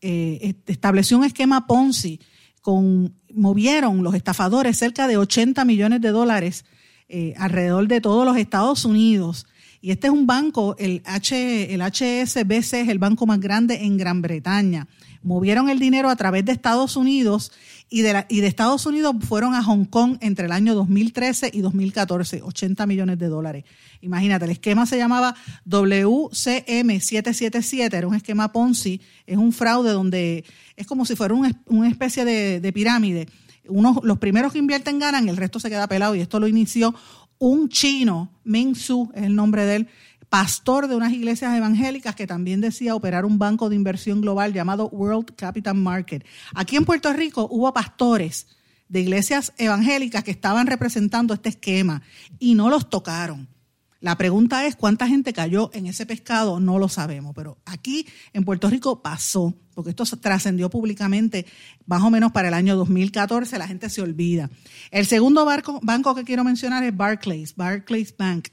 eh, 0.06 0.56
estableció 0.68 1.18
un 1.18 1.24
esquema 1.24 1.66
Ponzi 1.66 2.20
con 2.62 3.16
movieron 3.34 4.04
los 4.04 4.16
estafadores 4.16 4.78
cerca 4.78 5.08
de 5.08 5.18
80 5.18 5.64
millones 5.66 6.02
de 6.02 6.10
dólares 6.10 6.66
eh, 7.08 7.34
alrededor 7.38 7.88
de 7.88 8.02
todos 8.02 8.26
los 8.26 8.38
Estados 8.38 8.86
Unidos. 8.86 9.48
Y 9.82 9.92
este 9.92 10.08
es 10.08 10.14
un 10.14 10.28
banco, 10.28 10.76
el, 10.78 11.02
H, 11.06 11.74
el 11.74 11.82
HSBC 11.82 12.74
es 12.74 12.90
el 12.90 13.00
banco 13.00 13.26
más 13.26 13.40
grande 13.40 13.84
en 13.84 13.98
Gran 13.98 14.22
Bretaña. 14.22 14.88
Movieron 15.22 15.70
el 15.70 15.80
dinero 15.80 16.10
a 16.10 16.16
través 16.16 16.44
de 16.46 16.52
Estados 16.52 16.96
Unidos 16.96 17.52
y 17.94 18.02
de, 18.02 18.26
y 18.28 18.42
de 18.42 18.48
Estados 18.48 18.86
Unidos 18.88 19.16
fueron 19.28 19.54
a 19.54 19.62
Hong 19.62 19.86
Kong 19.86 20.18
entre 20.20 20.48
el 20.48 20.52
año 20.52 20.74
2013 20.74 21.52
y 21.54 21.62
2014, 21.62 22.42
80 22.42 22.88
millones 22.88 23.20
de 23.20 23.28
dólares. 23.28 23.66
Imagínate, 24.02 24.46
el 24.46 24.52
esquema 24.52 24.88
se 24.88 24.98
llamaba 24.98 25.36
WCM777, 25.70 27.94
era 27.94 28.08
un 28.08 28.16
esquema 28.16 28.52
Ponzi, 28.52 29.00
es 29.28 29.38
un 29.38 29.54
fraude 29.54 29.92
donde 29.92 30.44
es 30.76 30.88
como 30.88 31.06
si 31.06 31.16
fuera 31.16 31.36
una 31.36 31.88
especie 31.88 32.26
de, 32.26 32.60
de 32.60 32.74
pirámide 32.74 33.28
unos, 33.68 34.00
los 34.04 34.18
primeros 34.18 34.52
que 34.52 34.60
invierten 34.60 34.98
ganan, 34.98 35.30
el 35.30 35.38
resto 35.38 35.60
se 35.60 35.70
queda 35.70 35.88
pelado. 35.88 36.16
Y 36.16 36.22
esto 36.22 36.40
lo 36.40 36.48
inició 36.48 36.96
un 37.38 37.70
chino, 37.70 38.32
Ming 38.44 38.76
Su 38.76 39.12
es 39.14 39.24
el 39.24 39.36
nombre 39.36 39.66
de 39.66 39.76
él, 39.76 39.88
pastor 40.34 40.88
de 40.88 40.96
unas 40.96 41.14
iglesias 41.14 41.56
evangélicas 41.56 42.16
que 42.16 42.26
también 42.26 42.60
decía 42.60 42.96
operar 42.96 43.24
un 43.24 43.38
banco 43.38 43.70
de 43.70 43.76
inversión 43.76 44.20
global 44.20 44.52
llamado 44.52 44.90
World 44.90 45.36
Capital 45.36 45.76
Market. 45.76 46.26
Aquí 46.56 46.76
en 46.76 46.86
Puerto 46.86 47.14
Rico 47.14 47.48
hubo 47.52 47.72
pastores 47.72 48.48
de 48.90 49.02
iglesias 49.02 49.54
evangélicas 49.60 50.24
que 50.24 50.32
estaban 50.32 50.66
representando 50.66 51.36
este 51.36 51.50
esquema 51.50 52.02
y 52.40 52.56
no 52.56 52.72
los 52.72 52.90
tocaron. 52.90 53.48
La 54.00 54.18
pregunta 54.18 54.66
es 54.66 54.76
cuánta 54.76 55.08
gente 55.08 55.34
cayó 55.34 55.70
en 55.72 55.86
ese 55.86 56.08
pescado, 56.08 56.60
no 56.60 56.80
lo 56.80 56.90
sabemos, 56.90 57.34
pero 57.36 57.60
aquí 57.66 58.08
en 58.34 58.44
Puerto 58.44 58.72
Rico 58.72 59.04
pasó, 59.04 59.54
porque 59.76 59.92
esto 59.92 60.04
trascendió 60.18 60.68
públicamente 60.68 61.46
más 61.86 62.02
o 62.02 62.10
menos 62.10 62.32
para 62.32 62.48
el 62.48 62.56
año 62.56 62.76
2014, 62.76 63.56
la 63.60 63.68
gente 63.68 63.88
se 63.88 64.02
olvida. 64.02 64.50
El 64.90 65.06
segundo 65.06 65.46
banco 65.46 66.16
que 66.16 66.24
quiero 66.24 66.44
mencionar 66.44 66.84
es 66.84 66.98
Barclays, 66.98 67.56
Barclays 67.56 68.18
Bank. 68.18 68.48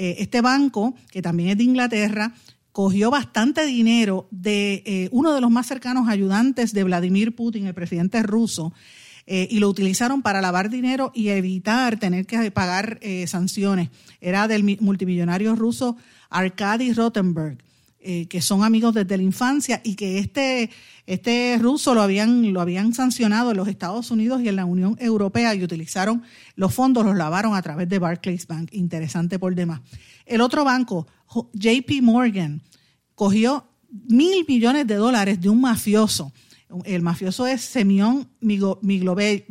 Eh, 0.00 0.22
este 0.22 0.40
banco, 0.40 0.94
que 1.10 1.22
también 1.22 1.50
es 1.50 1.58
de 1.58 1.64
Inglaterra, 1.64 2.32
cogió 2.70 3.10
bastante 3.10 3.66
dinero 3.66 4.28
de 4.30 4.84
eh, 4.86 5.08
uno 5.10 5.34
de 5.34 5.40
los 5.40 5.50
más 5.50 5.66
cercanos 5.66 6.08
ayudantes 6.08 6.72
de 6.72 6.84
Vladimir 6.84 7.34
Putin, 7.34 7.66
el 7.66 7.74
presidente 7.74 8.22
ruso, 8.22 8.72
eh, 9.26 9.48
y 9.50 9.58
lo 9.58 9.68
utilizaron 9.68 10.22
para 10.22 10.40
lavar 10.40 10.70
dinero 10.70 11.10
y 11.16 11.30
evitar 11.30 11.98
tener 11.98 12.26
que 12.26 12.52
pagar 12.52 13.00
sanciones. 13.26 13.90
Era 14.20 14.46
del 14.46 14.78
multimillonario 14.80 15.56
ruso 15.56 15.96
Arkady 16.30 16.92
Rottenberg. 16.92 17.58
Eh, 18.00 18.26
que 18.28 18.40
son 18.40 18.62
amigos 18.62 18.94
desde 18.94 19.16
la 19.16 19.24
infancia 19.24 19.80
y 19.82 19.96
que 19.96 20.20
este, 20.20 20.70
este 21.04 21.58
ruso 21.60 21.94
lo 21.94 22.00
habían, 22.00 22.52
lo 22.52 22.60
habían 22.60 22.94
sancionado 22.94 23.50
en 23.50 23.56
los 23.56 23.66
Estados 23.66 24.12
Unidos 24.12 24.40
y 24.40 24.48
en 24.48 24.54
la 24.54 24.64
Unión 24.64 24.96
Europea 25.00 25.52
y 25.56 25.64
utilizaron 25.64 26.22
los 26.54 26.72
fondos, 26.72 27.04
los 27.04 27.16
lavaron 27.16 27.56
a 27.56 27.62
través 27.62 27.88
de 27.88 27.98
Barclays 27.98 28.46
Bank. 28.46 28.68
Interesante 28.72 29.40
por 29.40 29.54
demás. 29.56 29.80
El 30.26 30.42
otro 30.42 30.64
banco, 30.64 31.08
JP 31.54 32.02
Morgan, 32.02 32.62
cogió 33.16 33.66
mil 33.90 34.44
millones 34.46 34.86
de 34.86 34.94
dólares 34.94 35.40
de 35.40 35.48
un 35.48 35.60
mafioso 35.60 36.32
el 36.84 37.02
mafioso 37.02 37.46
es 37.46 37.62
Semyon 37.62 38.28
Miglovevich, 38.40 39.48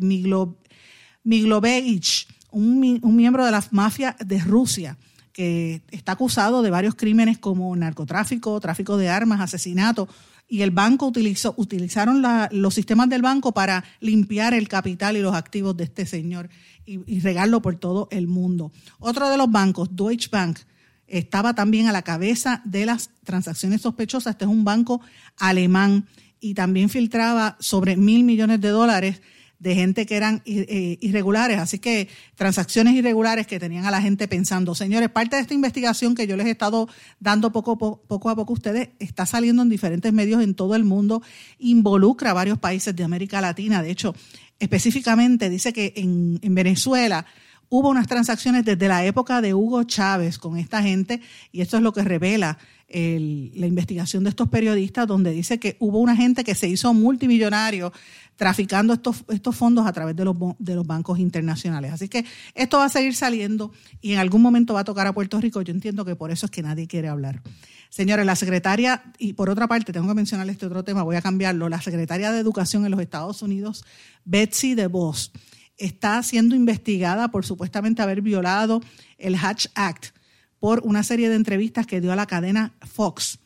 un, 2.52 3.00
un 3.02 3.16
miembro 3.16 3.45
de 3.45 3.52
la 3.52 3.64
mafia 3.72 4.16
de 4.24 4.39
Rusia 4.39 4.98
está 5.38 6.14
acusado 6.14 6.62
de 6.62 6.72
varios 6.72 6.96
crímenes 6.96 7.38
como 7.38 7.76
narcotráfico, 7.76 8.60
tráfico 8.60 8.98
de 8.98 9.10
armas, 9.10 9.40
asesinato, 9.40 10.08
y 10.50 10.62
el 10.62 10.72
banco 10.72 11.08
utilizó, 11.08 11.54
utilizaron 11.58 12.24
los 12.52 12.74
sistemas 12.74 13.10
del 13.10 13.22
banco 13.22 13.54
para 13.54 13.84
limpiar 14.00 14.54
el 14.54 14.68
capital 14.68 15.16
y 15.16 15.22
los 15.22 15.36
activos 15.36 15.76
de 15.78 15.84
este 15.84 16.06
señor 16.06 16.50
y, 16.86 17.02
y, 17.06 17.20
regarlo 17.20 17.62
por 17.62 17.76
todo 17.76 18.08
el 18.12 18.28
mundo. 18.28 18.72
Otro 19.00 19.30
de 19.30 19.38
los 19.38 19.52
bancos, 19.52 19.96
Deutsche 19.96 20.30
Bank, 20.32 20.60
estaba 21.06 21.54
también 21.54 21.88
a 21.88 21.92
la 21.92 22.02
cabeza 22.02 22.62
de 22.66 22.86
las 22.86 23.12
transacciones 23.24 23.82
sospechosas. 23.82 24.32
Este 24.32 24.46
es 24.46 24.52
un 24.52 24.64
banco 24.64 25.02
alemán 25.38 26.08
y 26.40 26.54
también 26.54 26.90
filtraba 26.90 27.58
sobre 27.60 27.98
mil 27.98 28.24
millones 28.24 28.62
de 28.62 28.70
dólares 28.70 29.22
de 29.60 29.76
gente 29.76 30.05
que 30.05 30.16
eran 30.16 30.41
eh, 30.45 30.97
irregulares, 31.01 31.60
así 31.60 31.80
que 31.80 32.10
transacciones 32.36 32.93
irregulares 32.93 33.47
que 33.47 33.60
tenían 33.60 33.86
a 33.86 33.91
la 33.91 34.01
gente 34.01 34.28
pensando, 34.28 34.76
señores, 34.76 35.10
parte 35.10 35.36
de 35.36 35.41
esta 35.41 35.53
investigación 35.53 36.16
que 36.16 36.28
yo 36.28 36.38
les 36.38 36.47
he 36.47 36.51
estado 36.51 36.88
dando 37.20 37.51
poco, 37.51 37.78
poco 37.78 38.30
a 38.30 38.36
poco 38.36 38.53
a 38.53 38.55
ustedes 38.55 38.89
está 38.99 39.26
saliendo 39.26 39.64
en 39.64 39.70
diferentes 39.70 40.14
medios 40.14 40.43
en 40.43 40.53
todo 40.53 40.76
el 40.76 40.84
mundo, 40.84 41.22
involucra 41.58 42.32
a 42.32 42.34
varios 42.34 42.60
países 42.60 42.95
de 42.95 43.03
América 43.03 43.41
Latina, 43.41 43.82
de 43.82 43.91
hecho, 43.91 44.16
específicamente 44.60 45.49
dice 45.49 45.74
que 45.74 45.93
en, 45.95 46.39
en 46.41 46.55
Venezuela 46.55 47.26
hubo 47.70 47.89
unas 47.89 48.08
transacciones 48.08 48.64
desde 48.64 48.88
la 48.88 49.05
época 49.05 49.41
de 49.41 49.53
Hugo 49.53 49.84
Chávez 49.84 50.38
con 50.38 50.58
esta 50.58 50.82
gente 50.82 51.22
y 51.51 51.62
esto 51.62 51.78
es 51.78 51.84
lo 51.84 51.93
que 51.93 52.03
revela 52.03 52.58
la 52.90 53.68
investigación 53.68 54.24
de 54.24 54.30
estos 54.30 54.48
periodistas 54.48 55.08
donde 55.08 55.32
dice 55.32 55.60
que 55.60 55.76
hubo 55.80 56.00
una 56.00 56.16
gente 56.16 56.44
que 56.44 56.56
se 56.56 56.70
hizo 56.70 56.94
multimillonario 56.94 57.92
traficando 58.38 58.94
estos, 58.94 59.26
estos 59.30 59.56
fondos 59.56 59.86
a 59.88 59.92
través 59.92 60.16
de 60.16 60.24
los, 60.24 60.38
de 60.60 60.76
los 60.76 60.88
bancos 60.88 61.20
internacionales. 61.20 61.92
Así 61.92 62.08
que 62.08 62.24
esto 62.54 62.78
va 62.78 62.86
a 62.86 62.90
seguir 62.90 63.16
saliendo 63.16 63.74
y 64.00 64.14
en 64.14 64.20
algún 64.20 64.42
momento 64.42 64.74
va 64.74 64.82
a 64.82 64.84
tocar 64.86 65.08
a 65.08 65.14
Puerto 65.14 65.42
Rico. 65.42 65.62
Yo 65.62 65.74
entiendo 65.74 66.06
que 66.06 66.16
por 66.16 66.32
eso 66.32 66.46
es 66.46 66.52
que 66.52 66.62
nadie 66.62 66.88
quiere 66.88 67.10
hablar. 67.10 67.42
Señores, 67.90 68.26
la 68.26 68.36
secretaria, 68.36 69.04
y 69.18 69.34
por 69.34 69.50
otra 69.50 69.68
parte, 69.68 69.92
tengo 69.92 70.08
que 70.08 70.14
mencionar 70.14 70.48
este 70.50 70.66
otro 70.66 70.84
tema, 70.84 71.04
voy 71.04 71.16
a 71.16 71.22
cambiarlo, 71.22 71.70
la 71.70 71.82
secretaria 71.82 72.32
de 72.32 72.40
Educación 72.40 72.86
en 72.86 72.92
los 72.92 73.00
Estados 73.00 73.42
Unidos, 73.42 73.86
Betsy 74.26 74.76
DeVos, 74.76 75.32
está 75.78 76.22
siendo 76.22 76.56
investigada 76.56 77.30
por 77.30 77.46
supuestamente 77.46 78.02
haber 78.02 78.22
violado 78.22 78.82
el 79.18 79.36
Hatch 79.36 79.68
Act 79.74 80.16
por 80.60 80.82
una 80.84 81.03
serie 81.03 81.30
de 81.30 81.36
entrevistas 81.36 81.86
que 81.86 82.01
dio 82.01 82.12
a 82.12 82.16
la 82.16 82.26
cadena 82.26 82.74
Fox. 82.82 83.39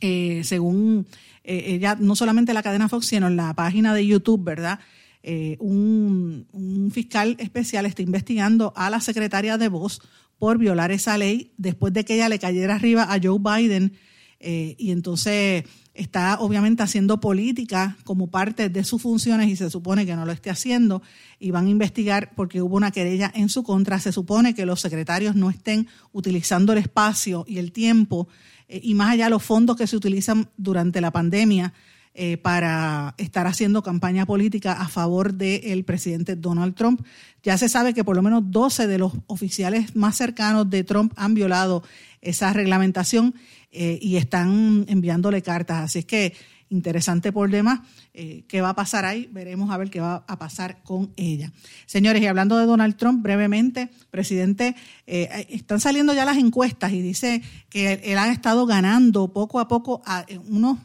Eh, 0.00 0.42
según 0.44 1.06
eh, 1.44 1.64
ella, 1.68 1.96
no 1.98 2.16
solamente 2.16 2.54
la 2.54 2.62
cadena 2.62 2.88
Fox, 2.88 3.06
sino 3.06 3.26
en 3.26 3.36
la 3.36 3.54
página 3.54 3.94
de 3.94 4.06
YouTube, 4.06 4.44
¿verdad? 4.44 4.80
eh, 5.22 5.56
un, 5.60 6.46
un, 6.52 6.90
fiscal 6.90 7.36
especial 7.38 7.86
está 7.86 8.02
investigando 8.02 8.72
a 8.76 8.90
la 8.90 9.00
secretaria 9.00 9.56
de 9.56 9.68
Voz 9.68 10.00
por 10.38 10.58
violar 10.58 10.90
esa 10.90 11.16
ley 11.16 11.52
después 11.56 11.92
de 11.92 12.04
que 12.04 12.14
ella 12.14 12.28
le 12.28 12.38
cayera 12.38 12.74
arriba 12.74 13.04
a 13.04 13.20
Joe 13.22 13.38
Biden 13.38 13.92
eh, 14.40 14.74
y 14.78 14.90
entonces 14.90 15.64
está 15.94 16.38
obviamente 16.40 16.82
haciendo 16.82 17.20
política 17.20 17.96
como 18.04 18.28
parte 18.28 18.68
de 18.68 18.84
sus 18.84 19.02
funciones 19.02 19.48
y 19.48 19.56
se 19.56 19.70
supone 19.70 20.06
que 20.06 20.16
no 20.16 20.24
lo 20.24 20.32
esté 20.32 20.50
haciendo 20.50 21.02
y 21.38 21.50
van 21.50 21.66
a 21.66 21.70
investigar 21.70 22.32
porque 22.34 22.62
hubo 22.62 22.76
una 22.76 22.90
querella 22.90 23.30
en 23.34 23.48
su 23.48 23.62
contra. 23.62 24.00
Se 24.00 24.12
supone 24.12 24.54
que 24.54 24.66
los 24.66 24.80
secretarios 24.80 25.34
no 25.34 25.50
estén 25.50 25.88
utilizando 26.12 26.72
el 26.72 26.78
espacio 26.78 27.44
y 27.46 27.58
el 27.58 27.72
tiempo 27.72 28.28
eh, 28.68 28.80
y 28.82 28.94
más 28.94 29.10
allá 29.10 29.28
los 29.28 29.42
fondos 29.42 29.76
que 29.76 29.86
se 29.86 29.96
utilizan 29.96 30.48
durante 30.56 31.00
la 31.00 31.10
pandemia 31.10 31.74
eh, 32.14 32.36
para 32.36 33.14
estar 33.16 33.46
haciendo 33.46 33.82
campaña 33.82 34.26
política 34.26 34.74
a 34.74 34.88
favor 34.88 35.32
del 35.32 35.82
presidente 35.84 36.36
Donald 36.36 36.74
Trump. 36.74 37.00
Ya 37.42 37.56
se 37.56 37.70
sabe 37.70 37.94
que 37.94 38.04
por 38.04 38.16
lo 38.16 38.22
menos 38.22 38.42
12 38.50 38.86
de 38.86 38.98
los 38.98 39.14
oficiales 39.28 39.96
más 39.96 40.16
cercanos 40.16 40.68
de 40.68 40.84
Trump 40.84 41.14
han 41.16 41.32
violado 41.32 41.82
esa 42.22 42.54
reglamentación 42.54 43.34
eh, 43.70 43.98
y 44.00 44.16
están 44.16 44.86
enviándole 44.88 45.42
cartas. 45.42 45.84
Así 45.84 45.98
es 45.98 46.04
que 46.06 46.34
interesante 46.70 47.32
por 47.32 47.50
demás. 47.50 47.80
Eh, 48.14 48.44
¿Qué 48.48 48.62
va 48.62 48.70
a 48.70 48.74
pasar 48.74 49.04
ahí? 49.04 49.28
Veremos 49.30 49.70
a 49.70 49.76
ver 49.76 49.90
qué 49.90 50.00
va 50.00 50.24
a 50.26 50.38
pasar 50.38 50.82
con 50.82 51.12
ella. 51.16 51.52
Señores, 51.84 52.22
y 52.22 52.26
hablando 52.26 52.56
de 52.56 52.64
Donald 52.64 52.96
Trump, 52.96 53.22
brevemente, 53.22 53.90
presidente, 54.10 54.74
están 55.04 55.80
saliendo 55.80 56.14
ya 56.14 56.24
las 56.24 56.38
encuestas 56.38 56.92
y 56.92 57.02
dice 57.02 57.42
que 57.68 58.00
él 58.04 58.16
ha 58.16 58.32
estado 58.32 58.64
ganando 58.64 59.34
poco 59.34 59.60
a 59.60 59.68
poco 59.68 60.00
a 60.06 60.24
unos 60.48 60.78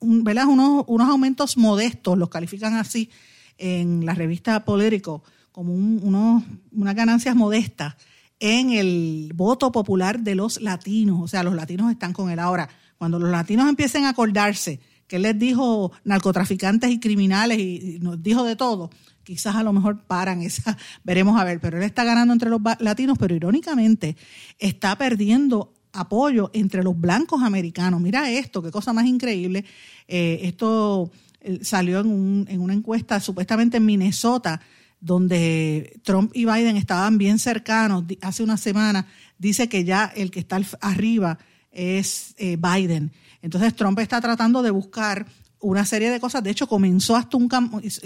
Unos, 0.00 0.84
unos 0.88 1.08
aumentos 1.08 1.58
modestos, 1.58 2.16
los 2.16 2.30
califican 2.30 2.74
así 2.74 3.10
en 3.58 4.06
la 4.06 4.14
revista 4.14 4.64
Político, 4.64 5.22
como 5.52 5.74
unos, 5.74 6.42
unas 6.72 6.94
ganancias 6.94 7.36
modestas 7.36 7.96
en 8.40 8.70
el 8.72 9.32
voto 9.34 9.70
popular 9.70 10.20
de 10.20 10.34
los 10.34 10.60
latinos. 10.60 11.20
O 11.20 11.28
sea, 11.28 11.42
los 11.42 11.54
latinos 11.54 11.90
están 11.92 12.12
con 12.12 12.30
él. 12.30 12.38
Ahora, 12.38 12.68
cuando 12.98 13.18
los 13.18 13.30
latinos 13.30 13.68
empiecen 13.68 14.04
a 14.04 14.10
acordarse 14.10 14.80
que 15.06 15.16
él 15.16 15.22
les 15.22 15.38
dijo 15.38 15.90
narcotraficantes 16.04 16.90
y 16.90 17.00
criminales 17.00 17.58
y, 17.58 17.98
nos 18.00 18.22
dijo 18.22 18.44
de 18.44 18.56
todo, 18.56 18.90
quizás 19.24 19.56
a 19.56 19.62
lo 19.62 19.72
mejor 19.72 20.04
paran 20.04 20.40
esa, 20.40 20.78
veremos 21.04 21.38
a 21.38 21.44
ver, 21.44 21.60
pero 21.60 21.78
él 21.78 21.82
está 21.82 22.04
ganando 22.04 22.32
entre 22.32 22.48
los 22.48 22.60
latinos, 22.78 23.18
pero 23.18 23.34
irónicamente 23.34 24.16
está 24.58 24.96
perdiendo 24.96 25.72
apoyo 25.92 26.50
entre 26.54 26.84
los 26.84 26.98
blancos 26.98 27.42
americanos. 27.42 28.00
Mira 28.00 28.30
esto, 28.30 28.62
qué 28.62 28.70
cosa 28.70 28.92
más 28.92 29.06
increíble. 29.06 29.64
Eh, 30.06 30.40
esto 30.44 31.10
eh, 31.40 31.58
salió 31.62 32.00
en, 32.00 32.46
en 32.48 32.60
una 32.60 32.74
encuesta 32.74 33.18
supuestamente 33.18 33.78
en 33.78 33.86
Minnesota, 33.86 34.60
donde 35.00 36.00
Trump 36.04 36.30
y 36.34 36.44
Biden 36.44 36.76
estaban 36.76 37.18
bien 37.18 37.38
cercanos 37.38 38.04
hace 38.20 38.42
una 38.42 38.56
semana. 38.56 39.06
Dice 39.38 39.68
que 39.68 39.84
ya 39.84 40.12
el 40.14 40.30
que 40.30 40.40
está 40.40 40.60
arriba 40.80 41.38
es 41.70 42.34
eh, 42.38 42.56
Biden. 42.56 43.12
Entonces 43.42 43.74
Trump 43.74 43.98
está 43.98 44.20
tratando 44.20 44.62
de 44.62 44.70
buscar 44.70 45.26
una 45.60 45.84
serie 45.84 46.10
de 46.10 46.20
cosas. 46.20 46.42
De 46.42 46.50
hecho, 46.50 46.66
comenzó 46.66 47.16
hasta 47.16 47.36
un 47.36 47.48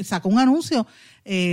sacó 0.04 0.28
un 0.28 0.38
anuncio 0.38 0.86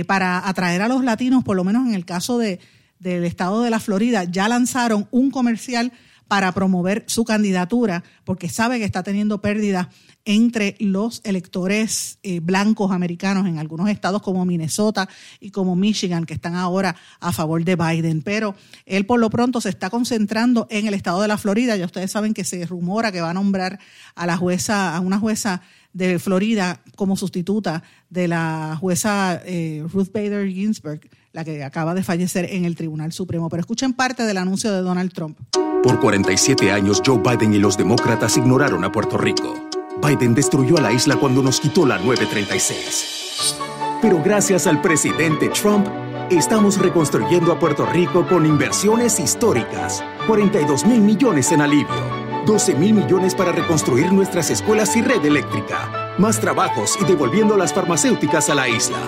para 0.06 0.48
atraer 0.48 0.82
a 0.82 0.88
los 0.88 1.04
latinos, 1.04 1.44
por 1.44 1.56
lo 1.56 1.64
menos 1.64 1.86
en 1.86 1.94
el 1.94 2.04
caso 2.04 2.38
de, 2.38 2.58
del 3.02 3.24
estado 3.24 3.62
de 3.62 3.70
la 3.70 3.80
Florida, 3.80 4.24
ya 4.24 4.48
lanzaron 4.48 5.08
un 5.10 5.30
comercial 5.30 5.92
para 6.28 6.52
promover 6.52 7.04
su 7.06 7.24
candidatura, 7.24 8.04
porque 8.24 8.48
sabe 8.48 8.78
que 8.78 8.84
está 8.84 9.02
teniendo 9.02 9.40
pérdidas 9.40 9.88
entre 10.24 10.76
los 10.78 11.20
electores 11.24 12.18
eh, 12.22 12.40
blancos 12.40 12.92
americanos 12.92 13.46
en 13.46 13.58
algunos 13.58 13.88
estados 13.88 14.22
como 14.22 14.44
Minnesota 14.44 15.08
y 15.40 15.50
como 15.50 15.74
Michigan, 15.74 16.24
que 16.24 16.34
están 16.34 16.54
ahora 16.54 16.96
a 17.20 17.32
favor 17.32 17.64
de 17.64 17.76
Biden. 17.76 18.22
Pero 18.22 18.54
él 18.86 19.04
por 19.04 19.20
lo 19.20 19.30
pronto 19.30 19.60
se 19.60 19.68
está 19.68 19.90
concentrando 19.90 20.66
en 20.70 20.86
el 20.86 20.94
estado 20.94 21.20
de 21.20 21.28
la 21.28 21.38
Florida. 21.38 21.76
Ya 21.76 21.86
ustedes 21.86 22.10
saben 22.10 22.34
que 22.34 22.44
se 22.44 22.64
rumora 22.66 23.10
que 23.10 23.20
va 23.20 23.30
a 23.30 23.34
nombrar 23.34 23.78
a 24.14 24.26
la 24.26 24.36
jueza, 24.36 24.96
a 24.96 25.00
una 25.00 25.18
jueza 25.18 25.62
de 25.92 26.18
Florida 26.18 26.80
como 26.96 27.16
sustituta 27.16 27.82
de 28.10 28.28
la 28.28 28.76
jueza 28.80 29.40
eh, 29.44 29.84
Ruth 29.92 30.12
Bader 30.12 30.48
Ginsburg, 30.48 31.00
la 31.32 31.44
que 31.44 31.64
acaba 31.64 31.94
de 31.94 32.02
fallecer 32.02 32.46
en 32.50 32.64
el 32.64 32.76
Tribunal 32.76 33.12
Supremo. 33.12 33.48
Pero 33.48 33.60
escuchen 33.60 33.92
parte 33.92 34.24
del 34.24 34.38
anuncio 34.38 34.72
de 34.72 34.80
Donald 34.80 35.12
Trump. 35.12 35.38
Por 35.82 36.00
47 36.00 36.70
años 36.70 37.02
Joe 37.04 37.18
Biden 37.18 37.54
y 37.54 37.58
los 37.58 37.76
demócratas 37.76 38.36
ignoraron 38.36 38.84
a 38.84 38.92
Puerto 38.92 39.18
Rico. 39.18 39.68
Biden 40.02 40.34
destruyó 40.34 40.78
a 40.78 40.80
la 40.80 40.92
isla 40.92 41.16
cuando 41.16 41.42
nos 41.42 41.60
quitó 41.60 41.86
la 41.86 41.98
936. 41.98 43.56
Pero 44.00 44.22
gracias 44.22 44.66
al 44.66 44.80
presidente 44.80 45.48
Trump, 45.48 45.86
estamos 46.30 46.78
reconstruyendo 46.78 47.52
a 47.52 47.58
Puerto 47.58 47.86
Rico 47.86 48.26
con 48.26 48.46
inversiones 48.46 49.20
históricas. 49.20 50.02
42 50.26 50.86
mil 50.86 51.00
millones 51.00 51.52
en 51.52 51.60
alivio. 51.60 52.21
12 52.46 52.74
mil 52.74 52.94
millones 52.94 53.34
para 53.34 53.52
reconstruir 53.52 54.12
nuestras 54.12 54.50
escuelas 54.50 54.96
y 54.96 55.02
red 55.02 55.24
eléctrica. 55.24 56.14
Más 56.18 56.40
trabajos 56.40 56.98
y 57.00 57.04
devolviendo 57.04 57.56
las 57.56 57.72
farmacéuticas 57.72 58.50
a 58.50 58.54
la 58.54 58.68
isla. 58.68 58.98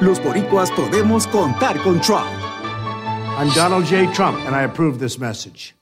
Los 0.00 0.22
boricuas 0.22 0.70
podemos 0.72 1.26
contar 1.26 1.80
con 1.82 2.00
Trump. 2.00 2.26
I'm 3.38 3.52
Donald 3.54 3.84
J. 3.84 4.12
Trump 4.12 4.38
and 4.46 4.54
I 4.54 4.64
approve 4.64 4.98
this 4.98 5.18
message 5.18 5.74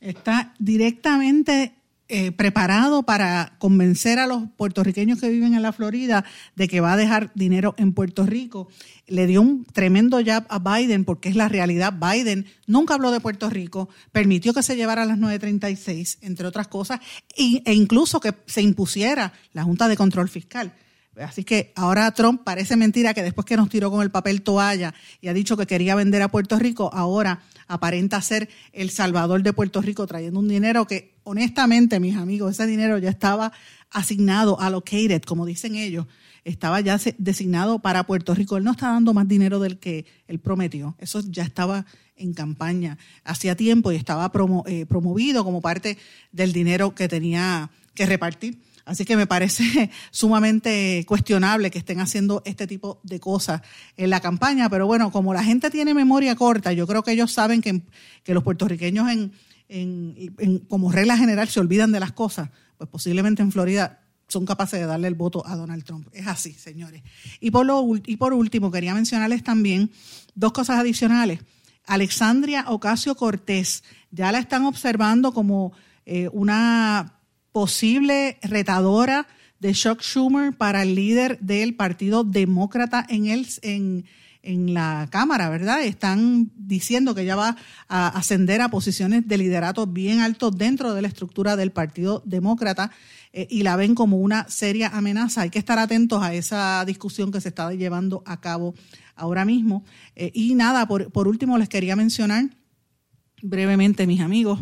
está 0.00 0.54
directamente 0.58 1.74
eh, 2.12 2.32
preparado 2.32 3.04
para 3.04 3.54
convencer 3.58 4.18
a 4.18 4.26
los 4.26 4.42
puertorriqueños 4.56 5.20
que 5.20 5.28
viven 5.28 5.54
en 5.54 5.62
la 5.62 5.72
Florida 5.72 6.24
de 6.56 6.66
que 6.66 6.80
va 6.80 6.94
a 6.94 6.96
dejar 6.96 7.30
dinero 7.36 7.76
en 7.78 7.92
Puerto 7.92 8.26
Rico. 8.26 8.66
Le 9.06 9.28
dio 9.28 9.40
un 9.40 9.64
tremendo 9.64 10.18
jab 10.24 10.44
a 10.48 10.58
Biden 10.58 11.04
porque 11.04 11.28
es 11.28 11.36
la 11.36 11.48
realidad. 11.48 11.92
Biden 11.92 12.46
nunca 12.66 12.94
habló 12.94 13.12
de 13.12 13.20
Puerto 13.20 13.48
Rico, 13.48 13.88
permitió 14.10 14.52
que 14.52 14.64
se 14.64 14.74
llevara 14.74 15.04
a 15.04 15.06
las 15.06 15.18
9.36, 15.18 16.18
entre 16.22 16.48
otras 16.48 16.66
cosas, 16.66 16.98
e 17.36 17.72
incluso 17.72 18.18
que 18.18 18.34
se 18.46 18.60
impusiera 18.60 19.32
la 19.52 19.62
Junta 19.62 19.86
de 19.86 19.96
Control 19.96 20.28
Fiscal. 20.28 20.74
Así 21.18 21.44
que 21.44 21.72
ahora 21.74 22.10
Trump 22.12 22.42
parece 22.44 22.76
mentira 22.76 23.14
que 23.14 23.22
después 23.22 23.44
que 23.44 23.56
nos 23.56 23.68
tiró 23.68 23.90
con 23.90 24.02
el 24.02 24.10
papel 24.10 24.42
toalla 24.42 24.94
y 25.20 25.28
ha 25.28 25.34
dicho 25.34 25.56
que 25.56 25.66
quería 25.66 25.94
vender 25.94 26.22
a 26.22 26.30
Puerto 26.30 26.58
Rico, 26.58 26.90
ahora 26.92 27.42
aparenta 27.66 28.20
ser 28.22 28.48
el 28.72 28.90
salvador 28.90 29.42
de 29.42 29.52
Puerto 29.52 29.82
Rico 29.82 30.06
trayendo 30.06 30.38
un 30.40 30.48
dinero 30.48 30.86
que 30.86 31.19
honestamente, 31.24 32.00
mis 32.00 32.16
amigos, 32.16 32.52
ese 32.52 32.66
dinero 32.66 32.98
ya 32.98 33.10
estaba 33.10 33.52
asignado, 33.90 34.60
allocated, 34.60 35.22
como 35.22 35.46
dicen 35.46 35.74
ellos, 35.74 36.06
estaba 36.44 36.80
ya 36.80 36.98
designado 37.18 37.80
para 37.80 38.04
Puerto 38.04 38.34
Rico. 38.34 38.56
Él 38.56 38.64
no 38.64 38.72
está 38.72 38.88
dando 38.88 39.12
más 39.12 39.28
dinero 39.28 39.60
del 39.60 39.78
que 39.78 40.06
él 40.26 40.38
prometió. 40.38 40.96
Eso 40.98 41.20
ya 41.20 41.42
estaba 41.42 41.84
en 42.20 42.34
campaña 42.34 42.98
hacía 43.24 43.56
tiempo 43.56 43.90
y 43.92 43.96
estaba 43.96 44.30
eh, 44.66 44.86
promovido 44.86 45.42
como 45.42 45.60
parte 45.60 45.98
del 46.32 46.52
dinero 46.52 46.94
que 46.94 47.08
tenía 47.08 47.70
que 47.94 48.06
repartir. 48.06 48.60
Así 48.84 49.04
que 49.04 49.16
me 49.16 49.26
parece 49.26 49.90
sumamente 50.10 51.04
cuestionable 51.06 51.70
que 51.70 51.78
estén 51.78 52.00
haciendo 52.00 52.42
este 52.44 52.66
tipo 52.66 53.00
de 53.02 53.20
cosas 53.20 53.62
en 53.96 54.10
la 54.10 54.20
campaña. 54.20 54.68
Pero 54.68 54.86
bueno, 54.86 55.10
como 55.10 55.34
la 55.34 55.44
gente 55.44 55.70
tiene 55.70 55.94
memoria 55.94 56.34
corta, 56.36 56.72
yo 56.72 56.86
creo 56.86 57.02
que 57.02 57.12
ellos 57.12 57.32
saben 57.32 57.62
que, 57.62 57.82
los 58.26 58.44
puertorriqueños 58.44 59.10
en, 59.10 59.32
como 60.68 60.92
regla 60.92 61.16
general 61.16 61.48
se 61.48 61.60
olvidan 61.60 61.92
de 61.92 62.00
las 62.00 62.12
cosas. 62.12 62.50
Pues 62.76 62.88
posiblemente 62.88 63.42
en 63.42 63.52
Florida 63.52 64.00
son 64.30 64.46
capaces 64.46 64.80
de 64.80 64.86
darle 64.86 65.08
el 65.08 65.14
voto 65.14 65.46
a 65.46 65.56
Donald 65.56 65.84
Trump. 65.84 66.08
Es 66.12 66.26
así, 66.26 66.52
señores. 66.52 67.02
Y 67.40 67.50
por, 67.50 67.66
lo, 67.66 67.80
último, 67.80 68.70
quería 68.70 68.94
mencionarles 68.94 69.42
también 69.42 69.90
dos 70.34 70.52
cosas 70.52 70.78
adicionales. 70.78 71.40
Alexandria 71.86 72.64
Ocasio 72.68 73.16
Cortés 73.16 73.82
ya 74.10 74.30
la 74.32 74.38
están 74.38 74.64
observando 74.64 75.32
como 75.32 75.72
eh, 76.06 76.28
una 76.32 77.20
posible 77.52 78.38
retadora 78.42 79.26
de 79.58 79.72
Chuck 79.72 80.00
Schumer 80.00 80.56
para 80.56 80.82
el 80.82 80.94
líder 80.94 81.38
del 81.40 81.74
Partido 81.74 82.24
Demócrata 82.24 83.04
en, 83.08 83.26
el, 83.26 83.46
en, 83.62 84.06
en 84.42 84.74
la 84.74 85.08
Cámara, 85.10 85.48
¿verdad? 85.48 85.82
Están 85.82 86.50
diciendo 86.56 87.14
que 87.14 87.22
ella 87.22 87.36
va 87.36 87.56
a 87.88 88.08
ascender 88.08 88.60
a 88.60 88.70
posiciones 88.70 89.26
de 89.26 89.38
liderato 89.38 89.86
bien 89.86 90.20
altos 90.20 90.56
dentro 90.56 90.94
de 90.94 91.02
la 91.02 91.08
estructura 91.08 91.56
del 91.56 91.72
Partido 91.72 92.22
Demócrata 92.24 92.90
eh, 93.32 93.46
y 93.50 93.62
la 93.62 93.76
ven 93.76 93.94
como 93.94 94.18
una 94.18 94.48
seria 94.48 94.88
amenaza. 94.88 95.42
Hay 95.42 95.50
que 95.50 95.58
estar 95.58 95.78
atentos 95.78 96.22
a 96.22 96.34
esa 96.34 96.84
discusión 96.86 97.30
que 97.30 97.40
se 97.40 97.48
está 97.48 97.72
llevando 97.72 98.22
a 98.26 98.40
cabo 98.40 98.74
ahora 99.14 99.44
mismo. 99.44 99.84
Eh, 100.16 100.30
y 100.34 100.54
nada, 100.54 100.86
por, 100.86 101.12
por 101.12 101.28
último 101.28 101.58
les 101.58 101.68
quería 101.68 101.96
mencionar 101.96 102.50
brevemente, 103.42 104.06
mis 104.06 104.20
amigos, 104.20 104.60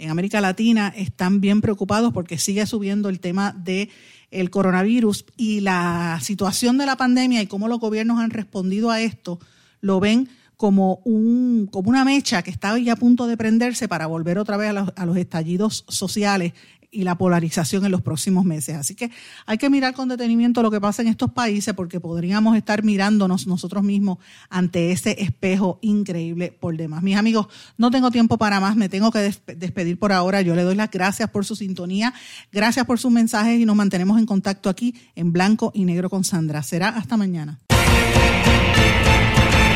en 0.00 0.10
América 0.10 0.40
Latina 0.40 0.92
están 0.96 1.42
bien 1.42 1.60
preocupados 1.60 2.12
porque 2.12 2.38
sigue 2.38 2.64
subiendo 2.66 3.10
el 3.10 3.20
tema 3.20 3.52
del 3.52 3.90
el 4.30 4.50
coronavirus 4.50 5.24
y 5.36 5.60
la 5.60 6.18
situación 6.22 6.78
de 6.78 6.86
la 6.86 6.96
pandemia 6.96 7.42
y 7.42 7.46
cómo 7.46 7.68
los 7.68 7.80
gobiernos 7.80 8.18
han 8.20 8.30
respondido 8.30 8.90
a 8.90 9.00
esto, 9.00 9.40
lo 9.80 10.00
ven 10.00 10.28
como, 10.56 11.00
un, 11.04 11.68
como 11.70 11.88
una 11.88 12.04
mecha 12.04 12.42
que 12.42 12.50
está 12.50 12.78
ya 12.78 12.92
a 12.92 12.96
punto 12.96 13.26
de 13.26 13.36
prenderse 13.36 13.88
para 13.88 14.06
volver 14.06 14.38
otra 14.38 14.56
vez 14.56 14.70
a 14.70 14.72
los, 14.74 14.92
a 14.94 15.06
los 15.06 15.16
estallidos 15.16 15.84
sociales 15.88 16.52
y 16.90 17.04
la 17.04 17.16
polarización 17.16 17.84
en 17.84 17.92
los 17.92 18.02
próximos 18.02 18.44
meses. 18.44 18.76
Así 18.76 18.94
que 18.94 19.10
hay 19.46 19.58
que 19.58 19.70
mirar 19.70 19.94
con 19.94 20.08
detenimiento 20.08 20.62
lo 20.62 20.70
que 20.70 20.80
pasa 20.80 21.02
en 21.02 21.08
estos 21.08 21.30
países 21.32 21.74
porque 21.74 22.00
podríamos 22.00 22.56
estar 22.56 22.82
mirándonos 22.82 23.46
nosotros 23.46 23.82
mismos 23.82 24.18
ante 24.48 24.92
ese 24.92 25.22
espejo 25.22 25.78
increíble 25.82 26.56
por 26.58 26.76
demás. 26.76 27.02
Mis 27.02 27.16
amigos, 27.16 27.46
no 27.78 27.90
tengo 27.90 28.10
tiempo 28.10 28.38
para 28.38 28.60
más, 28.60 28.76
me 28.76 28.88
tengo 28.88 29.10
que 29.10 29.34
despedir 29.56 29.98
por 29.98 30.12
ahora. 30.12 30.42
Yo 30.42 30.54
le 30.54 30.62
doy 30.62 30.74
las 30.74 30.90
gracias 30.90 31.30
por 31.30 31.44
su 31.44 31.56
sintonía, 31.56 32.12
gracias 32.52 32.86
por 32.86 32.98
sus 32.98 33.12
mensajes 33.12 33.60
y 33.60 33.64
nos 33.64 33.76
mantenemos 33.76 34.18
en 34.18 34.26
contacto 34.26 34.68
aquí 34.68 34.94
en 35.14 35.32
blanco 35.32 35.70
y 35.74 35.84
negro 35.84 36.10
con 36.10 36.24
Sandra. 36.24 36.62
Será 36.62 36.88
hasta 36.88 37.16
mañana. 37.16 37.58